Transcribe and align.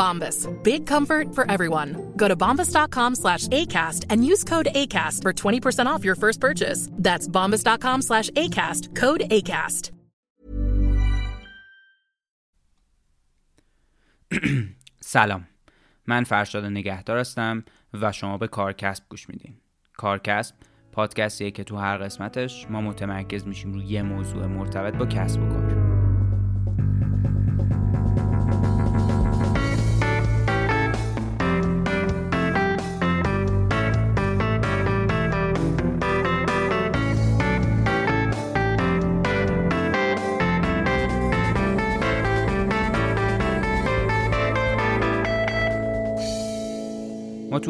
Bombas. 0.00 0.46
Big 0.62 0.86
comfort 0.86 1.34
for 1.34 1.44
everyone. 1.50 2.12
Go 2.16 2.28
to 2.28 2.36
bombas.com 2.36 3.14
slash 3.14 3.48
ACAST 3.48 4.06
and 4.10 4.24
use 4.24 4.44
code 4.44 4.68
ACAST 4.80 5.22
for 5.24 5.32
20% 5.32 5.86
off 5.86 6.04
your 6.04 6.16
first 6.16 6.40
purchase. 6.40 6.88
That's 6.92 7.26
bombas.com 7.28 8.02
slash 8.02 8.30
ACAST. 8.30 8.94
Code 8.94 9.22
ACAST. 9.30 9.90
سلام 15.00 15.48
من 16.06 16.24
فرشاد 16.24 16.64
نگهدار 16.64 17.18
هستم 17.18 17.64
و 17.94 18.12
شما 18.12 18.38
به 18.38 18.48
کارکسب 18.48 19.02
گوش 19.08 19.28
میدین 19.28 19.54
کارکسب 19.96 20.54
پادکستیه 20.92 21.50
که 21.50 21.64
تو 21.64 21.76
هر 21.76 21.98
قسمتش 21.98 22.66
ما 22.70 22.80
متمرکز 22.80 23.46
میشیم 23.46 23.72
روی 23.72 23.84
یه 23.84 24.02
موضوع 24.02 24.46
مرتبط 24.46 24.94
با 24.94 25.06
کسب 25.06 25.42
و 25.42 25.48
کار 25.48 25.87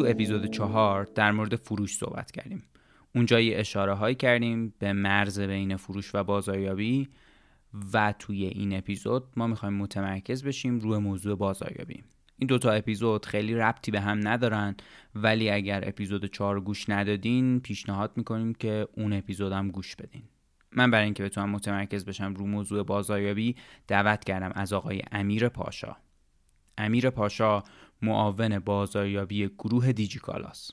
اپیزود 0.09 0.45
چهار 0.45 1.03
در 1.15 1.31
مورد 1.31 1.55
فروش 1.55 1.95
صحبت 1.95 2.31
کردیم. 2.31 2.63
اونجا 3.15 3.39
یه 3.39 3.59
اشاره 3.59 3.93
هایی 3.93 4.15
کردیم 4.15 4.73
به 4.79 4.93
مرز 4.93 5.39
بین 5.39 5.77
فروش 5.77 6.15
و 6.15 6.23
بازاریابی 6.23 7.09
و 7.93 8.13
توی 8.19 8.45
این 8.45 8.77
اپیزود 8.77 9.23
ما 9.35 9.47
می‌خوایم 9.47 9.73
متمرکز 9.73 10.43
بشیم 10.43 10.79
روی 10.79 10.97
موضوع 10.97 11.35
بازاریابی. 11.35 12.03
این 12.37 12.47
دوتا 12.47 12.71
اپیزود 12.71 13.25
خیلی 13.25 13.55
ربطی 13.55 13.91
به 13.91 13.99
هم 14.01 14.27
ندارن 14.27 14.75
ولی 15.15 15.49
اگر 15.49 15.83
اپیزود 15.87 16.25
چهار 16.25 16.59
گوش 16.61 16.89
ندادین 16.89 17.59
پیشنهاد 17.59 18.11
می‌کنیم 18.15 18.53
که 18.53 18.87
اون 18.97 19.13
اپیزود 19.13 19.51
هم 19.51 19.71
گوش 19.71 19.95
بدین. 19.95 20.23
من 20.71 20.91
برای 20.91 21.05
اینکه 21.05 21.23
بتونم 21.23 21.49
متمرکز 21.49 22.05
بشم 22.05 22.33
رو 22.33 22.45
موضوع 22.45 22.83
بازاریابی 22.83 23.55
دعوت 23.87 24.23
کردم 24.23 24.51
از 24.55 24.73
آقای 24.73 25.01
امیر 25.11 25.49
پاشا. 25.49 25.95
امیر 26.77 27.09
پاشا 27.09 27.63
معاون 28.01 28.59
بازاریابی 28.59 29.47
گروه 29.47 29.91
دیجیکالاس. 29.91 30.71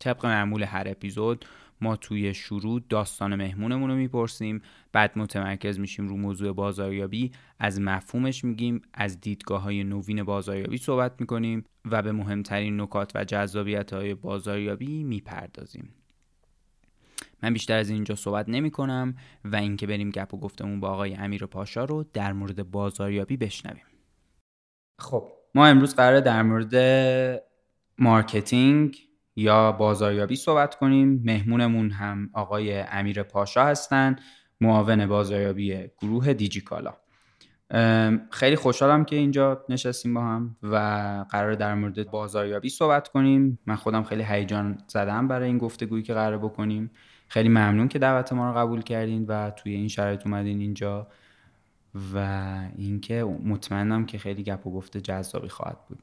طبق 0.00 0.26
معمول 0.26 0.62
هر 0.62 0.84
اپیزود 0.86 1.44
ما 1.80 1.96
توی 1.96 2.34
شروع 2.34 2.80
داستان 2.88 3.34
مهمونمون 3.34 3.90
رو 3.90 3.96
می‌پرسیم 3.96 4.62
بعد 4.92 5.18
متمرکز 5.18 5.78
میشیم 5.78 6.08
رو 6.08 6.16
موضوع 6.16 6.52
بازاریابی 6.52 7.32
از 7.58 7.80
مفهومش 7.80 8.44
میگیم 8.44 8.82
از 8.94 9.20
دیدگاه 9.20 9.62
های 9.62 9.84
نوین 9.84 10.22
بازاریابی 10.22 10.78
صحبت 10.78 11.20
می‌کنیم 11.20 11.64
و 11.84 12.02
به 12.02 12.12
مهمترین 12.12 12.80
نکات 12.80 13.12
و 13.14 13.24
جذابیت 13.24 13.92
های 13.92 14.14
بازاریابی 14.14 15.04
می‌پردازیم. 15.04 15.94
من 17.42 17.52
بیشتر 17.52 17.76
از 17.76 17.90
اینجا 17.90 18.14
صحبت 18.14 18.48
نمی 18.48 18.70
کنم 18.70 19.16
و 19.44 19.56
اینکه 19.56 19.86
بریم 19.86 20.10
گپ 20.10 20.34
و 20.34 20.38
گفتمون 20.38 20.80
با 20.80 20.88
آقای 20.88 21.14
امیر 21.14 21.46
پاشا 21.46 21.84
رو 21.84 22.04
در 22.12 22.32
مورد 22.32 22.70
بازاریابی 22.70 23.36
بشنویم. 23.36 23.84
خب 25.00 25.32
ما 25.54 25.66
امروز 25.66 25.94
قراره 25.94 26.20
در 26.20 26.42
مورد 26.42 26.74
مارکتینگ 27.98 28.98
یا 29.36 29.72
بازاریابی 29.72 30.36
صحبت 30.36 30.74
کنیم. 30.74 31.22
مهمونمون 31.24 31.90
هم 31.90 32.30
آقای 32.32 32.80
امیر 32.80 33.22
پاشا 33.22 33.64
هستن 33.64 34.16
معاون 34.60 35.06
بازاریابی 35.06 35.90
گروه 36.00 36.32
دیجیکالا. 36.32 36.94
خیلی 38.30 38.56
خوشحالم 38.56 39.04
که 39.04 39.16
اینجا 39.16 39.64
نشستیم 39.68 40.14
با 40.14 40.20
هم 40.20 40.56
و 40.62 40.76
قراره 41.30 41.54
در 41.54 41.74
مورد 41.74 42.10
بازاریابی 42.10 42.68
صحبت 42.68 43.08
کنیم. 43.08 43.58
من 43.66 43.76
خودم 43.76 44.02
خیلی 44.02 44.22
هیجان 44.22 44.78
زدم 44.86 45.28
برای 45.28 45.46
این 45.46 45.58
گفتگویی 45.58 46.02
که 46.02 46.14
قراره 46.14 46.38
بکنیم. 46.38 46.90
خیلی 47.28 47.48
ممنون 47.48 47.88
که 47.88 47.98
دعوت 47.98 48.32
ما 48.32 48.50
رو 48.50 48.58
قبول 48.58 48.82
کردین 48.82 49.24
و 49.26 49.50
توی 49.50 49.74
این 49.74 49.88
شرایط 49.88 50.26
اومدین 50.26 50.60
اینجا. 50.60 51.08
و 52.14 52.18
اینکه 52.76 53.24
مطمئنم 53.24 54.06
که 54.06 54.18
خیلی 54.18 54.42
گپ 54.42 54.66
و 54.66 54.72
گفته 54.72 55.00
جذابی 55.00 55.48
خواهد 55.48 55.76
بود. 55.88 55.98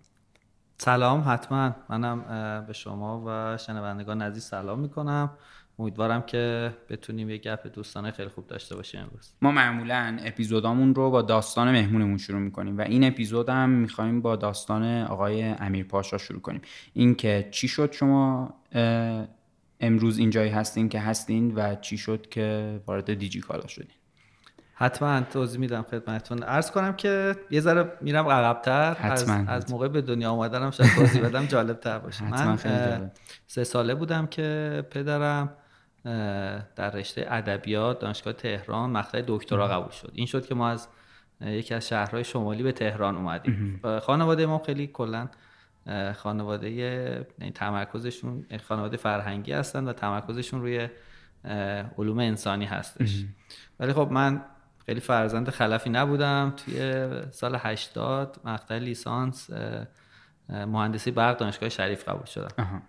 سلام 0.78 1.24
حتما. 1.28 1.76
منم 1.90 2.24
به 2.68 2.74
شما 2.74 3.24
و 3.28 3.58
شنوندگان 3.58 4.22
عزیز 4.22 4.44
سلام 4.44 4.80
می‌کنم. 4.80 5.32
امیدوارم 5.80 6.22
که 6.22 6.74
بتونیم 6.90 7.30
یه 7.30 7.38
گپ 7.38 7.68
دوستانه 7.74 8.12
خیلی 8.12 8.30
خوب 8.30 8.48
داشته 8.48 8.76
باشیم 8.76 9.02
امروز. 9.02 9.34
ما 9.42 9.52
معمولا 9.52 10.18
اپیزودامون 10.26 10.96
رو 10.96 11.12
با 11.12 11.22
داستان 11.22 11.72
مهمونمون 11.72 12.18
شروع 12.18 12.40
می‌کنیم 12.40 12.78
و 12.78 12.82
این 12.82 13.04
اپیزود 13.04 13.50
هم 13.50 13.70
می‌خوایم 13.70 14.22
با 14.22 14.36
داستان 14.36 15.02
آقای 15.04 15.44
امیر 15.44 15.86
پاشا 15.86 16.18
شروع 16.18 16.42
کنیم. 16.42 16.62
اینکه 16.94 17.48
چی 17.52 17.68
شد 17.68 17.92
شما 17.92 18.54
امروز 19.80 20.18
اینجایی 20.18 20.50
هستین 20.50 20.90
که 20.90 21.00
هستین 21.00 21.56
و 21.56 21.76
چی 21.76 21.98
شد 21.98 22.30
که 22.30 22.80
وارد 22.88 23.14
دیجیکالا 23.14 23.68
شدین؟ 23.68 24.01
حتما 24.82 25.22
توضیح 25.22 25.60
میدم 25.60 25.82
خدمتتون. 25.82 26.44
عرض 26.44 26.72
کنم 26.72 26.94
که 26.94 27.36
یه 27.50 27.62
ذره 27.62 27.92
میرم 28.02 28.28
عقبتر. 28.28 28.98
از, 29.00 29.30
از 29.48 29.72
موقع 29.72 29.88
به 29.88 30.02
دنیا 30.02 30.32
اومدنم 30.32 30.72
شاید 30.72 30.96
توضیح 30.96 31.22
بدم 31.22 31.46
جالب 31.46 31.80
تر 31.80 32.00
باشه 32.00 32.24
من 32.24 33.12
سه 33.48 33.64
ساله 33.64 33.96
بودم 33.96 34.28
که 34.28 34.84
پدرم 34.92 35.50
در 36.76 36.92
رشته 36.94 37.26
ادبیات 37.30 38.00
دانشگاه 38.00 38.34
تهران 38.34 38.90
مقطع 38.90 39.24
دکترا 39.28 39.68
قبول 39.68 39.92
شد. 39.92 40.12
این 40.14 40.26
شد 40.26 40.46
که 40.46 40.56
ما 40.56 40.70
از 40.70 40.88
یکی 41.42 41.74
از 41.74 41.88
شهرهای 41.88 42.24
شمالی 42.24 42.64
به 42.64 42.72
تهران 42.72 43.16
اومدیم. 43.16 43.82
خانواده 44.02 44.46
ما 44.46 44.60
خیلی 44.66 44.88
کلا 44.88 45.28
خانواده 46.16 46.72
یعنی 46.72 47.52
تمرکزشون 47.56 48.46
خانواده 48.68 48.98
فرهنگی 48.98 49.52
هستن 49.52 49.88
و 49.88 49.94
تمرکزشون 49.94 50.62
روی 50.62 50.88
علوم 51.98 52.20
انسانی 52.20 52.66
هستش. 52.66 53.26
ولی 53.80 53.94
خب 53.94 54.08
من 54.12 54.42
خیلی 54.86 55.00
فرزند 55.00 55.50
خلفی 55.50 55.90
نبودم. 55.90 56.54
توی 56.58 57.10
سال 57.32 57.56
80 57.60 58.40
مقطع 58.44 58.78
لیسانس 58.78 59.50
مهندسی 60.50 61.12
برق 61.12 61.38
دانشگاه 61.38 61.70
شریف 61.70 62.10
قبول 62.10 62.26
شدم. 62.26 62.82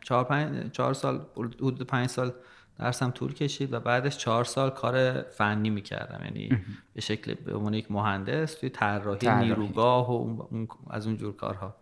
چهار, 0.00 0.24
پنج، 0.24 0.72
چهار 0.72 0.94
سال 0.94 1.26
حدود 1.36 1.82
پنج 1.82 2.08
سال 2.08 2.32
درسم 2.78 3.10
طول 3.10 3.32
کشید 3.32 3.72
و 3.72 3.80
بعدش 3.80 4.16
چهار 4.16 4.44
سال 4.44 4.70
کار 4.70 5.22
فنی 5.22 5.70
می‌کردم. 5.70 6.24
یعنی 6.24 6.64
به 6.94 7.00
شکل 7.00 7.34
به 7.34 7.54
عنوان 7.54 7.74
یک 7.74 7.90
مهندس 7.90 8.54
توی 8.54 8.68
طراحی 8.68 9.28
نیروگاه 9.28 10.10
و 10.10 10.42
اون 10.50 10.68
از 10.90 11.06
اون 11.06 11.16
جور 11.16 11.36
کارها. 11.36 11.76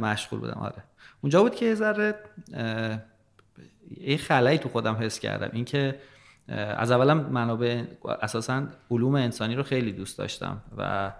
مشغول 0.00 0.40
بودم. 0.40 0.58
آره. 0.60 0.82
اونجا 1.20 1.42
بود 1.42 1.54
که 1.54 1.66
یه 1.66 1.74
ذره 1.74 2.14
یه 4.00 4.16
خلایی 4.16 4.58
تو 4.58 4.68
خودم 4.68 4.94
حس 4.94 5.20
کردم. 5.20 5.50
اینکه 5.52 5.98
از 6.48 6.90
اولم 6.90 7.18
منابع 7.18 7.84
اساسا 8.22 8.66
علوم 8.90 9.14
انسانی 9.14 9.54
رو 9.54 9.62
خیلی 9.62 9.92
دوست 9.92 10.18
داشتم 10.18 10.62
و 10.76 11.12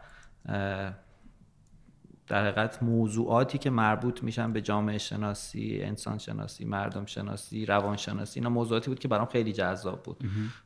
در 2.26 2.42
حقیقت 2.42 2.82
موضوعاتی 2.82 3.58
که 3.58 3.70
مربوط 3.70 4.22
میشن 4.22 4.52
به 4.52 4.60
جامعه 4.60 4.98
شناسی 4.98 5.80
انسان 5.82 6.18
شناسی 6.18 6.64
مردم 6.64 7.06
شناسی 7.06 7.66
روان 7.66 7.96
شناسی 7.96 8.40
اینا 8.40 8.50
موضوعاتی 8.50 8.90
بود 8.90 8.98
که 8.98 9.08
برام 9.08 9.26
خیلی 9.26 9.52
جذاب 9.52 10.02
بود. 10.02 10.24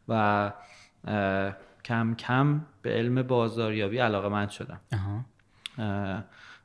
و 0.08 0.52
کم 1.84 2.14
کم 2.14 2.66
به 2.82 2.90
علم 2.90 3.22
بازاریابی 3.22 3.98
علاقه 3.98 4.28
من 4.28 4.48
شدم 4.48 4.80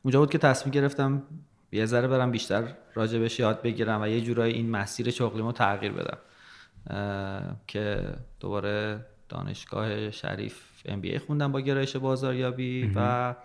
اونجا 0.04 0.20
بود 0.20 0.30
که 0.30 0.38
تصمیم 0.38 0.72
گرفتم 0.72 1.24
یه 1.72 1.86
ذره 1.86 2.08
برم 2.08 2.32
بیشتر 2.32 2.74
راجبش 2.94 3.40
یاد 3.40 3.62
بگیرم 3.62 4.02
و 4.02 4.08
یه 4.08 4.22
جورایی 4.22 4.54
این 4.54 4.70
مسیر 4.70 5.12
شغلیمو 5.12 5.52
تغییر 5.52 5.92
بدم. 5.92 6.18
که 7.68 8.14
دوباره 8.40 9.06
دانشگاه 9.30 10.12
شریف 10.12 10.64
ام 10.86 11.02
بی 11.02 11.18
خوندم 11.18 11.52
با 11.52 11.62
گرایش 11.62 11.96
بازاریابی 11.96 12.92
و 12.96 13.36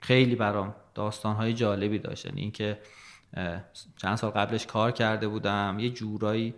خیلی 0.00 0.34
برام 0.34 0.74
داستانهای 0.94 1.52
جالبی 1.54 1.98
داشت. 1.98 2.26
یعنی 2.26 2.40
اینکه 2.40 2.78
چند 3.96 4.16
سال 4.16 4.30
قبلش 4.30 4.66
کار 4.66 4.90
کرده 4.90 5.28
بودم 5.28 5.76
یه 5.80 5.90
جورایی 5.90 6.54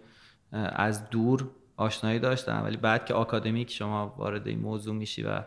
از 0.53 1.11
دور 1.11 1.50
آشنایی 1.77 2.19
داشتم. 2.19 2.61
ولی 2.65 2.77
بعد 2.77 3.07
که 3.07 3.15
آکادمیک 3.15 3.71
شما 3.71 4.15
وارد 4.19 4.49
این 4.49 4.59
موضوع 4.59 4.95
میشی 4.95 5.23
و 5.23 5.43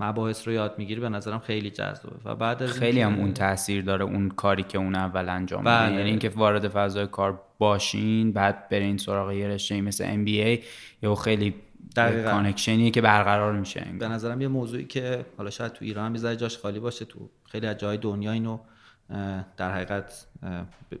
مباحث 0.00 0.48
رو 0.48 0.54
یاد 0.54 0.74
می‌گیری 0.78 1.00
به 1.00 1.08
نظرم 1.08 1.38
خیلی 1.38 1.70
جذابه. 1.70 2.16
و 2.24 2.34
بعد 2.34 2.62
از 2.62 2.72
خیلی 2.72 3.00
هم 3.00 3.18
اون 3.18 3.34
تاثیر 3.34 3.84
داره 3.84 4.04
اون 4.04 4.28
کاری 4.28 4.62
که 4.62 4.78
اون 4.78 4.94
اول 4.94 5.28
انجام 5.28 5.64
بله. 5.64 5.94
یعنی 5.94 6.10
اینکه 6.10 6.28
وارد 6.28 6.68
فضای 6.68 7.06
کار 7.06 7.42
باشین 7.58 8.32
بعد 8.32 8.68
برین 8.68 8.98
سراغ 8.98 9.32
یه 9.32 9.48
رشته 9.48 9.80
مثل 9.80 10.04
MBA 10.08 10.62
یا 11.02 11.14
خیلی 11.14 11.54
دقیقاً. 11.96 12.30
connection 12.30 12.80
یه 12.80 12.90
که 12.90 13.00
برقرار 13.00 13.52
میشه 13.52 13.86
به 13.98 14.08
نظرم 14.08 14.40
یه 14.40 14.48
موضوعی 14.48 14.84
که 14.84 15.26
حالا 15.36 15.50
شاید 15.50 15.72
تو 15.72 15.84
ایران 15.84 16.16
هم 16.16 16.34
جاش 16.34 16.58
خالی 16.58 16.80
باشه 16.80 17.04
تو 17.04 17.30
خیلی 17.48 17.66
از 17.66 17.76
جای 17.76 17.96
دنیا 17.96 18.32
اینو 18.32 18.58
در 19.56 19.72
حقیقت 19.74 20.26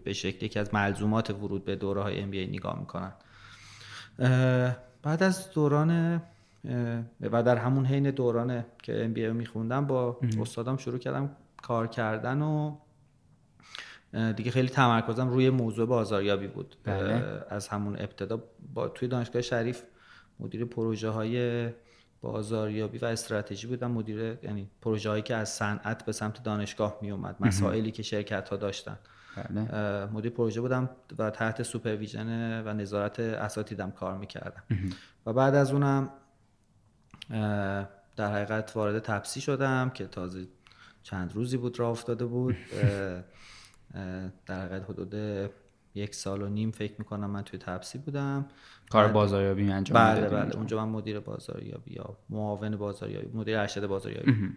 به 0.04 0.12
شکلی 0.12 0.48
که 0.48 0.60
از 0.60 0.74
ملزومات 0.74 1.30
ورود 1.30 1.64
به 1.64 1.76
دوره 1.76 2.02
های 2.02 2.20
MBA 2.20 2.46
نگاه 2.46 2.78
می‌کنن. 2.80 3.12
بعد 5.02 5.22
از 5.22 5.50
دوران 5.52 6.22
و 7.20 7.42
در 7.42 7.56
همون 7.56 7.86
حین 7.86 8.10
دوران 8.10 8.64
که 8.82 9.04
ام 9.04 9.12
بی 9.12 9.24
ای 9.24 9.32
میخوندم 9.32 9.86
با 9.86 10.18
استادم 10.40 10.76
شروع 10.76 10.98
کردم 10.98 11.36
کار 11.62 11.86
کردن 11.86 12.42
و 12.42 12.76
دیگه 14.36 14.50
خیلی 14.50 14.68
تمرکزم 14.68 15.28
روی 15.28 15.50
موضوع 15.50 15.86
بازاریابی 15.86 16.46
بود. 16.46 16.76
بله. 16.84 17.44
از 17.48 17.68
همون 17.68 17.94
ابتدا 17.94 18.42
با 18.74 18.88
توی 18.88 19.08
دانشگاه 19.08 19.42
شریف 19.42 19.82
مدیر 20.40 20.64
پروژه 20.64 21.08
های 21.08 21.68
بازاریابی 22.20 22.98
و 22.98 23.04
استراتژی 23.04 23.66
بودم. 23.66 23.90
مدیر 23.90 24.38
یعنی 24.42 24.70
پروژه 24.82 25.10
هایی 25.10 25.22
که 25.22 25.34
از 25.34 25.48
صنعت 25.48 26.04
به 26.04 26.12
سمت 26.12 26.42
دانشگاه 26.42 26.98
می 27.02 27.10
اومد 27.10 27.36
مسائلی 27.40 27.90
که 27.90 28.02
شرکت 28.02 28.48
ها 28.48 28.56
داشتن. 28.56 28.98
بله. 29.36 30.06
مدیر 30.06 30.32
پروژه 30.32 30.60
بودم 30.60 30.90
و 31.18 31.30
تحت 31.30 31.62
supervision 31.62 32.62
و 32.66 32.72
نظارت 32.72 33.20
اساتیدم 33.20 33.90
کار 33.90 34.18
می‌کردم. 34.18 34.62
و 35.26 35.32
بعد 35.32 35.54
از 35.54 35.72
اونم 35.72 36.10
در 38.16 38.32
حقیقت 38.32 38.72
وارد 38.74 38.98
تپسی 38.98 39.40
شدم 39.40 39.90
که 39.90 40.06
تازه 40.06 40.46
چند 41.02 41.34
روزی 41.34 41.56
بود 41.56 41.78
راه 41.78 41.90
افتاده 41.90 42.26
بود. 42.26 42.56
در 44.46 44.66
حقیقت 44.66 44.90
حدود 44.90 45.14
یک 45.94 46.14
سال 46.14 46.42
و 46.42 46.48
نیم 46.48 46.70
فکر 46.70 46.94
می‌کنم 46.98 47.30
من 47.30 47.42
توی 47.42 47.58
تپسی 47.58 47.98
بودم. 47.98 48.46
کار 48.90 49.08
بازاریابی 49.08 49.70
انجام 49.70 49.94
بله 49.94 50.28
بله. 50.28 50.56
اونجا 50.56 50.86
من 50.86 50.92
مدیر 50.92 51.20
بازاریابی 51.20 51.94
یا 51.94 52.16
معاون 52.30 52.76
بازاریابی 52.76 53.38
مدیر 53.38 53.58
ارشد 53.58 53.86
بازاریابی. 53.86 54.56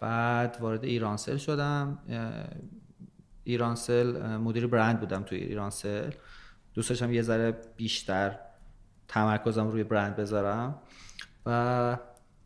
بعد 0.00 0.56
وارد 0.60 0.84
ایرانسل 0.84 1.36
شدم. 1.36 1.98
ایرانسل 3.44 4.36
مدیر 4.36 4.66
برند 4.66 5.00
بودم 5.00 5.22
توی 5.22 5.38
ایرانسل 5.38 6.10
دوست 6.74 6.88
داشتم 6.88 7.12
یه 7.12 7.22
ذره 7.22 7.56
بیشتر 7.76 8.38
تمرکزم 9.14 9.68
روی 9.68 9.84
برند 9.84 10.16
بذارم 10.16 10.74
و 11.46 11.98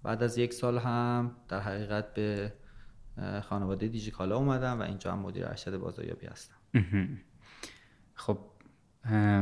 بعد 0.03 0.23
از 0.23 0.39
یک 0.39 0.53
سال 0.53 0.79
هم 0.79 1.31
در 1.49 1.61
حقیقت 1.61 2.15
به 2.15 2.53
خانواده 3.49 3.89
دیجیکالا 3.89 4.37
اومدم 4.37 4.81
و 4.81 4.83
اینجا 4.83 5.13
هم 5.13 5.19
مدیر 5.19 5.47
ارشد 5.47 5.77
بازاریابی 5.77 6.27
هستم. 6.27 6.55
خب 8.15 8.39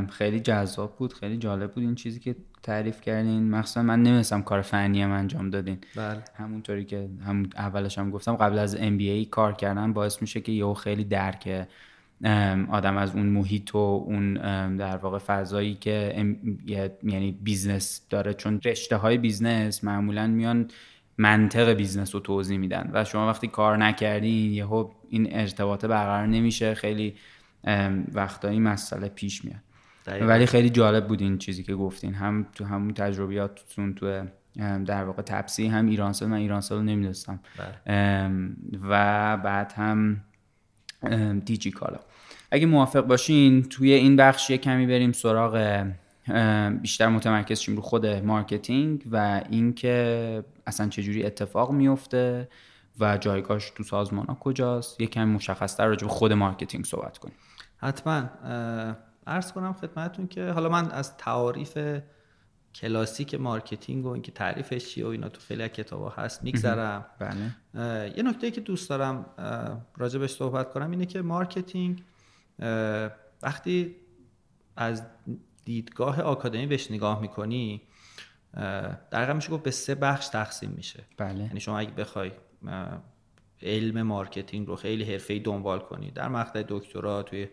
خیلی 0.09 0.39
جذاب 0.39 0.97
بود 0.97 1.13
خیلی 1.13 1.37
جالب 1.37 1.71
بود 1.71 1.83
این 1.83 1.95
چیزی 1.95 2.19
که 2.19 2.35
تعریف 2.63 3.01
کردین. 3.01 3.49
مخصوصا 3.49 3.81
من 3.81 4.03
نمیستم 4.03 4.41
کار 4.41 4.61
فنی 4.61 5.01
هم 5.01 5.11
انجام 5.11 5.49
دادین. 5.49 5.77
بله. 5.95 6.23
همونطوری 6.35 6.85
که 6.85 7.09
هم 7.25 7.49
اولش 7.55 7.97
هم 7.97 8.11
گفتم 8.11 8.35
قبل 8.35 8.57
از 8.57 8.77
MBA 8.77 9.29
کار 9.31 9.53
کردن 9.53 9.93
باعث 9.93 10.21
میشه 10.21 10.41
که 10.41 10.51
یهو 10.51 10.73
خیلی 10.73 11.03
درک 11.03 11.67
آدم 12.69 12.97
از 12.97 13.15
اون 13.15 13.25
محیط 13.25 13.75
و 13.75 13.77
اون 13.77 14.33
در 14.77 14.97
واقع 14.97 15.17
فضایی 15.17 15.75
که 15.75 16.25
یعنی 17.03 17.39
business 17.43 18.01
داره. 18.09 18.33
چون 18.33 18.61
رشته 18.65 18.95
های 18.95 19.17
business 19.17 19.83
معمولا 19.83 20.27
میان 20.27 20.67
منطق 21.17 21.73
business 21.73 22.15
رو 22.15 22.21
توضیح 22.21 22.57
میدن 22.57 22.89
و 22.93 23.03
شما 23.03 23.27
وقتی 23.27 23.47
کار 23.47 23.77
نکردین 23.77 24.53
یهو 24.53 24.89
این 25.09 25.27
ارتباط 25.31 25.85
برقرار 25.85 26.27
نمیشه. 26.27 26.73
خیلی 26.73 27.15
وقتایی 28.13 28.59
مسئله 28.59 29.09
پیش 29.09 29.45
میاد. 29.45 29.59
ولی 30.21 30.45
خیلی 30.45 30.69
جالب 30.69 31.07
بود 31.07 31.21
این 31.21 31.37
چیزی 31.37 31.63
که 31.63 31.75
گفتین. 31.75 32.13
هم 32.13 32.47
تو 32.53 32.65
همون 32.65 32.93
تجربیاتتون 32.93 33.93
تو 33.93 34.23
در 34.85 35.03
واقع 35.03 35.21
تپسی 35.21 35.67
هم 35.67 35.85
ایرانسل 35.85 36.25
من 36.25 36.37
ایرانسل 36.37 36.75
رو 36.75 36.81
نمی‌دونستم. 36.81 37.39
بله. 37.57 38.29
و 38.89 39.37
بعد 39.37 39.71
هم 39.71 40.21
دیجی 41.45 41.71
کالا 41.71 41.99
اگه 42.51 42.65
موافق 42.65 43.01
باشین 43.01 43.63
توی 43.63 43.93
این 43.93 44.15
بخش 44.15 44.49
یه 44.49 44.57
کمی 44.57 44.87
بریم 44.87 45.11
سراغ 45.11 45.85
بیشتر 46.81 47.07
متمرکز 47.07 47.59
شیم 47.59 47.75
رو 47.75 47.81
خود 47.81 48.05
مارکتینگ 48.05 49.03
و 49.11 49.41
اینکه 49.49 50.43
اصلا 50.67 50.89
چجوری 50.89 51.25
اتفاق 51.25 51.71
میفته 51.71 52.49
و 52.99 53.17
جایگاهش 53.17 53.71
تو 53.75 53.83
سازمان 53.83 54.25
ها 54.25 54.33
کجاست. 54.33 55.01
یه 55.01 55.07
کمی 55.07 55.25
مشخصتر 55.25 55.87
راجع 55.87 56.07
به 56.07 56.13
خود 56.13 56.33
مارکتینگ 56.33 56.85
صحبت 56.85 57.17
کنیم. 57.17 57.35
حتما. 57.77 58.29
عرض 59.27 59.51
کنم 59.51 59.73
خدمتون 59.73 60.27
که 60.27 60.45
حالا 60.45 60.69
من 60.69 60.91
از 60.91 61.17
تعاریف 61.17 61.77
کلاسیک 62.77 63.35
مارکتینگ 63.35 64.05
و 64.05 64.07
اینکه 64.07 64.31
تعریفش 64.31 64.85
چیه 64.85 65.05
و 65.05 65.07
اینا 65.07 65.29
تو 65.29 65.41
خیلی 65.41 65.69
کتاب 65.69 66.13
هست 66.15 66.43
میگذرم 66.43 67.05
بله. 67.19 68.13
یه 68.17 68.23
نکته 68.23 68.51
که 68.51 68.61
دوست 68.61 68.89
دارم 68.89 69.25
راجع 69.97 70.12
بهش 70.12 70.31
صحبت 70.31 70.73
کنم 70.73 70.91
اینه 70.91 71.05
که 71.05 71.21
مارکتینگ 71.21 72.03
وقتی 73.41 73.95
از 74.75 75.03
دیدگاه 75.65 76.21
آکادمی 76.21 76.65
بهش 76.67 76.91
نگاه 76.91 77.21
می‌کنی 77.21 77.81
در 79.11 79.33
میشه 79.33 79.49
گفت 79.49 79.63
به 79.63 79.71
سه 79.71 79.95
بخش 79.95 80.27
تقسیم 80.27 80.69
میشه 80.69 81.03
بله. 81.17 81.43
یعنی 81.43 81.59
شما 81.59 81.79
اگه 81.79 81.91
بخوای 81.91 82.31
علم 83.61 84.01
مارکتینگ 84.01 84.67
رو 84.67 84.75
خیلی 84.75 85.03
حرفه‌ای 85.03 85.39
دنبال 85.39 85.79
کنی 85.79 86.11
در 86.11 86.27
مقطع 86.27 86.63
دکترا 86.67 87.23
توی 87.23 87.47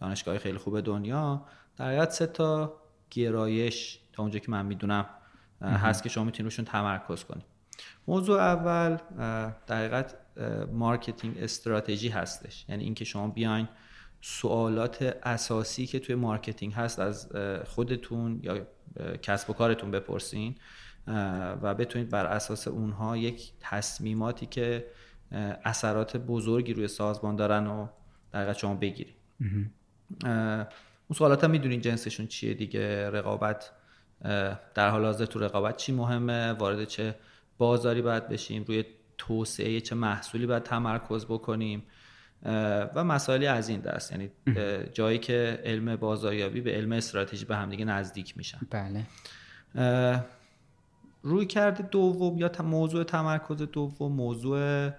دانشگاه 0.00 0.38
خیلی 0.38 0.58
خوب 0.58 0.80
دنیا 0.80 1.46
در 1.76 1.86
حقیقت 1.86 2.10
سه 2.10 2.26
تا 2.26 2.80
گرایش 3.10 3.99
تا 4.12 4.22
اونجا 4.22 4.38
که 4.38 4.50
من 4.50 4.66
می‌دونم 4.66 5.06
هست 5.62 6.02
که 6.02 6.08
شما 6.08 6.24
می‌تونید 6.24 6.52
روشون 6.52 6.64
تمرکز 6.64 7.24
کنید 7.24 7.44
موضوع 8.08 8.40
اول 8.40 8.96
در 9.66 9.76
حقیقت 9.76 10.16
marketing 10.72 11.38
strategy 11.38 12.08
هستش. 12.08 12.64
یعنی 12.68 12.84
اینکه 12.84 13.04
شما 13.04 13.28
بیاین 13.28 13.68
سوالات 14.20 15.16
اساسی 15.22 15.86
که 15.86 15.98
توی 15.98 16.14
مارکتینگ 16.14 16.72
هست 16.72 16.98
از 16.98 17.32
خودتون 17.64 18.40
یا 18.42 18.66
کسب 19.22 19.50
و 19.50 19.52
کارتون 19.52 19.90
بپرسین 19.90 20.54
و 21.62 21.74
بتونید 21.74 22.10
بر 22.10 22.26
اساس 22.26 22.68
اونها 22.68 23.16
یک 23.16 23.52
تصمیماتی 23.60 24.46
که 24.46 24.86
اثرات 25.64 26.16
بزرگی 26.16 26.72
روی 26.72 26.88
سازمان 26.88 27.36
دارن 27.36 27.66
و 27.66 27.86
در 28.32 28.52
شما 28.52 28.74
بگیرید. 28.74 29.16
اون 30.24 31.14
سوالات 31.14 31.44
هم 31.44 31.50
می‌دونین 31.50 31.80
جنسشون 31.80 32.26
چیه 32.26 32.54
دیگه 32.54 33.10
رقابت 33.10 33.72
در 34.74 34.88
حال 34.90 35.04
حاضر 35.04 35.26
تو 35.26 35.38
رقابت 35.38 35.76
چی 35.76 35.92
مهمه؟ 35.92 36.52
وارد 36.52 36.84
چه 36.84 37.14
بازاری 37.58 38.02
باید 38.02 38.28
بشیم؟ 38.28 38.64
روی 38.64 38.84
توسعه 39.18 39.80
چه 39.80 39.94
محصولی 39.94 40.46
باید 40.46 40.62
تمرکز 40.62 41.24
بکنیم؟ 41.24 41.82
و 42.94 43.04
مسائلی 43.04 43.46
از 43.46 43.68
این 43.68 43.80
دست. 43.80 44.12
یعنی 44.12 44.30
جایی 44.92 45.18
که 45.18 45.60
علم 45.64 45.96
بازاریابی 45.96 46.60
به 46.60 46.72
علم 46.72 46.92
استراتژی 46.92 47.44
به 47.44 47.56
همدیگه 47.56 47.84
نزدیک 47.84 48.36
میشن. 48.36 48.58
بله. 48.70 49.06
رویکرد 51.22 51.82
دوم 51.82 52.38
یا 52.38 52.50
موضوع 52.62 53.04
تمرکز 53.04 53.56
دوم 53.56 54.12
موضوع 54.12 54.90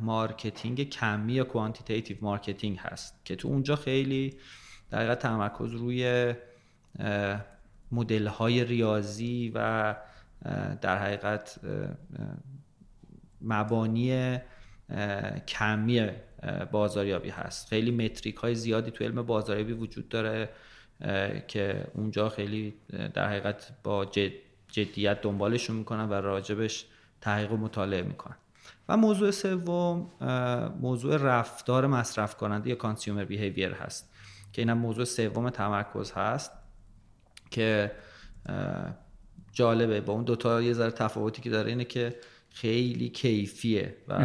مارکتینگ 0.00 0.88
کمی 0.88 1.32
یا 1.32 1.44
quantitative 1.44 2.16
marketing 2.20 2.78
هست 2.78 3.20
که 3.24 3.36
تو 3.36 3.48
اونجا 3.48 3.76
خیلی 3.76 4.36
در 4.90 5.14
تمرکز 5.14 5.72
روی 5.72 6.34
مدل 7.92 8.26
های 8.26 8.64
ریاضی 8.64 9.52
و 9.54 9.96
در 10.80 10.98
حقیقت 10.98 11.60
مبانی 13.40 14.38
کمی 15.48 16.10
بازاریابی 16.72 17.30
هست. 17.30 17.68
خیلی 17.68 17.90
متریک 17.90 18.36
های 18.36 18.54
زیادی 18.54 18.90
تو 18.90 19.04
علم 19.04 19.22
بازاریابی 19.22 19.72
وجود 19.72 20.08
داره 20.08 20.48
که 21.48 21.86
اونجا 21.94 22.28
خیلی 22.28 22.74
در 23.14 23.28
حقیقت 23.28 23.70
با 23.82 24.04
جدیت 24.68 25.20
دنبالشون 25.20 25.76
می‌کنن 25.76 26.08
و 26.08 26.12
راجبش 26.12 26.86
تحقیق 27.20 27.52
و 27.52 27.56
مطالعه 27.56 28.02
می‌کنن. 28.02 28.36
و 28.88 28.96
موضوع 28.96 29.30
سوم 29.30 30.10
موضوع 30.80 31.16
رفتار 31.16 31.86
مصرف 31.86 32.36
کننده 32.36 32.70
یا 32.70 32.76
کانسیومر 32.76 33.24
بیهیویر 33.24 33.72
هست 33.72 34.12
که 34.52 34.62
اینم 34.62 34.78
موضوع 34.78 35.04
سوم 35.04 35.50
تمرکز 35.50 36.12
هست. 36.12 36.52
که 37.50 37.90
جالبه. 39.52 40.00
با 40.00 40.12
اون 40.12 40.24
دوتا 40.24 40.62
یه 40.62 40.72
ذره 40.72 40.90
تفاوتی 40.90 41.42
که 41.42 41.50
داره 41.50 41.70
اینه 41.70 41.84
که 41.84 42.16
خیلی 42.50 43.08
کیفیه 43.08 43.96
و 44.08 44.18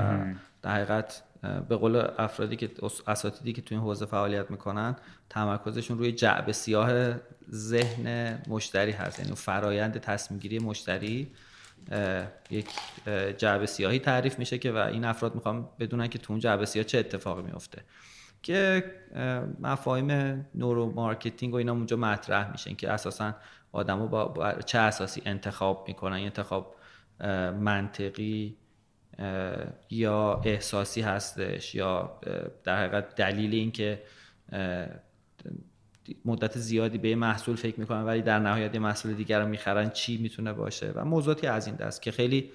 در 0.62 0.75
حقیقت 0.75 1.24
به 1.70 1.75
قول 1.75 2.08
افرادی 2.18 2.56
که 2.56 2.70
اساتیدی 3.08 3.53
که 3.53 3.62
تو 3.62 3.75
این 3.75 3.84
حوزه 3.84 4.06
فعالیت 4.06 4.51
می‌کنن 4.51 4.96
تمرکزشون 5.30 5.98
روی 5.98 6.12
جعب 6.12 6.51
سیاه 6.51 7.15
ذهن 7.51 8.42
مشتری 8.48 8.92
هست. 8.92 9.20
یعنی 9.20 9.36
فرایند 9.36 9.98
تصمیم 9.98 10.39
گیری 10.39 10.60
مشتری 10.60 11.32
یک 12.51 12.68
جعبه 13.38 13.65
سیاهی 13.65 14.00
تعریف 14.00 14.39
میشه 14.39 14.58
که 14.58 14.72
و 14.72 14.77
این 14.77 15.06
افراد 15.06 15.36
می‌خوام 15.36 15.70
بدونن 15.80 16.08
که 16.08 16.20
تو 16.20 16.34
اون 16.34 16.39
جعبه 16.39 16.65
سیاه 16.65 16.86
چه 16.86 16.98
اتفاقی 16.98 17.42
میفته 17.42 17.82
که 18.43 18.83
مفاهیم 19.59 20.12
neuro 20.55 20.91
marketing 20.91 21.53
و 21.53 21.57
اینا 21.57 21.71
اونجا 21.71 21.97
مطرح 21.97 22.51
میشن 22.51 22.75
که 22.75 22.91
اساسا 22.91 23.35
آدما 23.71 24.07
با 24.07 24.53
چه 24.65 24.77
اساسی 24.77 25.21
انتخاب 25.25 25.85
می‌کنن. 25.88 26.15
انتخاب 26.15 26.75
منطقی 27.59 28.57
یا 29.89 30.41
احساسی 30.45 31.01
هستش 31.01 31.75
یا 31.75 32.19
در 32.63 32.77
حقیقت 32.77 33.15
دلیل 33.15 33.53
اینکه 33.53 34.03
مدت 36.25 36.57
زیادی 36.57 36.97
به 36.97 37.15
محصول 37.15 37.55
فکر 37.55 37.79
می‌کنن 37.79 38.03
ولی 38.03 38.21
در 38.21 38.39
نهایت 38.39 38.73
یه 38.73 38.79
محصول 38.79 39.13
دیگر 39.13 39.39
رو 39.39 39.47
می‌خرن 39.47 39.89
چی 39.89 40.17
می‌تونه 40.17 40.53
باشه؟ 40.53 40.91
و 40.95 41.05
موضوعاتی 41.05 41.47
از 41.47 41.67
این 41.67 41.75
دست 41.75 42.01
که 42.01 42.12
خیلی 42.12 42.51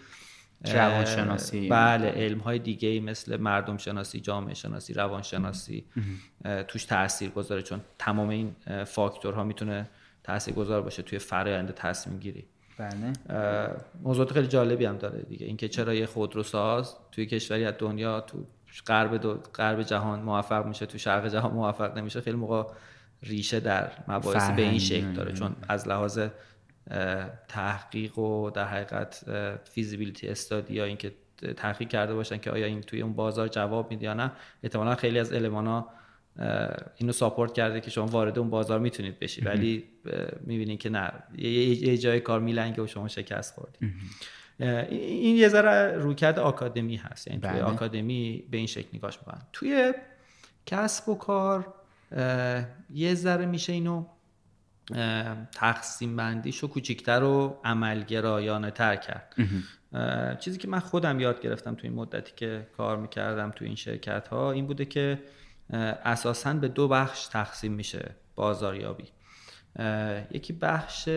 روانشناسی 0.64 1.68
بله 1.68 2.08
علم 2.08 2.38
های 2.38 2.58
دیگه 2.58 3.00
مثل 3.00 3.36
مردم 3.36 3.76
شناسی 3.76 4.20
جامعه 4.20 4.54
شناسی 4.54 4.94
روانشناسی 4.94 5.84
توش 6.68 6.84
تاثیر 6.84 7.30
گذاره 7.30 7.62
چون 7.62 7.80
تمام 7.98 8.28
این 8.28 8.56
فاکتورها 8.84 9.44
می‌تونه 9.44 9.88
تاثیر 10.24 10.54
گذار 10.54 10.82
باشه 10.82 11.02
توی 11.02 11.18
فرآیند 11.18 11.74
تصمیم 11.74 12.18
گیری. 12.18 12.44
بله. 12.78 13.12
موضوعات 14.02 14.32
خیلی 14.32 14.46
جالبی 14.46 14.84
هم 14.84 14.96
داره 14.96 15.22
دیگه. 15.22 15.46
اینکه 15.46 15.68
چرا 15.68 15.94
یه 15.94 16.06
خودروساز 16.06 16.94
توی 17.12 17.26
کشوری 17.26 17.64
از 17.64 17.74
دنیا 17.78 18.20
تو 18.20 18.44
غرب 18.86 19.16
دو 19.16 19.34
غرب 19.54 19.82
جهان 19.82 20.20
موفق 20.20 20.66
میشه 20.66 20.86
تو 20.86 20.98
شرق 20.98 21.28
جهان 21.28 21.52
موفق 21.52 21.98
نمیشه 21.98 22.20
خیلی 22.20 22.36
موقع 22.36 22.62
ریشه 23.22 23.60
در 23.60 23.92
مباحث 24.08 24.50
به 24.50 24.62
این 24.62 24.78
شکل 24.78 25.12
داره. 25.12 25.32
چون 25.32 25.56
از 25.68 25.88
لحاظ 25.88 26.20
تحقیق 27.48 28.18
و 28.18 28.50
در 28.50 28.64
حقیقت 28.64 29.24
فیزیبیلیتی 29.64 30.28
استادی 30.28 30.74
یا 30.74 30.84
اینکه 30.84 31.12
تحقیق 31.56 31.88
کرده 31.88 32.14
باشن 32.14 32.38
که 32.38 32.50
آیا 32.50 32.66
این 32.66 32.80
توی 32.80 33.02
اون 33.02 33.12
بازار 33.12 33.48
جواب 33.48 33.90
میده 33.90 34.04
یا 34.04 34.14
نه 34.14 34.32
احتمالا 34.62 34.94
خیلی 34.94 35.18
از 35.18 35.32
ها 35.32 35.90
اینو 36.96 37.12
ساپورت 37.12 37.52
کرده 37.52 37.80
که 37.80 37.90
شما 37.90 38.06
وارد 38.06 38.38
اون 38.38 38.50
بازار 38.50 38.78
می‌تونید 38.78 39.18
بشید 39.18 39.46
ولی 39.46 39.84
می‌بینید 40.40 40.80
که 40.80 40.88
نه. 40.88 41.12
یه 41.38 41.98
جای 41.98 42.20
کار 42.20 42.40
میلنگه 42.40 42.82
و 42.82 42.86
شما 42.86 43.08
شکست 43.08 43.54
خوردید 43.54 43.94
این 44.90 45.36
یه 45.36 45.48
ذره 45.48 45.96
روکرد 45.98 46.38
آکادمی 46.38 46.96
هست. 46.96 47.26
یعنی 47.28 47.40
توی 47.40 47.50
بله. 47.50 47.62
آکادمی 47.62 48.44
به 48.50 48.56
این 48.56 48.66
شکل 48.66 48.88
نگاش 48.94 49.18
می‌کنن. 49.18 49.42
توی 49.52 49.94
کسب 50.66 51.08
و 51.08 51.14
کار 51.14 51.74
یه 52.90 53.14
ذره 53.14 53.46
میشه 53.46 53.72
اینو 53.72 54.06
تقسیم 55.52 56.16
بندیش 56.16 56.58
رو 56.58 56.68
کوچیکتر 56.68 57.22
و 57.22 57.60
عملگرایانه 57.64 58.70
تر 58.70 58.96
کرد. 58.96 59.34
چیزی 60.38 60.58
که 60.58 60.68
من 60.68 60.78
خودم 60.78 61.20
یاد 61.20 61.40
گرفتم 61.40 61.74
تو 61.74 61.80
این 61.86 61.94
مدتی 61.94 62.32
که 62.36 62.66
کار 62.76 62.96
می‌کردم 62.96 63.50
تو 63.50 63.64
این 63.64 63.74
شرکت 63.74 64.28
ها 64.28 64.52
این 64.52 64.66
بوده 64.66 64.84
که 64.84 65.22
اساسا 66.04 66.52
به 66.52 66.68
دو 66.68 66.88
بخش 66.88 67.26
تقسیم 67.26 67.72
میشه 67.72 68.14
بازاریابی. 68.34 69.04
یکی 70.30 70.52
بخش 70.52 71.08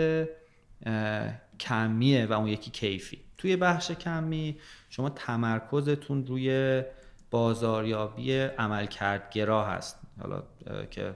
کمیه 1.60 2.26
و 2.26 2.34
اون 2.34 2.48
یکی 2.48 2.72
کیفی. 2.72 3.22
توی 3.38 3.56
بخش 3.56 3.92
کمی 3.92 4.60
شما 4.90 5.10
تمرکزتون 5.10 6.26
روی 6.26 6.84
بازاریابی 7.32 8.40
عملکردگرا 8.40 9.66
هست. 9.66 10.00
حالا 10.20 10.44
که 10.92 11.16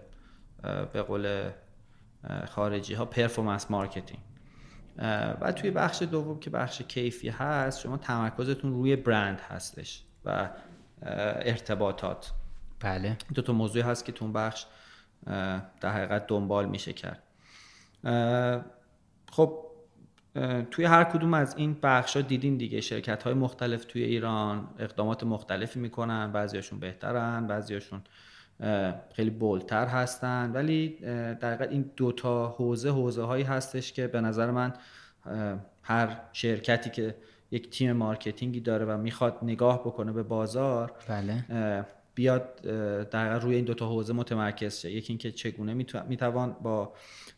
به 0.93 1.01
قول 1.01 1.49
خارجی 2.49 2.93
ها 2.93 3.05
performance 3.05 3.71
marketing 3.71 4.19
و 5.41 5.51
توی 5.51 5.71
بخش 5.71 6.01
دوم 6.01 6.39
که 6.39 6.49
بخش 6.49 6.81
کیفی 6.81 7.29
هست 7.29 7.79
شما 7.79 7.97
تمرکزتون 7.97 8.71
روی 8.73 8.95
برند 8.95 9.41
هستش 9.41 10.03
و 10.25 10.49
ارتباطات. 11.01 12.31
بله. 12.79 13.17
دو 13.33 13.41
تا 13.41 13.53
موضوعی 13.53 13.81
هست 13.81 14.05
که 14.05 14.11
تو 14.11 14.27
بخش 14.27 14.65
در 15.81 15.91
حقیقت 15.91 16.27
دنبال 16.27 16.65
میشه 16.65 16.93
کرد. 16.93 17.23
خب 19.31 19.65
توی 20.71 20.85
هر 20.85 21.03
کدوم 21.03 21.33
از 21.33 21.55
این 21.57 21.77
بخش 21.83 22.15
ها 22.15 22.21
دیدین 22.21 22.57
دیگه 22.57 22.81
شرکت 22.81 23.23
های 23.23 23.33
مختلف 23.33 23.85
توی 23.85 24.03
ایران 24.03 24.67
اقدامات 24.79 25.23
مختلفی 25.23 25.79
می‌کنن 25.79 26.31
بعضیاشون 26.31 26.79
بهترن 26.79 27.47
بعضیاشون 27.47 28.01
خیلی 29.13 29.29
بولتر 29.29 29.87
هستن. 29.87 30.51
ولی 30.51 30.89
در 31.39 31.69
این 31.69 31.91
دوتا 31.95 32.47
حوزه 32.47 32.89
حوزه 32.89 33.23
هایی 33.23 33.43
هستش 33.43 33.93
که 33.93 34.07
به 34.07 34.21
نظر 34.21 34.51
من 34.51 34.73
هر 35.81 36.17
شرکتی 36.31 36.89
که 36.89 37.15
یک 37.51 37.69
تیم 37.69 37.91
مارکتینگی 37.91 38.59
داره 38.59 38.85
و 38.85 38.97
می‌خواد 38.97 39.37
نگاه 39.41 39.79
بکنه 39.79 40.11
به 40.11 40.23
بازار 40.23 40.93
بله. 41.07 41.85
بیاد 42.15 42.61
در 43.11 43.39
روی 43.39 43.55
این 43.55 43.65
دوتا 43.65 43.87
حوزه 43.87 44.13
متمرکز 44.13 44.79
شه. 44.79 44.91
یکی 44.91 45.13
اینکه 45.13 45.31
چگونه 45.31 45.73
می‌توان 46.07 46.55
با 46.63 46.93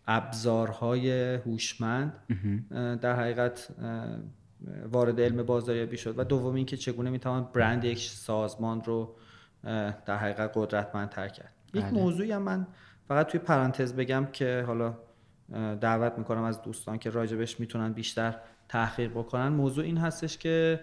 ابزارهای 0.08 1.36
هوشمند 1.36 2.14
در 3.02 3.16
حقیقت 3.16 3.68
وارد 4.92 5.22
علم 5.22 5.44
بازاریابی 5.44 5.98
شد. 5.98 6.20
و 6.20 6.24
دوم 6.24 6.56
اینکه 6.56 6.78
چگونه 6.78 7.10
می‌توان 7.10 7.50
برند 7.54 7.84
یک 7.84 8.00
سازمان 8.00 8.84
رو 8.84 9.16
در 10.06 10.18
حقیقت 10.18 10.52
قدرتمندتر 10.56 11.28
کرد 11.28 11.54
یک 11.74 11.84
بله. 11.84 11.92
موضوعی 11.92 12.32
هم 12.32 12.42
من 12.42 12.68
فقط 13.08 13.28
توی 13.28 13.40
پرانتز 13.40 13.94
بگم 13.94 14.28
که 14.34 14.64
حالا 14.68 14.98
دعوت 15.82 16.18
می‌کنم 16.18 16.44
از 16.44 16.62
دوستان 16.62 16.98
که 16.98 17.10
راجبش 17.10 17.60
می‌تونن 17.60 17.94
بیشتر 17.94 18.36
تحقیق 18.70 19.12
بکنن 19.12 19.48
موضوع 19.48 19.86
این 19.86 19.98
هستش 19.98 20.38
که 20.38 20.80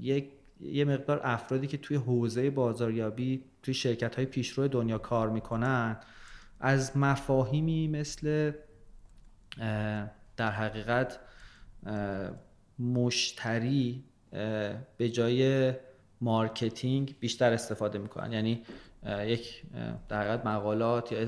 یک 0.00 0.30
یه 0.60 0.84
مقدار 0.84 1.20
افرادی 1.24 1.66
که 1.66 1.76
توی 1.76 1.96
حوزه 1.96 2.50
بازاریابی 2.50 3.44
توی 3.62 3.74
شرکت 3.74 4.16
های 4.16 4.26
پیشرو 4.26 4.68
دنیا 4.68 4.98
کار 4.98 5.30
می‌کنن 5.30 5.96
از 6.60 6.96
مفاهیمی 6.96 7.88
مثل 7.88 8.52
در 10.36 10.50
حقیقت 10.50 11.18
مشتری 12.78 14.04
به 14.96 15.08
جای 15.12 15.72
مارکتینگ 16.20 17.14
بیشتر 17.20 17.52
استفاده 17.52 17.98
می‌کنن. 17.98 18.32
یعنی 18.32 18.62
یک 19.26 19.62
در 20.08 20.46
مقالات 20.48 21.12
یا 21.12 21.26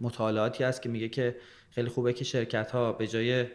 مطالعاتی 0.00 0.64
هست 0.64 0.82
که 0.82 0.88
میگه 0.88 1.08
که 1.08 1.36
خیلی 1.70 1.88
خوبه 1.88 2.12
که 2.12 2.24
شرکت 2.24 2.70
ها 2.70 2.92
به 2.92 3.06
جای 3.06 3.46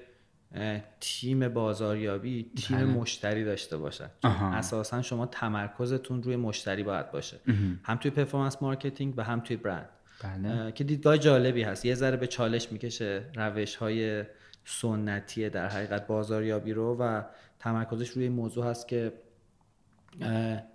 تیم 1.00 1.50
بازاریابی 1.50 2.52
تیم 2.56 2.78
بله. 2.78 2.86
مشتری 2.86 3.46
داشته 3.46 3.78
باشن. 3.78 4.10
اساسا 4.24 5.02
شما 5.02 5.26
تمرکزتون 5.26 6.24
روی 6.24 6.36
مشتری 6.36 6.84
باید 6.84 7.12
باشه. 7.12 7.40
هم 7.84 7.98
توی 7.98 8.12
performance 8.12 8.62
marketing 8.62 9.14
و 9.18 9.24
هم 9.24 9.40
توی 9.40 9.58
برند. 9.58 9.90
بله. 10.24 10.72
که 10.72 10.84
دیدگاه 10.84 11.18
جالبی 11.18 11.64
هست. 11.64 11.86
یه 11.86 11.96
ذره 11.96 12.18
به 12.18 12.28
چالش 12.28 12.72
می‌کشه 12.72 13.24
روش 13.36 13.76
های 13.76 14.24
سنتی 14.66 15.50
در 15.50 15.68
حقیقت 15.68 16.08
بازاریابی 16.08 16.74
رو 16.74 16.98
و 17.00 17.22
تمرکزش 17.60 18.10
روی 18.10 18.30
موضوع 18.30 18.66
هست 18.66 18.88
که 18.88 19.14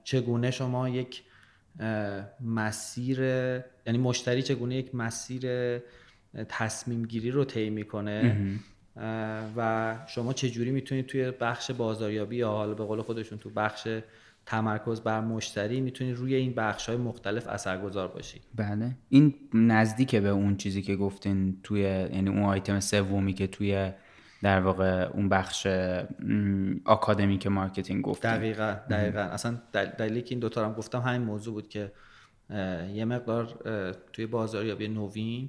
چگونه 0.05 0.51
شما 0.51 0.89
یک 0.89 1.23
مسیر 2.41 3.21
یعنی 3.87 3.99
مشتری 3.99 4.43
چگونه 4.43 4.75
یک 4.75 4.95
مسیر 4.95 5.43
تصمیم 6.49 7.07
گیری 7.07 7.31
رو 7.31 7.45
طی 7.45 7.71
می‌کنه؟ 7.71 8.37
و 9.57 9.97
شما 10.07 10.33
چجوری 10.33 10.71
می‌تونید 10.71 11.07
توی 11.07 11.31
بخش 11.31 11.71
بازاریابی 11.71 12.37
یا 12.37 12.51
حالا 12.51 12.75
به 12.75 12.85
قول 12.85 13.03
خودشون 13.03 13.39
تو 13.39 13.51
بخش 13.51 13.89
تمرکز 14.47 15.01
بر 15.01 15.21
مشتری 15.21 15.81
می‌تونی 15.81 16.13
روی 16.13 16.35
این 16.35 16.55
بخش 16.55 16.89
های 16.89 16.99
مختلف 16.99 17.49
اثرگذار 17.49 18.09
باشی؟ 18.09 18.41
بله. 18.55 18.97
این 19.09 19.35
نزدیک 19.55 20.17
به 20.17 20.29
اون 20.29 20.57
چیزی 20.57 20.83
که 20.83 20.97
گفتین 20.97 21.61
توی 21.63 21.81
یعنی 21.81 22.29
اون 22.29 22.43
آیتم 22.43 22.81
سومی 22.81 23.33
که 23.33 23.47
توی 23.47 23.93
در 24.43 24.61
واقع 24.61 25.09
اون 25.13 25.29
بخش 25.29 25.67
آکادمیک 26.85 27.47
marketing 27.47 28.05
گفتیم 28.05 28.31
دقیقا 28.31 28.77
دقیقا. 28.91 29.21
اصلا 29.21 29.59
دلیلی 29.73 30.23
که 30.23 30.31
این 30.31 30.41
دوتا 30.41 30.65
هم 30.65 30.73
گفتم 30.73 31.01
همین 31.01 31.23
موضوع 31.23 31.55
بود 31.55 31.69
که 31.69 31.93
یه 32.93 33.05
مقدار 33.05 33.47
توی 34.13 34.27
بازاریابی 34.27 34.89
نوین 34.89 35.49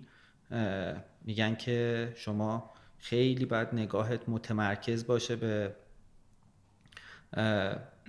میگن 1.25 1.55
که 1.55 2.11
شما 2.15 2.71
خیلی 2.97 3.45
باید 3.45 3.67
نگاهت 3.73 4.21
متمرکز 4.27 5.07
باشه 5.07 5.35
به 5.35 5.75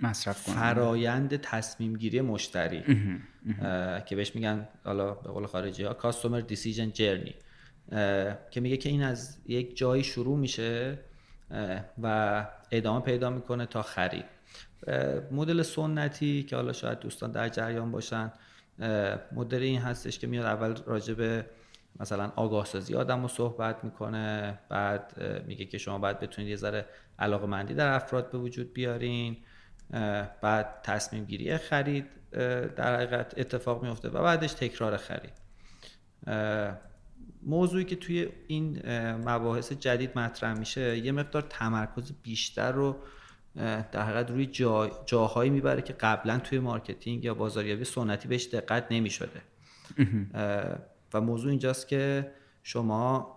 مصرف 0.01 0.37
فرایند 0.37 1.35
تصمیم 1.35 1.95
گیری 1.95 2.21
مشتری. 2.21 2.83
که 4.05 4.15
بهش 4.15 4.35
میگن 4.35 4.67
حالا 4.83 5.13
به 5.13 5.29
قول 5.29 5.45
خارجی 5.45 5.83
ها 5.83 5.93
customer 5.93 6.39
decision 6.39 6.91
journey 6.91 7.35
که 8.51 8.61
میگه 8.61 8.77
که 8.77 8.89
این 8.89 9.03
از 9.03 9.37
یک 9.45 9.77
جایی 9.77 10.03
شروع 10.03 10.37
میشه 10.37 10.99
و 12.01 12.47
ادامه 12.71 13.01
پیدا 13.01 13.29
می‌کنه 13.29 13.65
تا 13.65 13.81
خرید. 13.81 14.25
مدل 15.31 15.61
سنتی 15.61 16.43
که 16.43 16.55
حالا 16.55 16.73
شاید 16.73 16.99
دوستان 16.99 17.31
در 17.31 17.49
جریان 17.49 17.91
باشن 17.91 18.31
مدل 19.31 19.61
این 19.61 19.81
هستش 19.81 20.19
که 20.19 20.27
میاد 20.27 20.45
اول 20.45 20.75
راجع 20.85 21.13
به 21.13 21.45
مثلا 21.99 22.31
آگاه 22.35 22.65
سازی 22.65 22.95
آدم 22.95 23.21
رو 23.21 23.27
صحبت 23.27 23.83
می‌کنه 23.83 24.59
بعد 24.69 25.21
میگه 25.47 25.65
که 25.65 25.77
شما 25.77 25.97
باید 25.97 26.19
بتونید 26.19 26.49
یه 26.49 26.55
ذره 26.55 26.85
علاقه 27.19 27.45
مندی 27.45 27.73
در 27.73 27.93
افراد 27.93 28.31
به 28.31 28.37
وجود 28.37 28.73
بیارین 28.73 29.37
بعد 30.41 30.81
تصمیم 30.83 31.25
گیری 31.25 31.57
خرید 31.57 32.05
در 32.75 32.95
حقیقت 32.95 33.33
اتفاق 33.37 33.83
میفته 33.83 34.09
و 34.09 34.23
بعدش 34.23 34.53
تکرار 34.53 34.97
خرید. 34.97 35.33
موضوعی 37.45 37.83
که 37.83 37.95
توی 37.95 38.29
این 38.47 38.81
مباحث 39.15 39.71
جدید 39.71 40.19
مطرح 40.19 40.59
میشه 40.59 40.97
یه 40.97 41.11
مقدار 41.11 41.41
تمرکز 41.41 42.11
بیشتر 42.23 42.71
رو 42.71 42.95
در 43.55 44.01
حقیقت 44.01 44.31
روی 44.31 44.45
جا، 44.45 45.03
جاهایی 45.05 45.49
می‌بره 45.49 45.81
که 45.81 45.93
قبلا 45.93 46.39
توی 46.39 46.59
marketing 46.59 47.23
یا 47.23 47.33
بازاریابی 47.33 47.83
سنتی 47.83 48.27
بهش 48.27 48.45
دقت 48.45 48.87
نمی‌شده. 48.91 49.41
و 51.13 51.21
موضوع 51.21 51.49
اینجاست 51.49 51.87
که 51.87 52.31
شما 52.63 53.35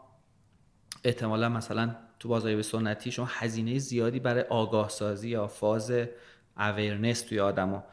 احتمالا 1.05 1.49
مثلا 1.49 1.97
تو 2.19 2.29
بازاریابی 2.29 2.63
سنتی 2.63 3.11
شما 3.11 3.29
هزینه 3.31 3.79
زیادی 3.79 4.21
برای 4.21 4.43
آگاه 4.43 4.89
سازی 4.89 5.29
یا 5.29 5.47
فاز 5.47 5.93
awareness 6.57 7.21
توی 7.21 7.41
آدما 7.41 7.85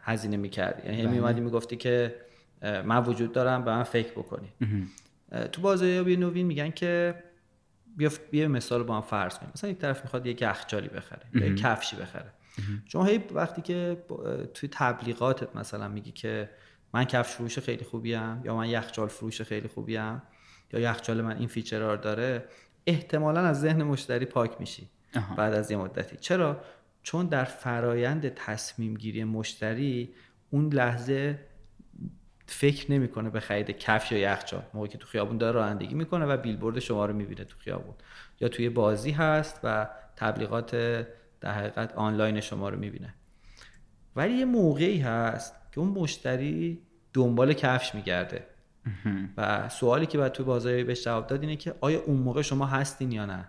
هزینه 0.00 0.36
می‌کردی. 0.36 0.88
یعنی 0.88 1.02
بله. 1.02 1.10
میومدی 1.10 1.40
می‌گفتی 1.40 1.76
که 1.76 2.14
من 2.62 3.04
وجود 3.04 3.32
دارم 3.32 3.64
به 3.64 3.70
من 3.70 3.82
فکر 3.82 4.10
بکنی. 4.10 4.52
تو 5.52 5.62
بازاریابی 5.62 6.16
نوین 6.16 6.46
میگن 6.46 6.70
که 6.70 7.22
بیا 7.96 8.10
یه 8.32 8.48
مثال 8.48 8.82
با 8.82 8.94
هم 8.94 9.02
فرض 9.02 9.38
کنیم. 9.38 9.52
مثلا 9.54 9.70
یک 9.70 9.78
طرف 9.78 10.02
می‌خواد 10.02 10.26
یک 10.26 10.42
یخچالی 10.42 10.88
بخره 10.88 11.26
یا 11.34 11.46
یک 11.46 11.56
کفشی 11.56 11.96
بخره. 11.96 12.32
شما 12.84 13.04
هی 13.04 13.18
وقتی 13.18 13.62
که 13.62 14.04
توی 14.54 14.68
تبلیغاتت 14.72 15.56
مثلا 15.56 15.88
میگی 15.88 16.12
که 16.12 16.50
من 16.94 17.04
کفش 17.04 17.32
فروش 17.32 17.58
خیلی 17.58 17.84
خوبیم 17.84 18.44
یا 18.44 18.56
من 18.56 18.68
یخچال 18.68 19.08
فروش 19.08 19.42
خیلی 19.42 19.68
خوبیم 19.68 20.22
یا 20.72 20.80
یخچال 20.80 21.20
من 21.20 21.36
این 21.36 21.48
فیچرار 21.48 21.96
داره 21.96 22.44
احتمالا 22.86 23.40
از 23.40 23.60
ذهن 23.60 23.82
مشتری 23.82 24.24
پاک 24.24 24.60
میشی 24.60 24.88
بعد 25.36 25.54
از 25.54 25.70
یه 25.70 25.76
مدتی. 25.76 26.16
چرا؟ 26.16 26.60
چون 27.02 27.26
در 27.26 27.44
فرایند 27.44 28.28
تصمیم 28.28 28.94
گیری 28.94 29.24
مشتری 29.24 30.14
اون 30.50 30.72
لحظه 30.72 31.38
فکر 32.46 32.92
نمی‌کنه 32.92 33.30
به 33.30 33.40
خرید 33.40 33.70
کفش 33.70 34.12
یا 34.12 34.18
یخچال. 34.18 34.62
موقعی 34.74 34.88
که 34.88 34.98
تو 34.98 35.06
خیابون 35.06 35.38
داره 35.38 35.52
رانندگی 35.52 35.94
می‌کنه 35.94 36.24
و 36.24 36.36
بیلبورد 36.36 36.78
شما 36.78 37.06
رو 37.06 37.14
می‌بینه 37.14 37.44
تو 37.44 37.58
خیابون. 37.58 37.94
یا 38.40 38.48
توی 38.48 38.68
بازی 38.68 39.10
هست 39.10 39.60
و 39.64 39.88
تبلیغات 40.16 40.76
در 41.40 41.52
حقیقت 41.52 41.94
آنلاین 41.94 42.40
شما 42.40 42.68
رو 42.68 42.78
می‌بینه. 42.78 43.14
ولی 44.16 44.34
یه 44.34 44.44
موقعی 44.44 44.98
هست 44.98 45.54
که 45.72 45.80
اون 45.80 45.88
مشتری 45.88 46.82
دنبال 47.12 47.52
کفش 47.52 47.94
میگرده. 47.94 48.46
و 49.36 49.68
سوالی 49.68 50.06
که 50.06 50.18
باید 50.18 50.32
توی 50.32 50.46
بازاری 50.46 50.84
بهش 50.84 51.04
جواب 51.04 51.26
داد 51.26 51.40
اینه 51.40 51.56
که 51.56 51.74
آیا 51.80 52.00
اون 52.00 52.16
موقع 52.16 52.42
شما 52.42 52.66
هستین 52.66 53.12
یا 53.12 53.26
نه؟ 53.26 53.48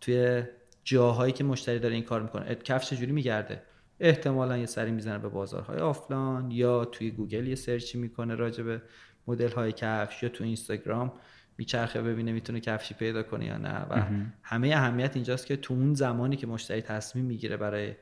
توی 0.00 0.42
جاهایی 0.84 1.32
که 1.32 1.44
مشتری 1.44 1.78
داره 1.78 1.94
این 1.94 2.04
کار 2.04 2.22
می‌کنه. 2.22 2.54
کفش 2.54 2.90
چجوری 2.90 3.12
میگرده؟ 3.12 3.62
احتمالا 4.00 4.58
یه 4.58 4.66
سری 4.66 4.90
می‌زنه 4.90 5.18
به 5.18 5.28
بازارهای 5.28 5.78
آفلاین 5.78 6.50
یا 6.50 6.84
توی 6.84 7.10
گوگل 7.10 7.46
یه 7.46 7.54
search 7.54 7.92
ی 7.92 7.98
می‌کنه 7.98 8.34
راجع 8.34 8.62
به 8.62 8.82
مدل 9.26 9.52
های 9.52 9.72
کفش 9.72 10.22
یا 10.22 10.28
تو 10.28 10.44
اینستاگرام 10.44 11.12
میچرخه 11.58 12.02
ببینه 12.02 12.32
می‌تونه 12.32 12.60
کفشی 12.60 12.94
پیدا 12.94 13.22
کنه 13.22 13.44
یا 13.44 13.58
نه. 13.58 13.86
و 13.90 14.02
همه 14.42 14.68
اهمیت 14.68 15.10
اینجاست 15.14 15.46
که 15.46 15.56
تو 15.56 15.74
اون 15.74 15.94
زمانی 15.94 16.36
که 16.36 16.46
مشتری 16.46 16.80
تصمیم 16.80 17.24
می‌گیره 17.24 17.56
برای 17.56 17.94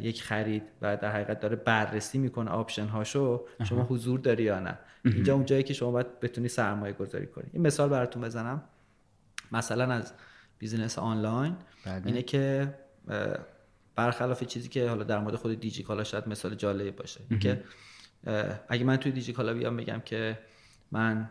یک 0.00 0.22
خرید 0.22 0.62
و 0.82 0.96
در 0.96 1.12
حقیقت 1.12 1.40
داره 1.40 1.56
بررسی 1.56 2.18
می‌کنه 2.18 2.50
option 2.50 2.86
هاشو 2.86 3.46
شما 3.64 3.82
حضور 3.82 4.20
داری 4.20 4.42
یا 4.42 4.60
نه. 4.60 4.78
اینجا 5.04 5.34
اون 5.34 5.44
جایی 5.44 5.62
که 5.62 5.74
شما 5.74 5.90
باید 5.90 6.20
بتونی 6.20 6.48
سرمایه 6.48 6.92
گذاری 6.92 7.26
کنی. 7.26 7.50
این 7.52 7.66
مثال 7.66 7.88
براتون 7.88 8.22
بزنم. 8.22 8.62
مثلا 9.52 9.92
از 9.92 10.12
business 10.58 10.98
آنلاین 10.98 11.56
بله. 11.86 12.02
اینه 12.06 12.22
که 12.22 12.74
برخلاف 13.96 14.44
چیزی 14.44 14.68
که 14.68 14.88
حالا 14.88 15.04
در 15.04 15.18
مورد 15.18 15.36
خود 15.36 15.60
دیجی 15.60 15.82
کالا 15.82 16.04
شاید 16.04 16.28
مثال 16.28 16.54
جالب 16.54 16.96
باشه 16.96 17.20
اینکه 17.30 17.64
اگه 18.68 18.84
من 18.84 18.96
توی 18.96 19.12
دیجی 19.12 19.32
کالا 19.32 19.54
بیام 19.54 19.76
بگم 19.76 20.00
که 20.04 20.38
من 20.90 21.30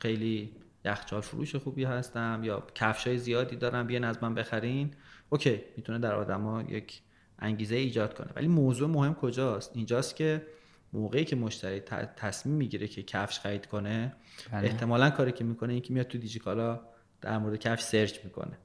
خیلی 0.00 0.52
یخچال 0.84 1.20
فروش 1.20 1.56
خوبی 1.56 1.84
هستم 1.84 2.40
یا 2.44 2.66
کفش 2.74 3.06
های 3.06 3.18
زیادی 3.18 3.56
دارم 3.56 3.86
بیان 3.86 4.04
از 4.04 4.22
من 4.22 4.34
بخرین. 4.34 4.94
okay 5.30 5.60
می‌تونه 5.76 5.98
در 5.98 6.14
آدما 6.14 6.62
یک 6.62 7.00
انگیزه 7.38 7.76
ایجاد 7.76 8.14
کنه. 8.14 8.28
ولی 8.36 8.48
موضوع 8.48 8.88
مهم 8.88 9.14
کجاست؟ 9.14 9.72
اینجاست 9.74 10.16
که 10.16 10.46
موقعی 10.92 11.24
که 11.24 11.36
مشتری 11.36 11.80
تصمیم 12.16 12.54
می‌گیره 12.54 12.88
که 12.88 13.02
کفش 13.02 13.40
خرید 13.40 13.66
کنه 13.66 14.14
بله. 14.52 14.68
احتمالا 14.68 15.10
کاری 15.10 15.32
که 15.32 15.44
می‌کنه 15.44 15.72
این 15.72 15.82
که 15.82 15.92
میاد 15.92 16.06
تو 16.06 16.18
دیجیکالا 16.18 16.80
در 17.20 17.38
مورد 17.38 17.58
کفش 17.58 17.82
search 17.82 18.24
می‌کنه. 18.24 18.58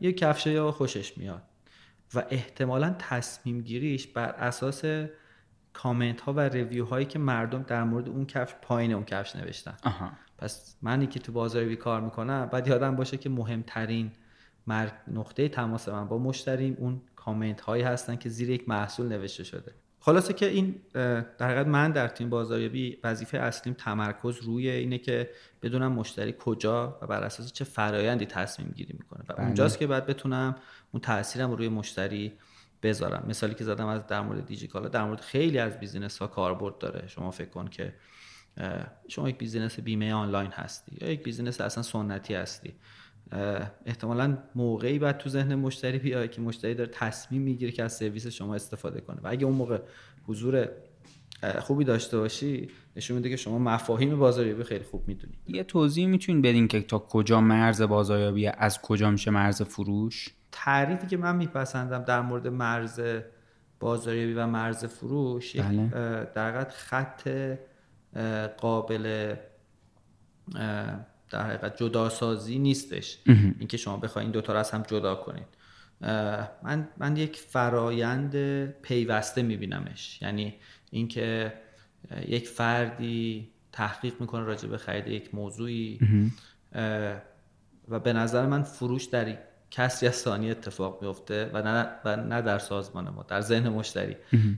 یه 0.00 0.12
کفشی 0.12 0.72
خوشش 0.72 1.18
میاد. 1.18 1.42
و 2.14 2.24
احتمالا 2.30 2.94
تصمیم 2.98 3.60
گیریش 3.60 4.06
بر 4.06 4.28
اساس 4.28 4.84
کامنت 5.72 6.20
ها 6.20 6.32
و 6.32 6.40
review 6.40 6.84
هایی 6.84 7.06
که 7.06 7.18
مردم 7.18 7.62
در 7.62 7.84
مورد 7.84 8.08
اون 8.08 8.26
کفش 8.26 8.54
پایین 8.62 8.92
اون 8.92 9.04
کفش 9.04 9.36
نوشتن. 9.36 9.76
پس 10.38 10.76
منی 10.82 11.06
که 11.06 11.20
تو 11.20 11.32
بازاریابی 11.32 11.76
کار 11.76 12.00
می‌کنم 12.00 12.48
باید 12.52 12.68
یادم 12.68 12.96
باشه 12.96 13.16
که 13.16 13.28
مهمترین 13.28 14.12
نقطه 15.08 15.48
تماس 15.48 15.88
من 15.88 16.08
با 16.08 16.18
مشتریم 16.18 16.76
اون 16.78 17.02
کامنت 17.16 17.60
هایی 17.60 17.82
هستن 17.82 18.16
که 18.16 18.28
زیر 18.28 18.50
یک 18.50 18.68
محصول 18.68 19.06
نوشته 19.06 19.44
شده. 19.44 19.74
خلاصه 20.04 20.32
که 20.32 20.46
این 20.46 20.80
در 20.92 21.46
حقیقت 21.48 21.66
من 21.66 21.92
در 21.92 22.08
تیم 22.08 22.30
بازاریابی 22.30 22.98
وظیفه 23.04 23.38
اصلیم 23.38 23.74
تمرکز 23.78 24.38
روی 24.42 24.70
اینه 24.70 24.98
که 24.98 25.30
بدونم 25.62 25.92
مشتری 25.92 26.34
کجا 26.38 26.98
و 27.02 27.06
بر 27.06 27.22
اساس 27.22 27.52
چه 27.52 27.64
فرایندی 27.64 28.26
تصمیم 28.26 28.72
گیری 28.76 28.96
می‌کنه. 28.98 29.24
و 29.28 29.34
بله. 29.34 29.44
اونجاست 29.44 29.78
که 29.78 29.86
باید 29.86 30.06
بتونم 30.06 30.56
اون 30.92 31.00
تاثیرم 31.00 31.52
روی 31.52 31.68
مشتری 31.68 32.32
بذارم. 32.82 33.24
مثالی 33.28 33.54
که 33.54 33.64
زدم 33.64 33.86
از 33.86 34.06
در 34.06 34.20
مورد 34.20 34.46
دیجیکالا 34.46 34.88
در 34.88 35.04
مورد 35.04 35.20
خیلی 35.20 35.58
از 35.58 35.80
business 35.80 36.18
ها 36.18 36.26
کاربرد 36.26 36.78
داره. 36.78 37.06
شما 37.06 37.30
فکر 37.30 37.48
کن 37.50 37.68
که 37.68 37.94
شما 39.08 39.28
یک 39.28 39.38
business 39.38 39.80
بیمه 39.80 40.12
آنلاین 40.12 40.50
هستی 40.50 40.98
یا 41.00 41.10
یک 41.10 41.22
business 41.22 41.60
اصلا 41.60 41.82
سنتی 41.82 42.34
هستی. 42.34 42.74
احتمالا 43.86 44.38
موقعی 44.54 44.98
باید 44.98 45.18
تو 45.18 45.28
ذهن 45.28 45.54
مشتری 45.54 45.98
بیاد 45.98 46.30
که 46.30 46.40
مشتری 46.40 46.74
داره 46.74 46.90
تصمیم 46.92 47.42
می‌گیره 47.42 47.72
که 47.72 47.82
از 47.82 47.92
سرویس 47.92 48.26
شما 48.26 48.54
استفاده 48.54 49.00
کنه. 49.00 49.16
و 49.22 49.28
اگه 49.28 49.46
اون 49.46 49.54
موقع 49.54 49.78
حضور 50.26 50.68
خوبی 51.58 51.84
داشته 51.84 52.18
باشی 52.18 52.68
نشون 52.96 53.16
میده 53.16 53.30
که 53.30 53.36
شما 53.36 53.58
مفاهیم 53.58 54.18
بازاریابی 54.18 54.64
خیلی 54.64 54.84
خوب 54.84 55.08
می‌دونی. 55.08 55.34
یه 55.46 55.64
توضیح 55.64 56.06
می‌تونین 56.06 56.42
بدین 56.42 56.68
که 56.68 56.82
تا 56.82 56.98
کجا 56.98 57.40
مرز 57.40 57.82
بازاریابی 57.82 58.46
از 58.46 58.82
کجا 58.82 59.10
میشه 59.10 59.30
مرز 59.30 59.62
فروش؟ 59.62 60.34
تعریفی 60.52 61.06
که 61.06 61.16
من 61.16 61.36
میپسندم 61.36 62.04
در 62.04 62.20
مورد 62.20 62.48
مرز 62.48 63.00
بازاریابی 63.80 64.32
و 64.34 64.46
مرز 64.46 64.84
فروش 64.84 65.56
بله. 65.56 65.88
در 66.34 66.64
خط 66.64 67.28
قابل 68.58 69.34
در 71.34 71.42
حقیقت 71.42 71.76
جداسازی 71.76 72.58
نیستش. 72.58 73.18
اینکه 73.58 73.76
شما 73.76 73.96
بخواید 73.96 74.26
این 74.26 74.32
دوتا 74.32 74.52
رو 74.52 74.58
از 74.58 74.70
هم 74.70 74.82
جدا 74.82 75.14
کنید. 75.14 75.46
من 76.62 76.88
من 76.98 77.16
یک 77.16 77.36
فرایند 77.36 78.36
پیوسته 78.66 79.42
میبینمش. 79.42 80.22
یعنی 80.22 80.54
اینکه 80.90 81.52
یک 82.28 82.48
فردی 82.48 83.50
تحقیق 83.72 84.14
می‌کنه 84.20 84.44
راجع 84.44 84.68
به 84.68 84.78
خرید 84.78 85.06
یک 85.06 85.34
موضوعی. 85.34 85.98
و 87.88 88.00
به 88.00 88.12
نظر 88.12 88.46
من 88.46 88.62
فروش 88.62 89.04
در 89.04 89.38
کسری 89.70 90.08
از 90.08 90.14
ثانیه 90.14 90.50
اتفاق 90.50 91.02
میفته 91.02 91.50
و 91.52 91.62
نه, 91.62 91.88
و 92.04 92.16
نه 92.16 92.42
در 92.42 92.58
سازمان 92.58 93.08
ما 93.08 93.22
در 93.22 93.40
ذهن 93.40 93.68
مشتری. 93.68 94.16